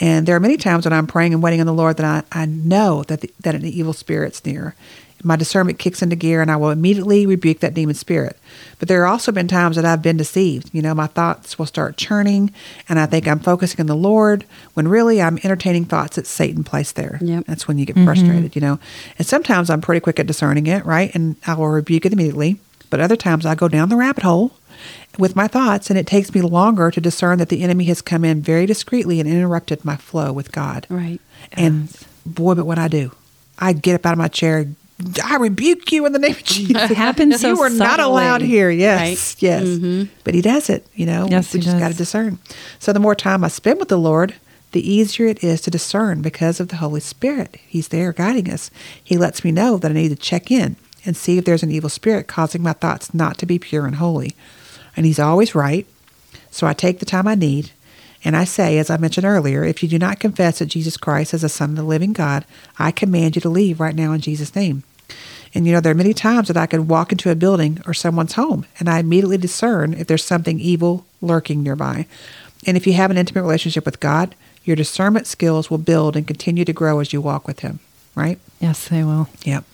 And 0.00 0.26
there 0.26 0.34
are 0.34 0.40
many 0.40 0.56
times 0.56 0.86
when 0.86 0.92
I'm 0.92 1.06
praying 1.06 1.34
and 1.34 1.42
waiting 1.42 1.60
on 1.60 1.66
the 1.66 1.74
Lord 1.74 1.98
that 1.98 2.24
I, 2.32 2.42
I 2.42 2.46
know 2.46 3.02
that, 3.04 3.20
the, 3.20 3.30
that 3.40 3.54
an 3.54 3.66
evil 3.66 3.92
spirit's 3.92 4.44
near. 4.44 4.74
My 5.22 5.36
discernment 5.36 5.78
kicks 5.78 6.00
into 6.00 6.16
gear 6.16 6.40
and 6.40 6.50
I 6.50 6.56
will 6.56 6.70
immediately 6.70 7.26
rebuke 7.26 7.60
that 7.60 7.74
demon 7.74 7.94
spirit. 7.94 8.38
But 8.78 8.88
there 8.88 9.04
have 9.04 9.12
also 9.12 9.32
been 9.32 9.48
times 9.48 9.76
that 9.76 9.84
I've 9.84 10.00
been 10.00 10.16
deceived. 10.16 10.70
You 10.72 10.80
know, 10.80 10.94
my 10.94 11.08
thoughts 11.08 11.58
will 11.58 11.66
start 11.66 11.98
churning 11.98 12.54
and 12.88 12.98
I 12.98 13.04
think 13.04 13.28
I'm 13.28 13.40
focusing 13.40 13.80
on 13.80 13.86
the 13.86 13.94
Lord 13.94 14.46
when 14.72 14.88
really 14.88 15.20
I'm 15.20 15.38
entertaining 15.44 15.84
thoughts 15.84 16.16
that 16.16 16.26
Satan 16.26 16.64
placed 16.64 16.96
there. 16.96 17.18
Yep. 17.20 17.44
That's 17.44 17.68
when 17.68 17.76
you 17.76 17.84
get 17.84 17.96
mm-hmm. 17.96 18.06
frustrated, 18.06 18.56
you 18.56 18.62
know. 18.62 18.78
And 19.18 19.26
sometimes 19.26 19.68
I'm 19.68 19.82
pretty 19.82 20.00
quick 20.00 20.18
at 20.18 20.26
discerning 20.26 20.66
it, 20.66 20.86
right? 20.86 21.14
And 21.14 21.36
I 21.46 21.52
will 21.52 21.68
rebuke 21.68 22.06
it 22.06 22.14
immediately. 22.14 22.58
But 22.88 23.00
other 23.00 23.16
times 23.16 23.44
I 23.44 23.54
go 23.54 23.68
down 23.68 23.90
the 23.90 23.96
rabbit 23.96 24.22
hole 24.22 24.52
with 25.18 25.36
my 25.36 25.48
thoughts, 25.48 25.90
and 25.90 25.98
it 25.98 26.06
takes 26.06 26.34
me 26.34 26.40
longer 26.42 26.90
to 26.90 27.00
discern 27.00 27.38
that 27.38 27.48
the 27.48 27.62
enemy 27.62 27.84
has 27.84 28.00
come 28.02 28.24
in 28.24 28.42
very 28.42 28.66
discreetly 28.66 29.20
and 29.20 29.28
interrupted 29.28 29.84
my 29.84 29.96
flow 29.96 30.32
with 30.32 30.52
God. 30.52 30.86
Right. 30.88 31.20
And 31.52 31.88
boy, 32.24 32.54
but 32.54 32.66
when 32.66 32.78
I 32.78 32.88
do, 32.88 33.12
I 33.58 33.72
get 33.72 33.94
up 33.94 34.06
out 34.06 34.12
of 34.12 34.18
my 34.18 34.28
chair. 34.28 34.66
I 35.24 35.36
rebuke 35.36 35.92
you 35.92 36.04
in 36.04 36.12
the 36.12 36.18
name 36.18 36.32
of 36.32 36.44
Jesus. 36.44 36.90
It 36.90 36.96
happens 36.96 37.40
so 37.40 37.48
you 37.54 37.60
are 37.62 37.70
not 37.70 38.00
allowed 38.00 38.42
here. 38.42 38.70
Yes, 38.70 39.00
Right. 39.00 39.42
yes. 39.42 39.64
Mm-hmm. 39.64 40.12
But 40.24 40.34
he 40.34 40.42
does 40.42 40.68
it. 40.70 40.86
You 40.94 41.06
know. 41.06 41.26
Yes, 41.30 41.52
we 41.54 41.60
he 41.60 41.64
just 41.64 41.78
got 41.78 41.90
to 41.90 41.96
discern. 41.96 42.38
So 42.78 42.92
the 42.92 43.00
more 43.00 43.14
time 43.14 43.42
I 43.44 43.48
spend 43.48 43.78
with 43.78 43.88
the 43.88 43.96
Lord, 43.98 44.34
the 44.72 44.88
easier 44.88 45.26
it 45.26 45.42
is 45.42 45.60
to 45.62 45.70
discern 45.70 46.22
because 46.22 46.60
of 46.60 46.68
the 46.68 46.76
Holy 46.76 47.00
Spirit. 47.00 47.56
He's 47.66 47.88
there 47.88 48.12
guiding 48.12 48.50
us. 48.50 48.70
He 49.02 49.16
lets 49.16 49.42
me 49.42 49.50
know 49.52 49.78
that 49.78 49.90
I 49.90 49.94
need 49.94 50.10
to 50.10 50.16
check 50.16 50.50
in 50.50 50.76
and 51.06 51.16
see 51.16 51.38
if 51.38 51.44
there's 51.46 51.62
an 51.62 51.70
evil 51.72 51.88
spirit 51.88 52.28
causing 52.28 52.62
my 52.62 52.74
thoughts 52.74 53.14
not 53.14 53.38
to 53.38 53.46
be 53.46 53.58
pure 53.58 53.86
and 53.86 53.96
holy. 53.96 54.36
And 54.96 55.06
he's 55.06 55.18
always 55.18 55.54
right. 55.54 55.86
So 56.50 56.66
I 56.66 56.72
take 56.72 56.98
the 56.98 57.06
time 57.06 57.28
I 57.28 57.34
need. 57.34 57.70
And 58.22 58.36
I 58.36 58.44
say, 58.44 58.78
as 58.78 58.90
I 58.90 58.98
mentioned 58.98 59.24
earlier, 59.24 59.64
if 59.64 59.82
you 59.82 59.88
do 59.88 59.98
not 59.98 60.20
confess 60.20 60.58
that 60.58 60.66
Jesus 60.66 60.96
Christ 60.96 61.32
is 61.32 61.42
the 61.42 61.48
Son 61.48 61.70
of 61.70 61.76
the 61.76 61.82
living 61.82 62.12
God, 62.12 62.44
I 62.78 62.90
command 62.90 63.34
you 63.34 63.42
to 63.42 63.48
leave 63.48 63.80
right 63.80 63.94
now 63.94 64.12
in 64.12 64.20
Jesus' 64.20 64.54
name. 64.54 64.82
And 65.54 65.66
you 65.66 65.72
know, 65.72 65.80
there 65.80 65.92
are 65.92 65.96
many 65.96 66.14
times 66.14 66.48
that 66.48 66.56
I 66.56 66.66
could 66.66 66.88
walk 66.88 67.12
into 67.12 67.30
a 67.30 67.34
building 67.34 67.80
or 67.86 67.94
someone's 67.94 68.34
home 68.34 68.66
and 68.78 68.88
I 68.88 68.98
immediately 68.98 69.38
discern 69.38 69.94
if 69.94 70.06
there's 70.06 70.24
something 70.24 70.60
evil 70.60 71.06
lurking 71.20 71.62
nearby. 71.62 72.06
And 72.66 72.76
if 72.76 72.86
you 72.86 72.92
have 72.92 73.10
an 73.10 73.16
intimate 73.16 73.42
relationship 73.42 73.84
with 73.84 74.00
God, 74.00 74.34
your 74.64 74.76
discernment 74.76 75.26
skills 75.26 75.70
will 75.70 75.78
build 75.78 76.16
and 76.16 76.26
continue 76.26 76.64
to 76.64 76.72
grow 76.72 77.00
as 77.00 77.12
you 77.12 77.20
walk 77.20 77.48
with 77.48 77.60
Him, 77.60 77.80
right? 78.14 78.38
Yes, 78.60 78.88
they 78.88 79.02
will. 79.02 79.28
Yep. 79.44 79.64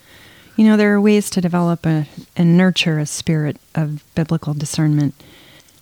You 0.56 0.64
know, 0.64 0.78
there 0.78 0.94
are 0.94 1.00
ways 1.00 1.28
to 1.30 1.42
develop 1.42 1.84
a, 1.84 2.06
and 2.34 2.56
nurture 2.56 2.98
a 2.98 3.04
spirit 3.04 3.58
of 3.74 4.02
biblical 4.14 4.54
discernment. 4.54 5.14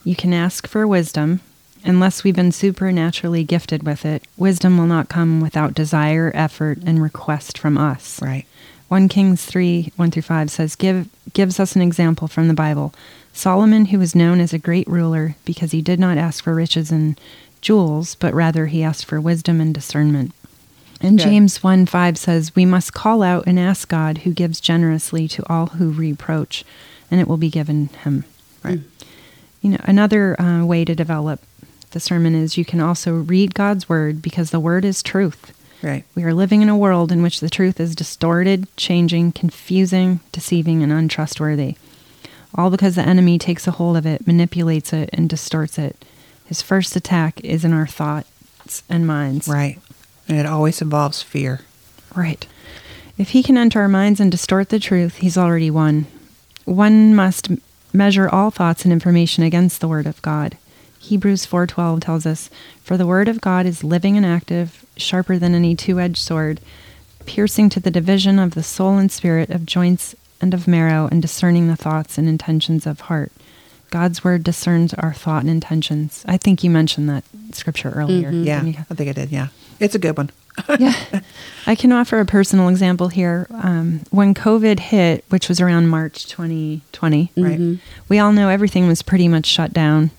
You 0.03 0.17
can 0.17 0.35
ask 0.35 0.67
for 0.67 0.87
wisdom. 0.87 1.41
Unless 1.85 2.25
we've 2.25 2.35
been 2.35 2.51
supernaturally 2.51 3.45
gifted 3.45 3.85
with 3.85 4.05
it, 4.05 4.25
wisdom 4.37 4.77
will 4.77 4.87
not 4.87 5.09
come 5.09 5.41
without 5.41 5.75
desire, 5.75 6.33
effort, 6.35 6.79
and 6.85 7.01
request 7.01 7.57
from 7.57 7.79
us. 7.79 8.21
Right. 8.21 8.47
1 8.89 9.09
Kings 9.09 9.45
3 9.45 9.93
1 9.95 10.11
through 10.11 10.23
5 10.23 10.51
says, 10.51 10.75
Give, 10.75 11.09
gives 11.35 11.61
us 11.61 11.77
an 11.77 11.83
example 11.83 12.27
from 12.27 12.49
the 12.49 12.55
Bible. 12.55 12.93
Solomon, 13.33 13.87
who 13.87 13.99
was 13.99 14.15
known 14.15 14.41
as 14.41 14.53
a 14.53 14.59
great 14.59 14.89
ruler 14.89 15.37
because 15.45 15.71
he 15.73 15.83
did 15.83 16.01
not 16.01 16.19
ask 16.19 16.43
for 16.43 16.55
riches 16.55 16.91
and 16.91 17.21
jewels, 17.61 18.15
but 18.15 18.35
rather 18.35 18.67
he 18.67 18.83
asked 18.83 19.05
for 19.05 19.21
wisdom 19.21 19.61
and 19.61 19.75
discernment. 19.75 20.33
And 21.05 21.19
Good. 21.19 21.25
James 21.25 21.63
1 21.63 21.87
5 21.87 22.19
says, 22.19 22.57
We 22.57 22.65
must 22.65 22.95
call 22.95 23.23
out 23.23 23.47
and 23.47 23.59
ask 23.59 23.89
God, 23.89 24.19
who 24.19 24.33
gives 24.33 24.61
generously 24.61 25.29
to 25.29 25.45
all 25.53 25.67
who 25.67 25.91
reproach, 25.91 26.65
and 27.11 27.21
it 27.21 27.29
will 27.29 27.37
be 27.37 27.51
given 27.51 27.89
him. 27.89 28.25
Right. 28.63 28.81
You 29.61 29.71
know, 29.71 29.81
another 29.85 30.41
uh, 30.41 30.65
way 30.65 30.85
to 30.85 30.95
develop 30.95 31.41
the 31.91 32.01
sermon 32.01 32.35
is 32.35 32.57
you 32.57 32.65
can 32.65 32.81
also 32.81 33.15
read 33.15 33.55
God's 33.55 33.89
word 33.89 34.23
because 34.23 34.51
the 34.51 34.61
word 34.61 34.85
is 34.85 35.03
truth. 35.03 35.53
Right. 35.83 36.05
We 36.15 36.25
are 36.25 36.33
living 36.33 36.63
in 36.63 36.71
a 36.71 36.77
world 36.77 37.13
in 37.13 37.23
which 37.23 37.41
the 37.41 37.51
truth 37.51 37.79
is 37.79 37.95
distorted, 37.95 38.75
changing, 38.77 39.33
confusing, 39.33 40.21
deceiving, 40.33 40.83
and 40.83 40.91
untrustworthy. 40.91 41.77
All 42.55 42.71
because 42.71 42.95
the 42.95 43.03
enemy 43.03 43.39
takes 43.39 43.67
a 43.67 43.73
hold 43.73 43.97
of 43.97 44.07
it, 44.07 44.27
manipulates 44.27 44.93
it, 44.93 45.11
and 45.13 45.29
distorts 45.29 45.79
it. 45.79 46.03
His 46.47 46.63
first 46.63 46.97
attack 46.97 47.41
is 47.45 47.65
in 47.65 47.73
our 47.73 47.87
thoughts 47.87 48.83
and 48.89 49.07
minds. 49.07 49.49
Right. 49.49 49.79
And 50.29 50.39
it 50.39 50.47
always 50.47 50.81
involves 50.81 51.23
fear. 51.23 51.61
Right. 52.15 52.47
If 53.19 53.31
he 53.31 53.43
can 53.43 53.57
enter 53.57 53.81
our 53.81 53.89
minds 53.89 54.21
and 54.21 54.31
distort 54.31 54.71
the 54.71 54.79
truth, 54.79 55.17
he's 55.17 55.39
already 55.39 55.71
won. 55.71 56.07
One 56.65 57.15
must 57.15 57.49
measure 57.93 58.29
all 58.29 58.51
thoughts 58.51 58.85
and 58.85 58.93
information 58.93 59.45
against 59.45 59.81
the 59.81 59.89
word 59.89 60.07
of 60.07 60.21
God. 60.23 60.57
Hebrews 60.99 61.45
4:12 61.45 62.01
tells 62.01 62.25
us, 62.27 62.49
"For 62.83 62.97
the 62.97 63.07
word 63.07 63.29
of 63.29 63.41
God 63.41 63.67
is 63.67 63.85
living 63.85 64.17
and 64.17 64.25
active, 64.25 64.85
sharper 64.97 65.39
than 65.39 65.55
any 65.55 65.77
two-edged 65.77 66.17
sword, 66.17 66.61
piercing 67.27 67.69
to 67.71 67.81
the 67.81 67.91
division 67.91 68.39
of 68.39 68.53
the 68.55 68.63
soul 68.63 68.97
and 68.97 69.13
spirit, 69.13 69.51
of 69.51 69.67
joints 69.67 70.15
and 70.41 70.55
of 70.55 70.67
marrow, 70.67 71.09
and 71.13 71.21
discerning 71.21 71.69
the 71.69 71.77
thoughts 71.77 72.17
and 72.17 72.27
intentions 72.27 72.87
of 72.87 73.01
heart." 73.01 73.31
God's 73.91 74.25
word 74.25 74.43
discerns 74.43 74.93
our 74.95 75.13
thought 75.13 75.43
and 75.43 75.51
intentions. 75.51 76.25
I 76.27 76.37
think 76.37 76.65
you 76.65 76.71
mentioned 76.71 77.09
that 77.11 77.25
scripture 77.53 77.91
earlier. 77.91 78.33
Mm-hmm. 78.33 78.45
Yeah. 78.45 78.61
didn't 78.61 78.75
you? 78.75 78.85
I 78.91 78.95
think 78.95 79.11
I 79.11 79.13
did. 79.13 79.31
Yeah. 79.31 79.49
It's 79.81 79.95
a 79.95 79.99
good 79.99 80.17
one. 80.17 80.31
yeah. 80.79 80.95
I 81.67 81.75
can 81.75 81.93
offer 81.93 82.21
a 82.21 82.25
personal 82.27 82.69
example 82.69 83.09
here. 83.09 83.47
Um, 83.51 84.03
when 84.11 84.35
COVID 84.35 84.79
hit, 84.79 85.25
which 85.29 85.49
was 85.49 85.61
around 85.61 85.89
March 85.89 86.27
2020, 86.27 87.33
Right. 87.37 87.79
we 88.09 88.19
all 88.19 88.33
know 88.33 88.49
everything 88.49 88.87
was 88.87 89.03
pretty 89.03 89.27
much 89.29 89.47
shut 89.47 89.73
down. 89.73 90.11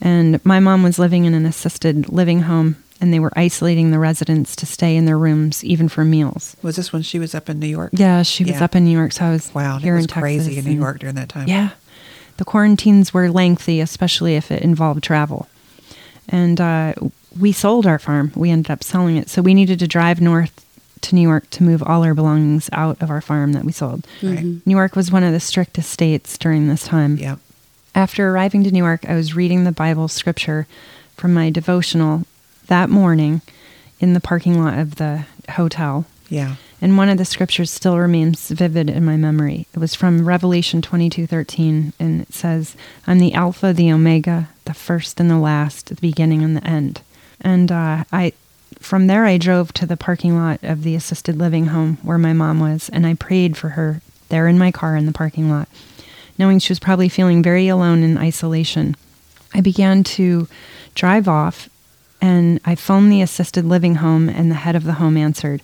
And 0.00 0.44
my 0.44 0.60
mom 0.60 0.82
was 0.82 0.98
living 0.98 1.24
in 1.24 1.32
an 1.34 1.46
assisted 1.46 2.08
living 2.10 2.42
home, 2.42 2.76
and 3.00 3.14
they 3.14 3.20
were 3.20 3.32
isolating 3.36 3.92
the 3.92 3.98
residents 3.98 4.54
to 4.56 4.66
stay 4.66 4.96
in 4.96 5.06
their 5.06 5.16
rooms, 5.18 5.64
even 5.64 5.88
for 5.88 6.04
meals. 6.04 6.56
Was 6.60 6.76
this 6.76 6.92
when 6.92 7.02
she 7.02 7.18
was 7.18 7.34
up 7.34 7.48
in 7.48 7.58
New 7.60 7.68
York? 7.68 7.92
Yeah, 7.94 8.22
she 8.24 8.44
was 8.44 8.60
up 8.60 8.74
in 8.76 8.84
New 8.84 8.96
York, 8.98 9.12
so 9.12 9.24
I 9.26 9.30
was 9.30 9.54
Wow. 9.54 9.78
here 9.78 9.94
it 9.94 9.96
was 9.98 10.04
in 10.04 10.08
Texas. 10.08 10.20
crazy 10.22 10.58
in 10.58 10.64
New 10.64 10.72
York 10.78 10.98
during 10.98 11.14
that 11.14 11.28
time. 11.28 11.48
yeah. 11.48 11.70
The 12.38 12.44
quarantines 12.44 13.14
were 13.14 13.30
lengthy, 13.30 13.80
especially 13.80 14.34
if 14.34 14.50
it 14.50 14.62
involved 14.62 15.04
travel. 15.04 15.48
And 16.28 16.60
uh, 16.60 16.94
we 17.38 17.52
sold 17.52 17.86
our 17.86 17.98
farm. 17.98 18.32
We 18.34 18.50
ended 18.50 18.70
up 18.70 18.84
selling 18.84 19.16
it. 19.16 19.28
So 19.28 19.42
we 19.42 19.54
needed 19.54 19.78
to 19.80 19.88
drive 19.88 20.20
north 20.20 20.64
to 21.02 21.14
New 21.14 21.22
York 21.22 21.50
to 21.50 21.62
move 21.62 21.82
all 21.82 22.04
our 22.04 22.14
belongings 22.14 22.70
out 22.72 23.00
of 23.02 23.10
our 23.10 23.20
farm 23.20 23.52
that 23.52 23.64
we 23.64 23.72
sold. 23.72 24.06
Right. 24.22 24.38
Mm-hmm. 24.38 24.58
New 24.64 24.76
York 24.76 24.96
was 24.96 25.10
one 25.10 25.24
of 25.24 25.32
the 25.32 25.40
strictest 25.40 25.90
states 25.90 26.38
during 26.38 26.68
this 26.68 26.84
time. 26.84 27.16
Yep. 27.16 27.38
After 27.94 28.30
arriving 28.30 28.64
to 28.64 28.70
New 28.70 28.82
York, 28.82 29.04
I 29.08 29.14
was 29.14 29.34
reading 29.34 29.64
the 29.64 29.72
Bible 29.72 30.08
scripture 30.08 30.66
from 31.16 31.34
my 31.34 31.50
devotional 31.50 32.22
that 32.68 32.88
morning 32.88 33.42
in 34.00 34.14
the 34.14 34.20
parking 34.20 34.62
lot 34.62 34.78
of 34.78 34.96
the 34.96 35.26
hotel. 35.50 36.06
Yeah. 36.28 36.56
And 36.80 36.96
one 36.96 37.08
of 37.08 37.18
the 37.18 37.24
scriptures 37.24 37.70
still 37.70 37.98
remains 37.98 38.48
vivid 38.48 38.88
in 38.88 39.04
my 39.04 39.16
memory. 39.16 39.66
It 39.74 39.78
was 39.78 39.94
from 39.94 40.24
Revelation 40.24 40.80
22:13 40.82 41.92
and 42.00 42.22
it 42.22 42.32
says, 42.32 42.74
"I'm 43.06 43.18
the 43.18 43.34
alpha, 43.34 43.72
the 43.72 43.92
omega, 43.92 44.48
the 44.64 44.74
first 44.74 45.20
and 45.20 45.30
the 45.30 45.38
last, 45.38 45.86
the 45.86 45.94
beginning 45.96 46.42
and 46.42 46.56
the 46.56 46.66
end." 46.66 47.02
And 47.42 47.70
uh, 47.70 48.04
I 48.12 48.32
from 48.78 49.06
there 49.06 49.26
I 49.26 49.36
drove 49.36 49.72
to 49.74 49.86
the 49.86 49.96
parking 49.96 50.36
lot 50.36 50.60
of 50.62 50.82
the 50.82 50.94
assisted 50.94 51.36
living 51.36 51.66
home 51.66 51.98
where 52.02 52.18
my 52.18 52.32
mom 52.32 52.58
was 52.58 52.88
and 52.88 53.06
I 53.06 53.14
prayed 53.14 53.56
for 53.56 53.70
her 53.70 54.00
there 54.28 54.48
in 54.48 54.58
my 54.58 54.72
car 54.72 54.96
in 54.96 55.06
the 55.06 55.12
parking 55.12 55.50
lot, 55.50 55.68
knowing 56.38 56.58
she 56.58 56.72
was 56.72 56.80
probably 56.80 57.08
feeling 57.08 57.42
very 57.42 57.68
alone 57.68 58.02
in 58.02 58.16
isolation. 58.16 58.96
I 59.54 59.60
began 59.60 60.02
to 60.04 60.48
drive 60.94 61.28
off 61.28 61.68
and 62.22 62.60
I 62.64 62.76
phoned 62.76 63.10
the 63.10 63.20
assisted 63.20 63.64
living 63.64 63.96
home, 63.96 64.28
and 64.28 64.48
the 64.48 64.54
head 64.54 64.76
of 64.76 64.84
the 64.84 64.94
home 64.94 65.16
answered. 65.16 65.60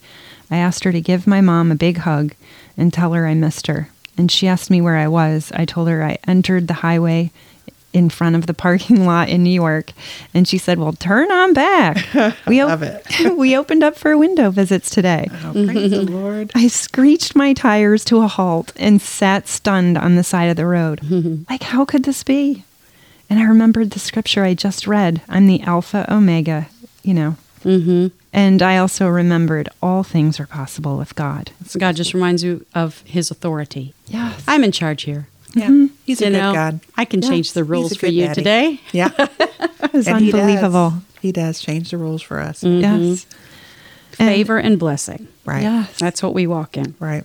I 0.50 0.56
asked 0.56 0.82
her 0.82 0.90
to 0.90 1.00
give 1.00 1.24
my 1.24 1.40
mom 1.40 1.70
a 1.70 1.76
big 1.76 1.98
hug 1.98 2.34
and 2.76 2.92
tell 2.92 3.12
her 3.12 3.28
I 3.28 3.34
missed 3.34 3.68
her. 3.68 3.90
And 4.18 4.30
she 4.30 4.48
asked 4.48 4.68
me 4.68 4.80
where 4.80 4.96
I 4.96 5.06
was. 5.06 5.52
I 5.54 5.64
told 5.64 5.86
her 5.88 6.02
I 6.02 6.18
entered 6.26 6.66
the 6.66 6.74
highway 6.74 7.30
in 7.92 8.10
front 8.10 8.36
of 8.36 8.46
the 8.46 8.54
parking 8.54 9.06
lot 9.06 9.28
in 9.28 9.42
New 9.42 9.50
York. 9.50 9.92
And 10.34 10.46
she 10.46 10.58
said, 10.58 10.78
Well, 10.78 10.92
turn 10.92 11.30
on 11.30 11.52
back. 11.52 12.04
We, 12.46 12.62
Love 12.64 12.82
it. 12.82 13.04
we 13.36 13.56
opened 13.56 13.82
up 13.82 13.96
for 13.96 14.16
window 14.16 14.50
visits 14.50 14.90
today. 14.90 15.28
Oh, 15.44 15.52
praise 15.52 15.90
the 15.90 15.98
mm-hmm. 15.98 16.14
Lord. 16.14 16.50
I 16.54 16.68
screeched 16.68 17.36
my 17.36 17.52
tires 17.52 18.04
to 18.06 18.22
a 18.22 18.26
halt 18.26 18.72
and 18.76 19.00
sat 19.02 19.48
stunned 19.48 19.98
on 19.98 20.16
the 20.16 20.24
side 20.24 20.46
of 20.46 20.56
the 20.56 20.66
road. 20.66 21.00
Mm-hmm. 21.00 21.44
like, 21.50 21.62
how 21.64 21.84
could 21.84 22.04
this 22.04 22.22
be? 22.22 22.64
And 23.28 23.38
I 23.38 23.44
remembered 23.44 23.90
the 23.90 23.98
scripture 23.98 24.44
I 24.44 24.54
just 24.54 24.86
read 24.86 25.20
I'm 25.28 25.46
the 25.46 25.60
Alpha 25.62 26.06
Omega, 26.12 26.68
you 27.02 27.14
know. 27.14 27.36
Mm-hmm. 27.64 28.08
And 28.32 28.62
I 28.62 28.76
also 28.78 29.08
remembered 29.08 29.68
all 29.82 30.02
things 30.02 30.38
are 30.38 30.46
possible 30.46 30.96
with 30.96 31.14
God. 31.14 31.50
So 31.66 31.78
God 31.78 31.96
just 31.96 32.14
reminds 32.14 32.42
you 32.42 32.64
of 32.74 33.00
His 33.02 33.30
authority. 33.30 33.94
Yes. 34.06 34.44
I'm 34.46 34.64
in 34.64 34.72
charge 34.72 35.02
here. 35.02 35.28
Yeah. 35.54 35.68
Mm-hmm. 35.68 35.94
He's 36.08 36.20
a 36.20 36.24
you 36.26 36.30
good 36.32 36.38
know, 36.38 36.52
God. 36.54 36.80
I 36.96 37.04
can 37.04 37.22
Yeah. 37.22 37.28
change 37.28 37.52
the 37.52 37.62
rules 37.64 37.96
for 37.96 38.06
you 38.06 38.24
daddy. 38.26 38.34
today. 38.34 38.80
Yeah. 38.92 39.08
That 39.80 39.92
was 39.92 40.08
And 40.08 40.18
he 40.20 40.32
does. 40.32 40.40
unbelievable. 40.40 40.94
He 41.22 41.30
does 41.32 41.60
change 41.60 41.90
the 41.92 41.98
rules 41.98 42.20
for 42.20 42.40
us. 42.40 42.64
Mm-hmm. 42.64 42.80
Yes. 43.10 43.26
Favor 44.10 44.58
and 44.58 44.78
blessing. 44.78 45.28
Right. 45.44 45.62
Yes. 45.62 45.98
That's 45.98 46.20
what 46.22 46.34
we 46.34 46.46
walk 46.48 46.76
in. 46.76 46.94
Right. 46.98 47.24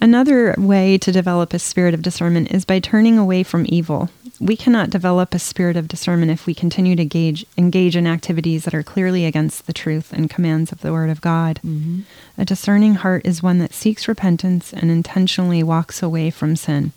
Another 0.00 0.54
way 0.58 0.98
to 0.98 1.12
develop 1.12 1.54
a 1.54 1.58
spirit 1.58 1.94
of 1.94 2.02
discernment 2.02 2.50
is 2.50 2.64
by 2.66 2.78
turning 2.80 3.16
away 3.18 3.42
from 3.42 3.64
evil. 3.68 4.10
we 4.40 4.56
cannot 4.56 4.90
develop 4.90 5.32
a 5.34 5.38
spirit 5.38 5.76
of 5.76 5.86
discernment 5.86 6.32
if 6.32 6.46
we 6.46 6.52
continue 6.54 6.96
to 6.96 7.04
gauge, 7.04 7.46
engage 7.56 7.94
in 7.96 8.06
activities 8.08 8.64
that 8.64 8.74
are 8.74 8.82
clearly 8.82 9.24
against 9.24 9.66
the 9.66 9.72
truth 9.72 10.12
and 10.12 10.28
commands 10.28 10.72
of 10.72 10.80
the 10.80 10.90
Word 10.92 11.10
of 11.10 11.20
God. 11.20 11.60
Mm-hmm. 11.64 12.00
A 12.36 12.44
discerning 12.44 12.94
heart 12.96 13.24
is 13.24 13.42
one 13.42 13.58
that 13.60 13.72
seeks 13.72 14.08
repentance 14.08 14.72
and 14.72 14.90
intentionally 14.90 15.62
walks 15.62 16.02
away 16.02 16.28
from 16.30 16.56
sin. 16.56 16.90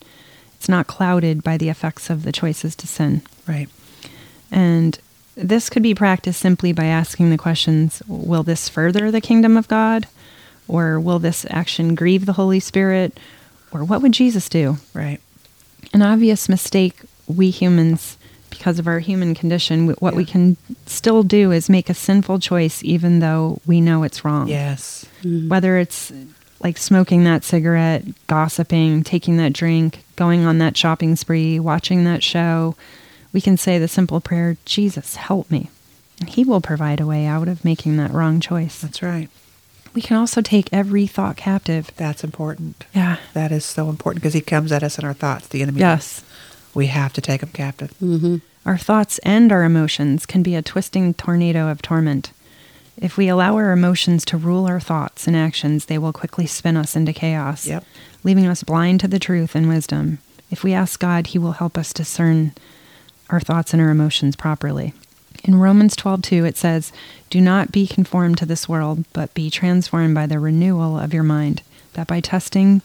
It's 0.65 0.69
not 0.71 0.87
clouded 0.87 1.43
by 1.43 1.57
the 1.57 1.69
effects 1.69 2.09
of 2.09 2.23
the 2.23 2.31
choices 2.31 2.75
to 2.77 2.87
sin. 2.87 3.21
Right. 3.47 3.69
And 4.49 4.97
this 5.35 5.69
could 5.69 5.83
be 5.83 5.93
practiced 5.93 6.41
simply 6.41 6.73
by 6.73 6.85
asking 6.85 7.29
the 7.29 7.37
questions 7.37 8.01
Will 8.07 8.41
this 8.41 8.67
further 8.67 9.11
the 9.11 9.21
kingdom 9.21 9.57
of 9.57 9.67
God? 9.67 10.07
Or 10.67 10.99
will 10.99 11.19
this 11.19 11.45
action 11.51 11.93
grieve 11.93 12.25
the 12.25 12.33
Holy 12.33 12.59
Spirit? 12.59 13.19
Or 13.71 13.83
what 13.83 14.01
would 14.01 14.13
Jesus 14.13 14.49
do? 14.49 14.77
Right. 14.95 15.21
An 15.93 16.01
obvious 16.01 16.49
mistake 16.49 16.99
we 17.27 17.51
humans, 17.51 18.17
because 18.49 18.79
of 18.79 18.87
our 18.87 18.97
human 18.97 19.35
condition, 19.35 19.89
what 19.99 20.15
we 20.15 20.25
can 20.25 20.57
still 20.87 21.21
do 21.21 21.51
is 21.51 21.69
make 21.69 21.91
a 21.91 21.93
sinful 21.93 22.39
choice 22.39 22.83
even 22.83 23.19
though 23.19 23.61
we 23.67 23.81
know 23.81 24.01
it's 24.01 24.25
wrong. 24.25 24.47
Yes. 24.47 25.05
Mm-hmm. 25.21 25.47
Whether 25.47 25.77
it's 25.77 26.11
like 26.65 26.79
smoking 26.79 27.25
that 27.25 27.43
cigarette, 27.43 28.03
gossiping, 28.25 29.03
taking 29.03 29.37
that 29.37 29.53
drink, 29.53 30.03
going 30.15 30.45
on 30.45 30.57
that 30.57 30.75
shopping 30.75 31.15
spree, 31.15 31.59
watching 31.59 32.05
that 32.05 32.23
show, 32.23 32.75
we 33.31 33.39
can 33.39 33.55
say 33.55 33.77
the 33.77 33.87
simple 33.87 34.19
prayer, 34.19 34.57
Jesus, 34.65 35.15
help 35.15 35.51
me. 35.51 35.69
And 36.19 36.27
He 36.27 36.43
will 36.43 36.61
provide 36.61 36.99
a 36.99 37.05
way 37.05 37.27
out 37.27 37.47
of 37.47 37.63
making 37.63 37.97
that 37.97 38.09
wrong 38.09 38.39
choice. 38.39 38.81
That's 38.81 39.03
right. 39.03 39.29
We 39.93 40.01
can 40.01 40.17
also 40.17 40.41
take 40.41 40.73
every 40.73 41.05
thought 41.05 41.37
captive. 41.37 41.91
That's 41.97 42.23
important. 42.23 42.83
Yeah. 42.95 43.17
That 43.35 43.51
is 43.51 43.63
so 43.63 43.87
important 43.87 44.23
because 44.23 44.33
he 44.33 44.41
comes 44.41 44.71
at 44.71 44.81
us 44.81 44.97
in 44.97 45.05
our 45.05 45.13
thoughts, 45.13 45.47
the 45.47 45.61
enemy. 45.61 45.81
Yes. 45.81 46.23
We 46.73 46.87
have 46.87 47.13
to 47.13 47.21
take 47.21 47.43
him 47.43 47.49
captive. 47.49 47.93
Mm-hmm. 48.01 48.37
Our 48.65 48.79
thoughts 48.79 49.19
and 49.19 49.51
our 49.51 49.63
emotions 49.63 50.25
can 50.25 50.41
be 50.41 50.55
a 50.55 50.63
twisting 50.63 51.13
tornado 51.13 51.67
of 51.67 51.83
torment. 51.83 52.31
If 53.01 53.17
we 53.17 53.27
allow 53.27 53.55
our 53.55 53.71
emotions 53.71 54.23
to 54.25 54.37
rule 54.37 54.65
our 54.65 54.79
thoughts 54.79 55.27
and 55.27 55.35
actions, 55.35 55.85
they 55.85 55.97
will 55.97 56.13
quickly 56.13 56.45
spin 56.45 56.77
us 56.77 56.95
into 56.95 57.13
chaos, 57.13 57.67
Yep. 57.67 57.83
leaving 58.23 58.47
us 58.47 58.63
blind 58.63 59.01
to 59.01 59.07
the 59.07 59.19
truth 59.19 59.55
and 59.55 59.67
wisdom. 59.67 60.19
If 60.49 60.63
we 60.63 60.73
ask 60.73 60.99
God, 60.99 61.27
He 61.27 61.37
will 61.39 61.53
help 61.53 61.77
us 61.77 61.91
discern 61.91 62.53
our 63.29 63.39
thoughts 63.39 63.73
and 63.73 63.81
our 63.81 63.89
emotions 63.89 64.35
properly. 64.35 64.93
In 65.43 65.55
Romans 65.55 65.95
12:2 65.95 66.45
it 66.45 66.57
says, 66.57 66.91
"Do 67.29 67.41
not 67.41 67.71
be 67.71 67.85
conformed 67.85 68.37
to 68.37 68.45
this 68.45 68.69
world, 68.69 69.03
but 69.13 69.33
be 69.33 69.49
transformed 69.49 70.15
by 70.15 70.25
the 70.25 70.39
renewal 70.39 70.97
of 70.97 71.13
your 71.13 71.23
mind, 71.23 71.61
that 71.93 72.07
by 72.07 72.19
testing 72.21 72.81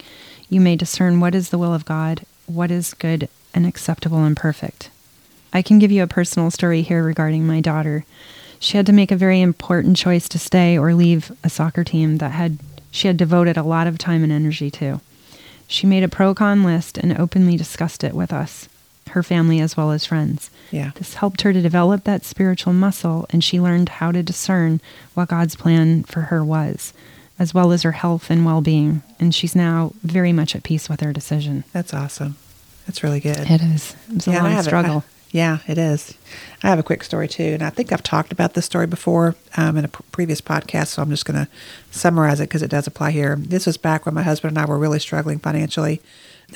you 0.48 0.60
may 0.60 0.76
discern 0.76 1.20
what 1.20 1.34
is 1.34 1.50
the 1.50 1.58
will 1.58 1.72
of 1.72 1.84
God, 1.84 2.22
what 2.46 2.70
is 2.70 2.94
good 2.94 3.28
and 3.54 3.66
acceptable 3.66 4.24
and 4.24 4.36
perfect." 4.36 4.90
I 5.52 5.62
can 5.62 5.78
give 5.78 5.92
you 5.92 6.02
a 6.02 6.08
personal 6.08 6.50
story 6.50 6.82
here 6.82 7.02
regarding 7.02 7.46
my 7.46 7.60
daughter. 7.60 8.04
She 8.60 8.76
had 8.76 8.86
to 8.86 8.92
make 8.92 9.10
a 9.10 9.16
very 9.16 9.40
important 9.40 9.96
choice 9.96 10.28
to 10.28 10.38
stay 10.38 10.78
or 10.78 10.94
leave 10.94 11.32
a 11.42 11.50
soccer 11.50 11.82
team 11.82 12.18
that 12.18 12.30
had 12.32 12.58
she 12.92 13.06
had 13.08 13.16
devoted 13.16 13.56
a 13.56 13.62
lot 13.62 13.86
of 13.88 13.98
time 13.98 14.22
and 14.22 14.30
energy 14.32 14.70
to. 14.72 15.00
She 15.66 15.86
made 15.86 16.02
a 16.04 16.08
pro 16.08 16.34
con 16.34 16.62
list 16.62 16.98
and 16.98 17.16
openly 17.18 17.56
discussed 17.56 18.02
it 18.04 18.14
with 18.14 18.32
us, 18.32 18.68
her 19.10 19.22
family 19.22 19.60
as 19.60 19.76
well 19.76 19.90
as 19.92 20.04
friends. 20.04 20.50
Yeah. 20.70 20.90
This 20.96 21.14
helped 21.14 21.42
her 21.42 21.52
to 21.52 21.62
develop 21.62 22.04
that 22.04 22.24
spiritual 22.24 22.72
muscle 22.72 23.26
and 23.30 23.42
she 23.42 23.60
learned 23.60 23.88
how 23.88 24.12
to 24.12 24.22
discern 24.22 24.80
what 25.14 25.28
God's 25.28 25.56
plan 25.56 26.02
for 26.02 26.22
her 26.22 26.44
was, 26.44 26.92
as 27.38 27.54
well 27.54 27.70
as 27.72 27.82
her 27.82 27.92
health 27.92 28.28
and 28.30 28.44
well 28.44 28.60
being. 28.60 29.02
And 29.18 29.34
she's 29.34 29.54
now 29.56 29.92
very 30.02 30.32
much 30.32 30.54
at 30.54 30.64
peace 30.64 30.88
with 30.88 31.00
her 31.00 31.12
decision. 31.12 31.64
That's 31.72 31.94
awesome. 31.94 32.36
That's 32.86 33.02
really 33.04 33.20
good. 33.20 33.38
It 33.48 33.62
is. 33.62 33.94
It's 34.12 34.26
a 34.26 34.32
Yeah, 34.32 34.38
and 34.44 34.46
long 34.48 34.58
a- 34.58 34.62
struggle. 34.64 35.04
I- 35.06 35.19
yeah, 35.32 35.58
it 35.68 35.78
is. 35.78 36.14
I 36.62 36.68
have 36.68 36.78
a 36.78 36.84
quick 36.84 37.04
story 37.04 37.28
too, 37.28 37.44
and 37.44 37.62
I 37.62 37.70
think 37.70 37.92
I've 37.92 38.02
talked 38.02 38.32
about 38.32 38.54
this 38.54 38.66
story 38.66 38.86
before 38.86 39.36
um, 39.56 39.76
in 39.76 39.84
a 39.84 39.88
pr- 39.88 40.02
previous 40.10 40.40
podcast, 40.40 40.88
so 40.88 41.02
I'm 41.02 41.10
just 41.10 41.24
going 41.24 41.44
to 41.46 41.50
summarize 41.90 42.40
it 42.40 42.48
because 42.48 42.62
it 42.62 42.70
does 42.70 42.86
apply 42.86 43.12
here. 43.12 43.36
This 43.36 43.66
was 43.66 43.76
back 43.76 44.06
when 44.06 44.14
my 44.14 44.22
husband 44.22 44.56
and 44.56 44.64
I 44.64 44.68
were 44.68 44.78
really 44.78 44.98
struggling 44.98 45.38
financially. 45.38 46.00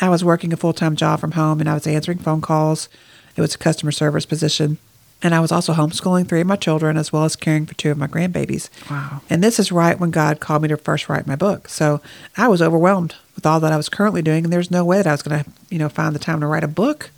I 0.01 0.09
was 0.09 0.25
working 0.25 0.53
a 0.53 0.57
full 0.57 0.73
time 0.73 0.97
job 0.97 1.21
from 1.21 1.33
home, 1.33 1.61
and 1.61 1.71
I 1.71 1.75
was 1.75 1.87
answering 1.87 2.19
phone 2.19 2.41
calls. 2.41 2.89
It 3.37 3.41
was 3.41 3.55
a 3.55 3.59
customer 3.59 3.93
service 3.93 4.27
position. 4.27 4.79
And 5.23 5.35
I 5.35 5.41
was 5.41 5.53
also 5.53 5.73
homeschooling 5.73 6.29
three 6.29 6.43
of 6.43 6.47
my 6.47 6.57
children 6.57 6.99
as 6.99 7.11
well 7.11 7.25
as 7.25 7.35
caring 7.35 7.65
for 7.65 7.73
two 7.75 7.91
of 7.91 7.97
my 7.97 8.07
grandbabies. 8.07 8.69
Wow. 8.91 9.23
And 9.31 9.43
this 9.43 9.59
is 9.59 9.73
right 9.73 9.99
when 9.99 10.11
God 10.11 10.39
called 10.39 10.61
me 10.61 10.69
to 10.69 10.77
first 10.77 11.09
write 11.09 11.27
my 11.27 11.37
book. 11.37 11.69
So 11.71 12.03
I 12.37 12.47
was 12.49 12.61
overwhelmed 12.61 13.15
with 13.35 13.47
all 13.47 13.59
that 13.61 13.73
I 13.73 13.79
was 13.79 13.89
currently 13.89 14.21
doing, 14.21 14.45
and 14.45 14.53
there's 14.53 14.71
no 14.71 14.85
way 14.85 14.99
that 14.99 15.07
I 15.07 15.13
was 15.13 15.23
going 15.23 15.43
to, 15.43 15.51
you 15.71 15.79
know, 15.79 15.89
find 15.89 16.15
the 16.15 16.19
time 16.19 16.41
to 16.41 16.47
write 16.47 16.65
a 16.65 16.69
book 16.69 17.11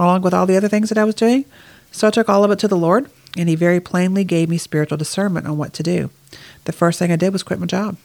along 0.00 0.22
with 0.22 0.34
all 0.34 0.46
the 0.46 0.56
other 0.56 0.68
things 0.68 0.88
that 0.88 0.98
I 0.98 1.04
was 1.04 1.14
doing. 1.14 1.44
So 1.92 2.08
I 2.08 2.10
took 2.10 2.28
all 2.28 2.44
of 2.44 2.50
it 2.50 2.58
to 2.60 2.68
the 2.68 2.76
Lord, 2.76 3.10
and 3.36 3.48
He 3.48 3.54
very 3.54 3.80
plainly 3.80 4.24
gave 4.24 4.48
me 4.48 4.58
spiritual 4.58 4.98
discernment 4.98 5.46
on 5.46 5.58
what 5.58 5.72
to 5.74 5.82
do. 5.82 6.10
The 6.64 6.72
first 6.72 6.98
thing 6.98 7.10
I 7.12 7.16
did 7.16 7.32
was 7.32 7.42
quit 7.42 7.60
my 7.60 7.66
job. 7.66 7.96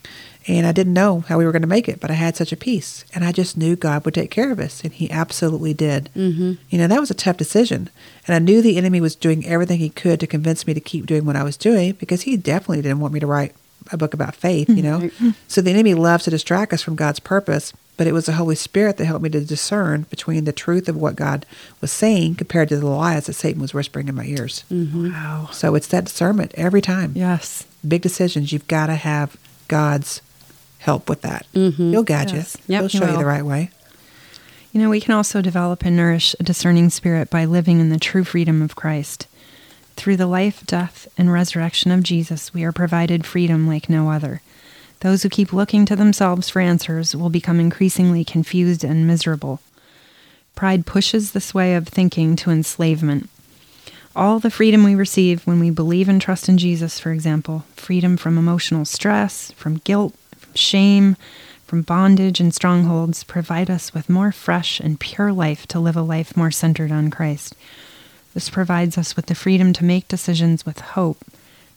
And 0.48 0.68
I 0.68 0.72
didn't 0.72 0.94
know 0.94 1.22
how 1.22 1.40
we 1.40 1.46
were 1.46 1.52
going 1.52 1.64
to 1.64 1.68
make 1.68 1.90
it, 1.90 2.00
but 2.00 2.12
I 2.12 2.16
had 2.16 2.36
such 2.36 2.52
a 2.52 2.58
peace. 2.58 3.04
And 3.16 3.24
I 3.24 3.32
just 3.32 3.58
knew 3.58 3.76
God 3.76 4.06
would 4.06 4.14
take 4.14 4.30
care 4.30 4.52
of 4.52 4.60
us, 4.60 4.84
and 4.84 4.94
He 4.94 5.10
absolutely 5.10 5.74
did. 5.74 6.10
Mm-hmm. 6.16 6.54
You 6.70 6.78
know, 6.78 6.88
that 6.88 7.00
was 7.00 7.12
a 7.12 7.16
tough 7.16 7.38
decision. 7.38 7.90
And 8.28 8.36
I 8.36 8.40
knew 8.40 8.62
the 8.62 8.78
enemy 8.78 9.02
was 9.02 9.16
doing 9.16 9.46
everything 9.46 9.80
he 9.80 9.90
could 9.90 10.20
to 10.20 10.28
convince 10.28 10.68
me 10.68 10.74
to 10.74 10.80
keep 10.80 11.06
doing 11.06 11.26
what 11.26 11.36
I 11.36 11.44
was 11.44 11.58
doing 11.58 11.94
because 11.94 12.24
he 12.24 12.38
definitely 12.38 12.82
didn't 12.82 13.00
want 13.00 13.14
me 13.14 13.20
to 13.20 13.28
write 13.28 13.56
a 13.92 13.98
book 13.98 14.14
about 14.14 14.36
faith, 14.36 14.70
you 14.70 14.84
know? 14.84 15.10
So 15.48 15.62
the 15.62 15.72
enemy 15.72 15.94
loves 15.94 16.26
to 16.26 16.32
distract 16.32 16.74
us 16.74 16.82
from 16.82 16.96
God's 16.96 17.20
purpose, 17.20 17.74
but 17.98 18.08
it 18.08 18.14
was 18.14 18.26
the 18.26 18.34
Holy 18.34 18.56
Spirit 18.56 18.98
that 18.98 19.06
helped 19.06 19.24
me 19.24 19.30
to 19.30 19.44
discern 19.46 20.04
between 20.10 20.46
the 20.46 20.52
truth 20.54 20.90
of 20.90 20.96
what 20.96 21.16
God 21.16 21.46
was 21.82 21.92
saying 21.92 22.36
compared 22.36 22.70
to 22.70 22.78
the 22.78 22.86
lies 22.88 23.26
that 23.28 23.34
Satan 23.34 23.62
was 23.62 23.74
whispering 23.74 24.08
in 24.08 24.16
my 24.16 24.26
ears. 24.26 24.64
Mm-hmm. 24.72 25.12
Wow. 25.12 25.50
So 25.52 25.76
it's 25.76 25.88
that 25.88 26.06
discernment 26.06 26.54
every 26.56 26.82
time. 26.82 27.14
Yes. 27.16 27.66
Big 27.88 28.02
decisions, 28.02 28.52
you've 28.52 28.68
got 28.68 28.88
to 28.88 28.96
have 28.96 29.38
God's 29.68 30.22
help 30.80 31.08
with 31.10 31.22
that. 31.22 31.46
Mm-hmm. 31.54 31.92
He'll 31.92 32.04
guide 32.04 32.32
Yes. 32.32 32.58
you. 32.68 32.74
Yep, 32.76 32.82
He'll 32.82 32.90
he 32.90 32.98
show 33.00 33.12
you 33.12 33.18
the 33.18 33.26
right 33.26 33.46
way. 33.46 33.72
You 34.72 34.82
know, 34.82 34.90
we 34.90 35.00
can 35.00 35.14
also 35.14 35.42
develop 35.42 35.86
and 35.86 35.96
nourish 35.96 36.36
a 36.40 36.44
discerning 36.44 36.90
spirit 36.90 37.30
by 37.30 37.46
living 37.46 37.80
in 37.80 37.90
the 37.90 37.98
true 38.00 38.26
freedom 38.26 38.62
of 38.62 38.76
Christ. 38.76 39.26
Through 39.96 40.18
the 40.18 40.28
life, 40.28 40.66
death, 40.66 41.08
and 41.18 41.32
resurrection 41.32 41.92
of 41.92 42.04
Jesus, 42.04 42.54
we 42.54 42.66
are 42.66 42.74
provided 42.74 43.26
freedom 43.26 43.68
like 43.68 43.90
no 43.90 44.12
other. 44.12 44.42
Those 45.02 45.24
who 45.24 45.30
keep 45.30 45.54
looking 45.54 45.86
to 45.86 45.96
themselves 45.96 46.50
for 46.50 46.60
answers 46.60 47.16
will 47.16 47.30
become 47.30 47.60
increasingly 47.60 48.24
confused 48.24 48.84
and 48.84 49.06
miserable. 49.06 49.60
Pride 50.56 50.86
pushes 50.86 51.32
this 51.32 51.54
way 51.54 51.76
of 51.76 51.88
thinking 51.88 52.36
to 52.38 52.50
enslavement. 52.50 53.30
All 54.16 54.40
the 54.40 54.50
freedom 54.50 54.84
we 54.84 54.96
receive 54.96 55.46
when 55.46 55.60
we 55.60 55.70
believe 55.70 56.08
and 56.08 56.22
trust 56.22 56.48
in 56.48 56.58
Jesus, 56.58 57.00
for 57.00 57.12
example, 57.12 57.66
freedom 57.76 58.16
from 58.16 58.38
emotional 58.38 58.86
stress, 58.86 59.52
from 59.52 59.78
guilt, 59.80 60.16
from 60.38 60.54
shame, 60.54 61.18
from 61.66 61.82
bondage 61.82 62.40
and 62.40 62.54
strongholds, 62.54 63.26
provide 63.26 63.70
us 63.70 63.94
with 63.94 64.10
more 64.10 64.32
fresh 64.32 64.80
and 64.80 65.00
pure 65.02 65.34
life 65.34 65.68
to 65.68 65.80
live 65.80 65.98
a 65.98 66.02
life 66.02 66.38
more 66.38 66.52
centered 66.52 66.92
on 66.92 67.10
Christ. 67.10 67.56
This 68.34 68.50
provides 68.50 68.98
us 68.98 69.18
with 69.18 69.26
the 69.26 69.36
freedom 69.36 69.74
to 69.74 69.84
make 69.84 70.08
decisions 70.08 70.66
with 70.66 70.80
hope, 70.80 71.18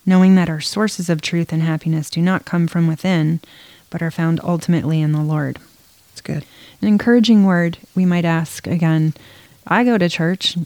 knowing 0.09 0.34
that 0.36 0.48
our 0.48 0.61
sources 0.61 1.11
of 1.11 1.20
truth 1.20 1.52
and 1.52 1.62
happiness 1.62 2.09
do 2.09 2.22
not 2.22 2.46
come 2.46 2.66
from 2.66 2.88
within, 2.88 3.40
but 3.90 4.00
are 4.00 4.11
found 4.11 4.40
ultimately 4.42 5.02
in 5.02 5.12
the 5.12 5.20
Lord. 5.20 5.59
It's 6.12 6.22
good. 6.22 6.46
An 6.80 6.88
encouraging 6.88 7.44
word, 7.44 7.76
we 7.94 8.06
might 8.06 8.24
ask 8.24 8.66
again 8.66 9.12
I 9.66 9.84
go 9.84 9.98
to 9.98 10.09
church. 10.09 10.56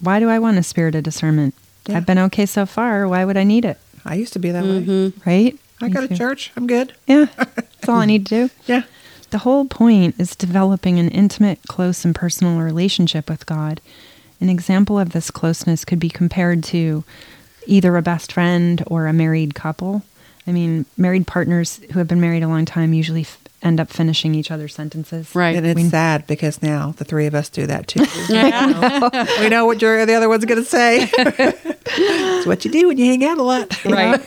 Why 0.00 0.20
do 0.20 0.28
I 0.28 0.38
want 0.38 0.56
a 0.56 0.62
spirit 0.62 0.94
of 0.94 1.02
discernment? 1.02 1.54
Yeah. 1.86 1.96
I've 1.96 2.06
been 2.06 2.18
okay 2.18 2.46
so 2.46 2.64
far. 2.64 3.08
Why 3.08 3.24
would 3.24 3.36
I 3.36 3.42
need 3.42 3.64
it? 3.64 3.76
I 4.04 4.14
used 4.14 4.32
to 4.34 4.38
be 4.38 4.52
that 4.52 4.62
way. 4.62 4.84
Mm-hmm. 4.84 5.28
Right? 5.28 5.58
I 5.80 5.86
Me 5.86 5.92
go 5.92 6.06
to 6.06 6.16
church. 6.16 6.52
I'm 6.56 6.68
good. 6.68 6.94
Yeah. 7.08 7.26
That's 7.36 7.88
all 7.88 7.96
I 7.96 8.06
need 8.06 8.24
to 8.26 8.46
do. 8.46 8.54
Yeah. 8.66 8.82
The 9.30 9.38
whole 9.38 9.64
point 9.64 10.14
is 10.18 10.36
developing 10.36 11.00
an 11.00 11.08
intimate, 11.08 11.58
close, 11.66 12.04
and 12.04 12.14
personal 12.14 12.60
relationship 12.60 13.28
with 13.28 13.46
God. 13.46 13.80
An 14.40 14.48
example 14.48 14.98
of 14.98 15.10
this 15.10 15.30
closeness 15.30 15.84
could 15.84 15.98
be 15.98 16.08
compared 16.08 16.62
to 16.64 17.02
either 17.66 17.96
a 17.96 18.02
best 18.02 18.32
friend 18.32 18.82
or 18.86 19.06
a 19.06 19.12
married 19.12 19.54
couple. 19.54 20.02
I 20.46 20.52
mean, 20.52 20.86
married 20.96 21.26
partners 21.26 21.80
who 21.92 21.98
have 21.98 22.08
been 22.08 22.20
married 22.20 22.42
a 22.42 22.48
long 22.48 22.64
time 22.64 22.92
usually 22.92 23.20
f- 23.22 23.38
end 23.62 23.78
up 23.78 23.90
finishing 23.90 24.34
each 24.34 24.50
other's 24.50 24.74
sentences. 24.74 25.32
Right. 25.36 25.54
And 25.56 25.64
it's 25.64 25.76
We- 25.80 25.88
sad 25.88 26.26
because 26.26 26.60
now 26.62 26.94
the 26.96 27.04
three 27.04 27.26
of 27.26 27.34
us 27.34 27.48
do 27.48 27.66
that 27.68 27.86
too. 27.86 28.00
we 29.42 29.48
know 29.48 29.66
what 29.66 29.80
your, 29.80 30.04
the 30.04 30.14
other 30.14 30.28
one's 30.28 30.44
going 30.44 30.62
to 30.62 30.68
say. 30.68 31.08
it's 31.16 32.46
what 32.46 32.64
you 32.64 32.70
do 32.72 32.88
when 32.88 32.98
you 32.98 33.06
hang 33.06 33.24
out 33.24 33.38
a 33.38 33.42
lot. 33.42 33.84
Right. 33.84 34.20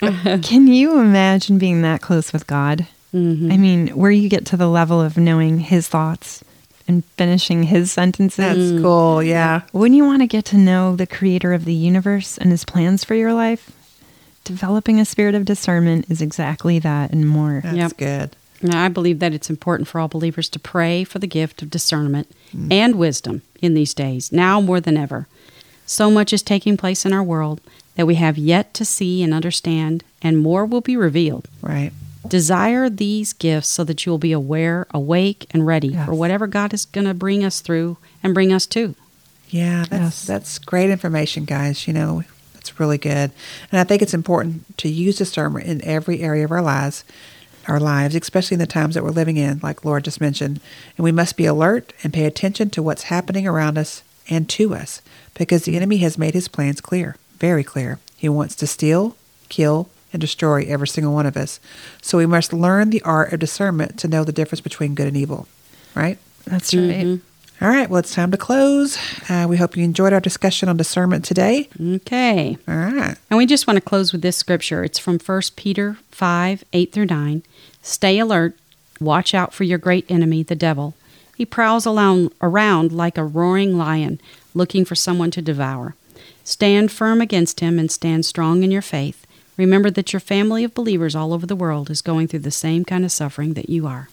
Can 0.42 0.66
you 0.66 0.98
imagine 0.98 1.58
being 1.58 1.82
that 1.82 2.00
close 2.00 2.32
with 2.32 2.46
God? 2.46 2.86
Mm-hmm. 3.14 3.52
I 3.52 3.56
mean, 3.56 3.88
where 3.88 4.10
you 4.10 4.28
get 4.28 4.46
to 4.46 4.56
the 4.56 4.68
level 4.68 5.00
of 5.00 5.16
knowing 5.16 5.58
His 5.60 5.86
thoughts 5.88 6.42
and 6.90 7.04
finishing 7.16 7.62
His 7.62 7.92
sentences. 7.92 8.72
That's 8.72 8.82
cool. 8.82 9.22
Yeah. 9.22 9.62
Wouldn't 9.72 9.96
you 9.96 10.04
want 10.04 10.22
to 10.22 10.26
get 10.26 10.44
to 10.46 10.56
know 10.56 10.96
the 10.96 11.06
creator 11.06 11.52
of 11.52 11.64
the 11.64 11.74
universe 11.74 12.36
and 12.36 12.50
his 12.50 12.64
plans 12.64 13.04
for 13.04 13.14
your 13.14 13.32
life? 13.32 13.70
Developing 14.42 14.98
a 14.98 15.04
spirit 15.04 15.36
of 15.36 15.44
discernment 15.44 16.10
is 16.10 16.20
exactly 16.20 16.78
that 16.80 17.12
and 17.12 17.28
more. 17.28 17.60
That's 17.62 17.76
Yep. 17.76 17.96
good. 17.96 18.36
Now, 18.62 18.84
I 18.84 18.88
believe 18.88 19.20
that 19.20 19.32
it's 19.32 19.48
important 19.48 19.88
for 19.88 20.00
all 20.00 20.08
believers 20.08 20.48
to 20.50 20.58
pray 20.58 21.04
for 21.04 21.18
the 21.18 21.26
gift 21.26 21.62
of 21.62 21.70
discernment 21.70 22.28
mm. 22.54 22.70
and 22.70 22.96
wisdom 22.96 23.42
in 23.62 23.74
these 23.74 23.94
days, 23.94 24.32
now 24.32 24.60
more 24.60 24.80
than 24.80 24.96
ever. 24.96 25.28
So 25.86 26.10
much 26.10 26.32
is 26.32 26.42
taking 26.42 26.76
place 26.76 27.06
in 27.06 27.12
our 27.12 27.22
world 27.22 27.60
that 27.94 28.06
we 28.06 28.16
have 28.16 28.36
yet 28.36 28.74
to 28.74 28.84
see 28.84 29.22
and 29.22 29.32
understand, 29.32 30.02
and 30.20 30.38
more 30.38 30.66
will 30.66 30.82
be 30.82 30.96
revealed. 30.96 31.48
Right. 31.62 31.92
Desire 32.28 32.90
these 32.90 33.32
gifts 33.32 33.68
so 33.68 33.82
that 33.84 34.04
you 34.04 34.10
will 34.12 34.18
be 34.18 34.32
aware, 34.32 34.86
awake, 34.92 35.46
and 35.52 35.66
ready 35.66 35.88
Yes. 35.88 36.06
for 36.06 36.14
whatever 36.14 36.46
God 36.46 36.74
is 36.74 36.84
going 36.84 37.06
to 37.06 37.14
bring 37.14 37.42
us 37.44 37.60
through 37.60 37.96
and 38.22 38.34
bring 38.34 38.52
us 38.52 38.66
to. 38.68 38.94
Yeah, 39.48 39.84
that's 39.88 40.02
Yes. 40.02 40.24
that's 40.26 40.58
great 40.58 40.90
information, 40.90 41.44
guys. 41.44 41.86
You 41.86 41.92
know, 41.94 42.22
that's 42.54 42.78
really 42.78 42.98
good. 42.98 43.30
And 43.72 43.80
I 43.80 43.84
think 43.84 44.02
it's 44.02 44.14
important 44.14 44.76
to 44.78 44.88
use 44.88 45.16
discernment 45.18 45.66
in 45.66 45.82
every 45.84 46.20
area 46.20 46.44
of 46.44 46.52
our 46.52 46.62
lives, 46.62 47.04
our 47.66 47.80
lives, 47.80 48.14
especially 48.14 48.54
in 48.56 48.60
the 48.60 48.66
times 48.66 48.94
that 48.94 49.02
we're 49.02 49.10
living 49.10 49.36
in, 49.38 49.58
like 49.62 49.84
Laura 49.84 50.02
just 50.02 50.20
mentioned. 50.20 50.60
And 50.96 51.04
we 51.04 51.12
must 51.12 51.36
be 51.36 51.46
alert 51.46 51.92
and 52.04 52.12
pay 52.12 52.26
attention 52.26 52.70
to 52.70 52.82
what's 52.82 53.04
happening 53.04 53.46
around 53.46 53.78
us 53.78 54.02
and 54.28 54.48
to 54.50 54.74
us, 54.74 55.00
because 55.34 55.64
the 55.64 55.74
enemy 55.76 55.96
has 55.98 56.16
made 56.18 56.34
his 56.34 56.48
plans 56.48 56.80
clear, 56.80 57.16
very 57.38 57.64
clear. 57.64 57.98
He 58.16 58.28
wants 58.28 58.54
to 58.56 58.66
steal, 58.66 59.16
kill, 59.48 59.88
and 60.12 60.20
destroy 60.20 60.64
every 60.66 60.88
single 60.88 61.12
one 61.12 61.26
of 61.26 61.36
us. 61.36 61.60
So 62.02 62.18
we 62.18 62.26
must 62.26 62.52
learn 62.52 62.90
the 62.90 63.02
art 63.02 63.32
of 63.32 63.40
discernment 63.40 63.98
to 64.00 64.08
know 64.08 64.24
the 64.24 64.32
difference 64.32 64.60
between 64.60 64.94
good 64.94 65.08
and 65.08 65.16
evil. 65.16 65.46
Right? 65.94 66.18
That's 66.46 66.74
right. 66.74 67.20
All 67.62 67.68
right, 67.68 67.90
well, 67.90 67.98
it's 67.98 68.14
time 68.14 68.30
to 68.30 68.38
close. 68.38 68.96
Uh, 69.28 69.46
we 69.46 69.58
hope 69.58 69.76
you 69.76 69.84
enjoyed 69.84 70.14
our 70.14 70.20
discussion 70.20 70.70
on 70.70 70.78
discernment 70.78 71.26
today. 71.26 71.68
Okay. 71.78 72.56
All 72.66 72.74
right. 72.74 73.16
And 73.28 73.36
we 73.36 73.44
just 73.44 73.66
want 73.66 73.76
to 73.76 73.82
close 73.82 74.12
with 74.12 74.22
this 74.22 74.38
scripture. 74.38 74.82
It's 74.82 74.98
from 74.98 75.18
1 75.18 75.42
Peter 75.56 75.98
5 76.10 76.64
8 76.72 76.92
through 76.92 77.04
9. 77.04 77.42
Stay 77.82 78.18
alert, 78.18 78.56
watch 78.98 79.34
out 79.34 79.52
for 79.52 79.64
your 79.64 79.76
great 79.76 80.10
enemy, 80.10 80.42
the 80.42 80.54
devil. 80.54 80.94
He 81.36 81.44
prowls 81.44 81.86
around, 81.86 82.32
around 82.40 82.92
like 82.92 83.18
a 83.18 83.24
roaring 83.24 83.76
lion, 83.76 84.22
looking 84.54 84.86
for 84.86 84.94
someone 84.94 85.30
to 85.32 85.42
devour. 85.42 85.94
Stand 86.44 86.90
firm 86.90 87.20
against 87.20 87.60
him 87.60 87.78
and 87.78 87.90
stand 87.90 88.24
strong 88.24 88.62
in 88.62 88.70
your 88.70 88.82
faith. 88.82 89.26
Remember 89.60 89.90
that 89.90 90.14
your 90.14 90.20
family 90.20 90.64
of 90.64 90.72
believers 90.72 91.14
all 91.14 91.34
over 91.34 91.44
the 91.44 91.54
world 91.54 91.90
is 91.90 92.00
going 92.00 92.28
through 92.28 92.38
the 92.38 92.50
same 92.50 92.82
kind 92.82 93.04
of 93.04 93.12
suffering 93.12 93.52
that 93.52 93.68
you 93.68 93.86
are. 93.86 94.08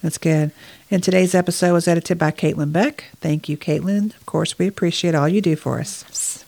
That's 0.00 0.16
good. 0.16 0.52
And 0.92 1.02
today's 1.02 1.34
episode 1.34 1.72
was 1.72 1.88
edited 1.88 2.18
by 2.18 2.30
Caitlin 2.30 2.72
Beck. 2.72 3.06
Thank 3.16 3.48
you, 3.48 3.56
Caitlin. 3.56 4.14
Of 4.14 4.26
course, 4.26 4.60
we 4.60 4.68
appreciate 4.68 5.16
all 5.16 5.28
you 5.28 5.40
do 5.40 5.56
for 5.56 5.80
us. 5.80 6.44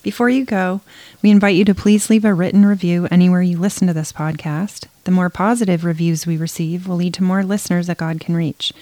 Before 0.00 0.30
you 0.30 0.44
go, 0.44 0.80
we 1.22 1.32
invite 1.32 1.56
you 1.56 1.64
to 1.64 1.74
please 1.74 2.08
leave 2.08 2.24
a 2.24 2.32
written 2.32 2.64
review 2.64 3.08
anywhere 3.10 3.42
you 3.42 3.58
listen 3.58 3.88
to 3.88 3.92
this 3.92 4.12
podcast. 4.12 4.86
The 5.02 5.10
more 5.10 5.28
positive 5.28 5.84
reviews 5.84 6.24
we 6.24 6.36
receive 6.36 6.86
will 6.86 6.94
lead 6.94 7.14
to 7.14 7.24
more 7.24 7.42
listeners 7.42 7.88
that 7.88 7.98
God 7.98 8.20
can 8.20 8.36
reach. 8.36 8.72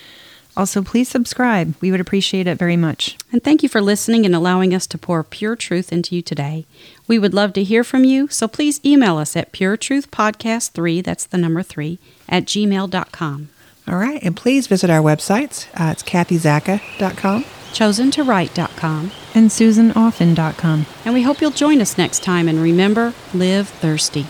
Also, 0.57 0.83
please 0.83 1.09
subscribe. 1.09 1.75
We 1.81 1.91
would 1.91 2.01
appreciate 2.01 2.47
it 2.47 2.59
very 2.59 2.77
much. 2.77 3.17
And 3.31 3.45
thank 3.45 3.63
you 3.63 3.69
for 3.69 3.81
listening 3.81 4.25
and 4.25 4.35
allowing 4.35 4.75
us 4.75 4.87
to 4.89 4.99
pour 4.99 5.23
pure 5.23 5.55
truth 5.55 5.93
into 5.93 6.15
you 6.15 6.23
today. 6.23 6.65
We 7.07 7.19
would 7.19 7.35
love 7.35 7.53
to 7.55 7.65
hear 7.65 7.85
from 7.85 8.05
you, 8.05 8.29
so 8.29 8.49
please 8.49 8.81
email 8.85 9.19
us 9.19 9.37
at 9.37 9.53
puretruthpodcast3, 9.53 11.05
that's 11.05 11.27
the 11.27 11.39
number 11.39 11.63
3, 11.63 11.99
at 12.29 12.47
gmail.com. 12.47 13.49
All 13.89 13.97
right. 13.97 14.23
And 14.23 14.37
please 14.37 14.67
visit 14.67 14.91
our 14.91 15.01
websites. 15.01 15.67
Uh, 15.75 15.93
it's 15.93 16.03
kathyzacca.com. 16.03 17.45
ChosenToWrite.com. 17.73 19.11
And 19.35 19.51
SusanOffen.com. 19.51 20.87
And 21.05 21.15
we 21.15 21.23
hope 21.23 21.41
you'll 21.41 21.51
join 21.51 21.81
us 21.81 21.99
next 21.99 22.23
time. 22.23 22.49
And 22.49 22.61
remember, 22.61 23.15
live 23.35 23.69
thirsty. 23.69 24.27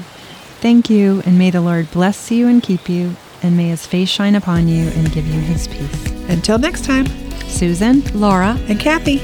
Thank 0.59 0.91
you, 0.91 1.23
and 1.25 1.39
may 1.39 1.51
the 1.51 1.61
Lord 1.61 1.91
bless 1.91 2.31
you 2.31 2.49
and 2.49 2.63
keep 2.63 2.89
you, 2.89 3.15
and 3.47 3.57
may 3.57 3.69
his 3.69 3.87
face 3.87 4.09
shine 4.09 4.35
upon 4.35 4.67
you 4.69 4.89
and 4.89 5.13
give 5.13 5.27
you 5.27 5.41
his 5.41 5.69
peace. 5.69 6.11
Until 6.29 6.59
next 6.59 6.85
time, 6.85 7.07
Susan, 7.49 8.03
Laura. 8.13 8.59
and 8.69 8.79
Kathy. 8.79 9.19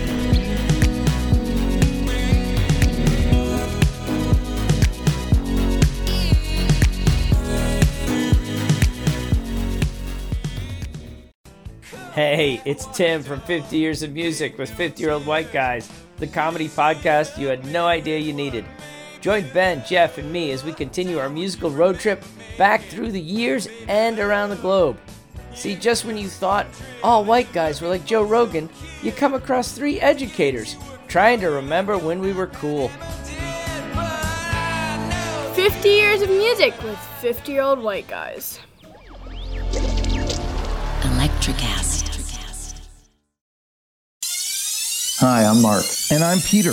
Hey, 12.15 12.61
it's 12.65 12.87
Tim 12.87 13.23
from 13.23 13.41
50 13.41 13.77
Years 13.77 14.03
of 14.03 14.13
Music 14.13 14.59
with 14.59 14.71
50 14.71 15.03
Year 15.03 15.13
Old 15.13 15.27
White 15.27 15.51
Guys, 15.51 15.91
the 16.19 16.27
comedy 16.27 16.69
podcast 16.69 17.39
you 17.39 17.49
had 17.49 17.65
no 17.67 17.87
idea 17.87 18.19
you 18.19 18.33
needed. 18.33 18.65
Join 19.23 19.49
Ben, 19.55 19.83
Jeff, 19.87 20.19
and 20.19 20.31
me 20.31 20.51
as 20.53 20.63
we 20.63 20.73
continue 20.73 21.19
our 21.19 21.31
musical 21.31 21.71
road 21.71 21.99
trip 21.99 22.23
back 22.57 22.83
through 22.83 23.13
the 23.13 23.21
years 23.21 23.69
and 23.89 24.19
around 24.19 24.51
the 24.51 24.57
globe. 24.57 24.99
See, 25.55 25.75
just 25.77 26.05
when 26.05 26.17
you 26.17 26.29
thought 26.29 26.67
all 27.03 27.25
white 27.25 27.53
guys 27.53 27.81
were 27.81 27.89
like 27.89 28.05
Joe 28.05 28.23
Rogan, 28.23 28.69
you 29.03 29.13
come 29.13 29.35
across 29.35 29.73
three 29.73 30.01
educators 30.01 30.77
trying 31.09 31.41
to 31.41 31.49
remember 31.49 31.99
when 31.99 32.21
we 32.21 32.33
were 32.33 32.47
cool. 32.49 32.89
50 35.55 35.89
years 35.89 36.23
of 36.23 36.31
music 36.31 36.81
with 36.83 36.99
50 37.21 37.53
year 37.53 37.63
old 37.63 37.79
white 37.81 38.09
guys. 38.09 38.59
Electricast. 41.03 42.09
Hi, 45.21 45.45
I'm 45.45 45.63
Mark. 45.63 45.85
And 46.11 46.25
I'm 46.25 46.41
Peter. 46.41 46.73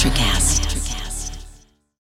Electricast. 0.00 0.59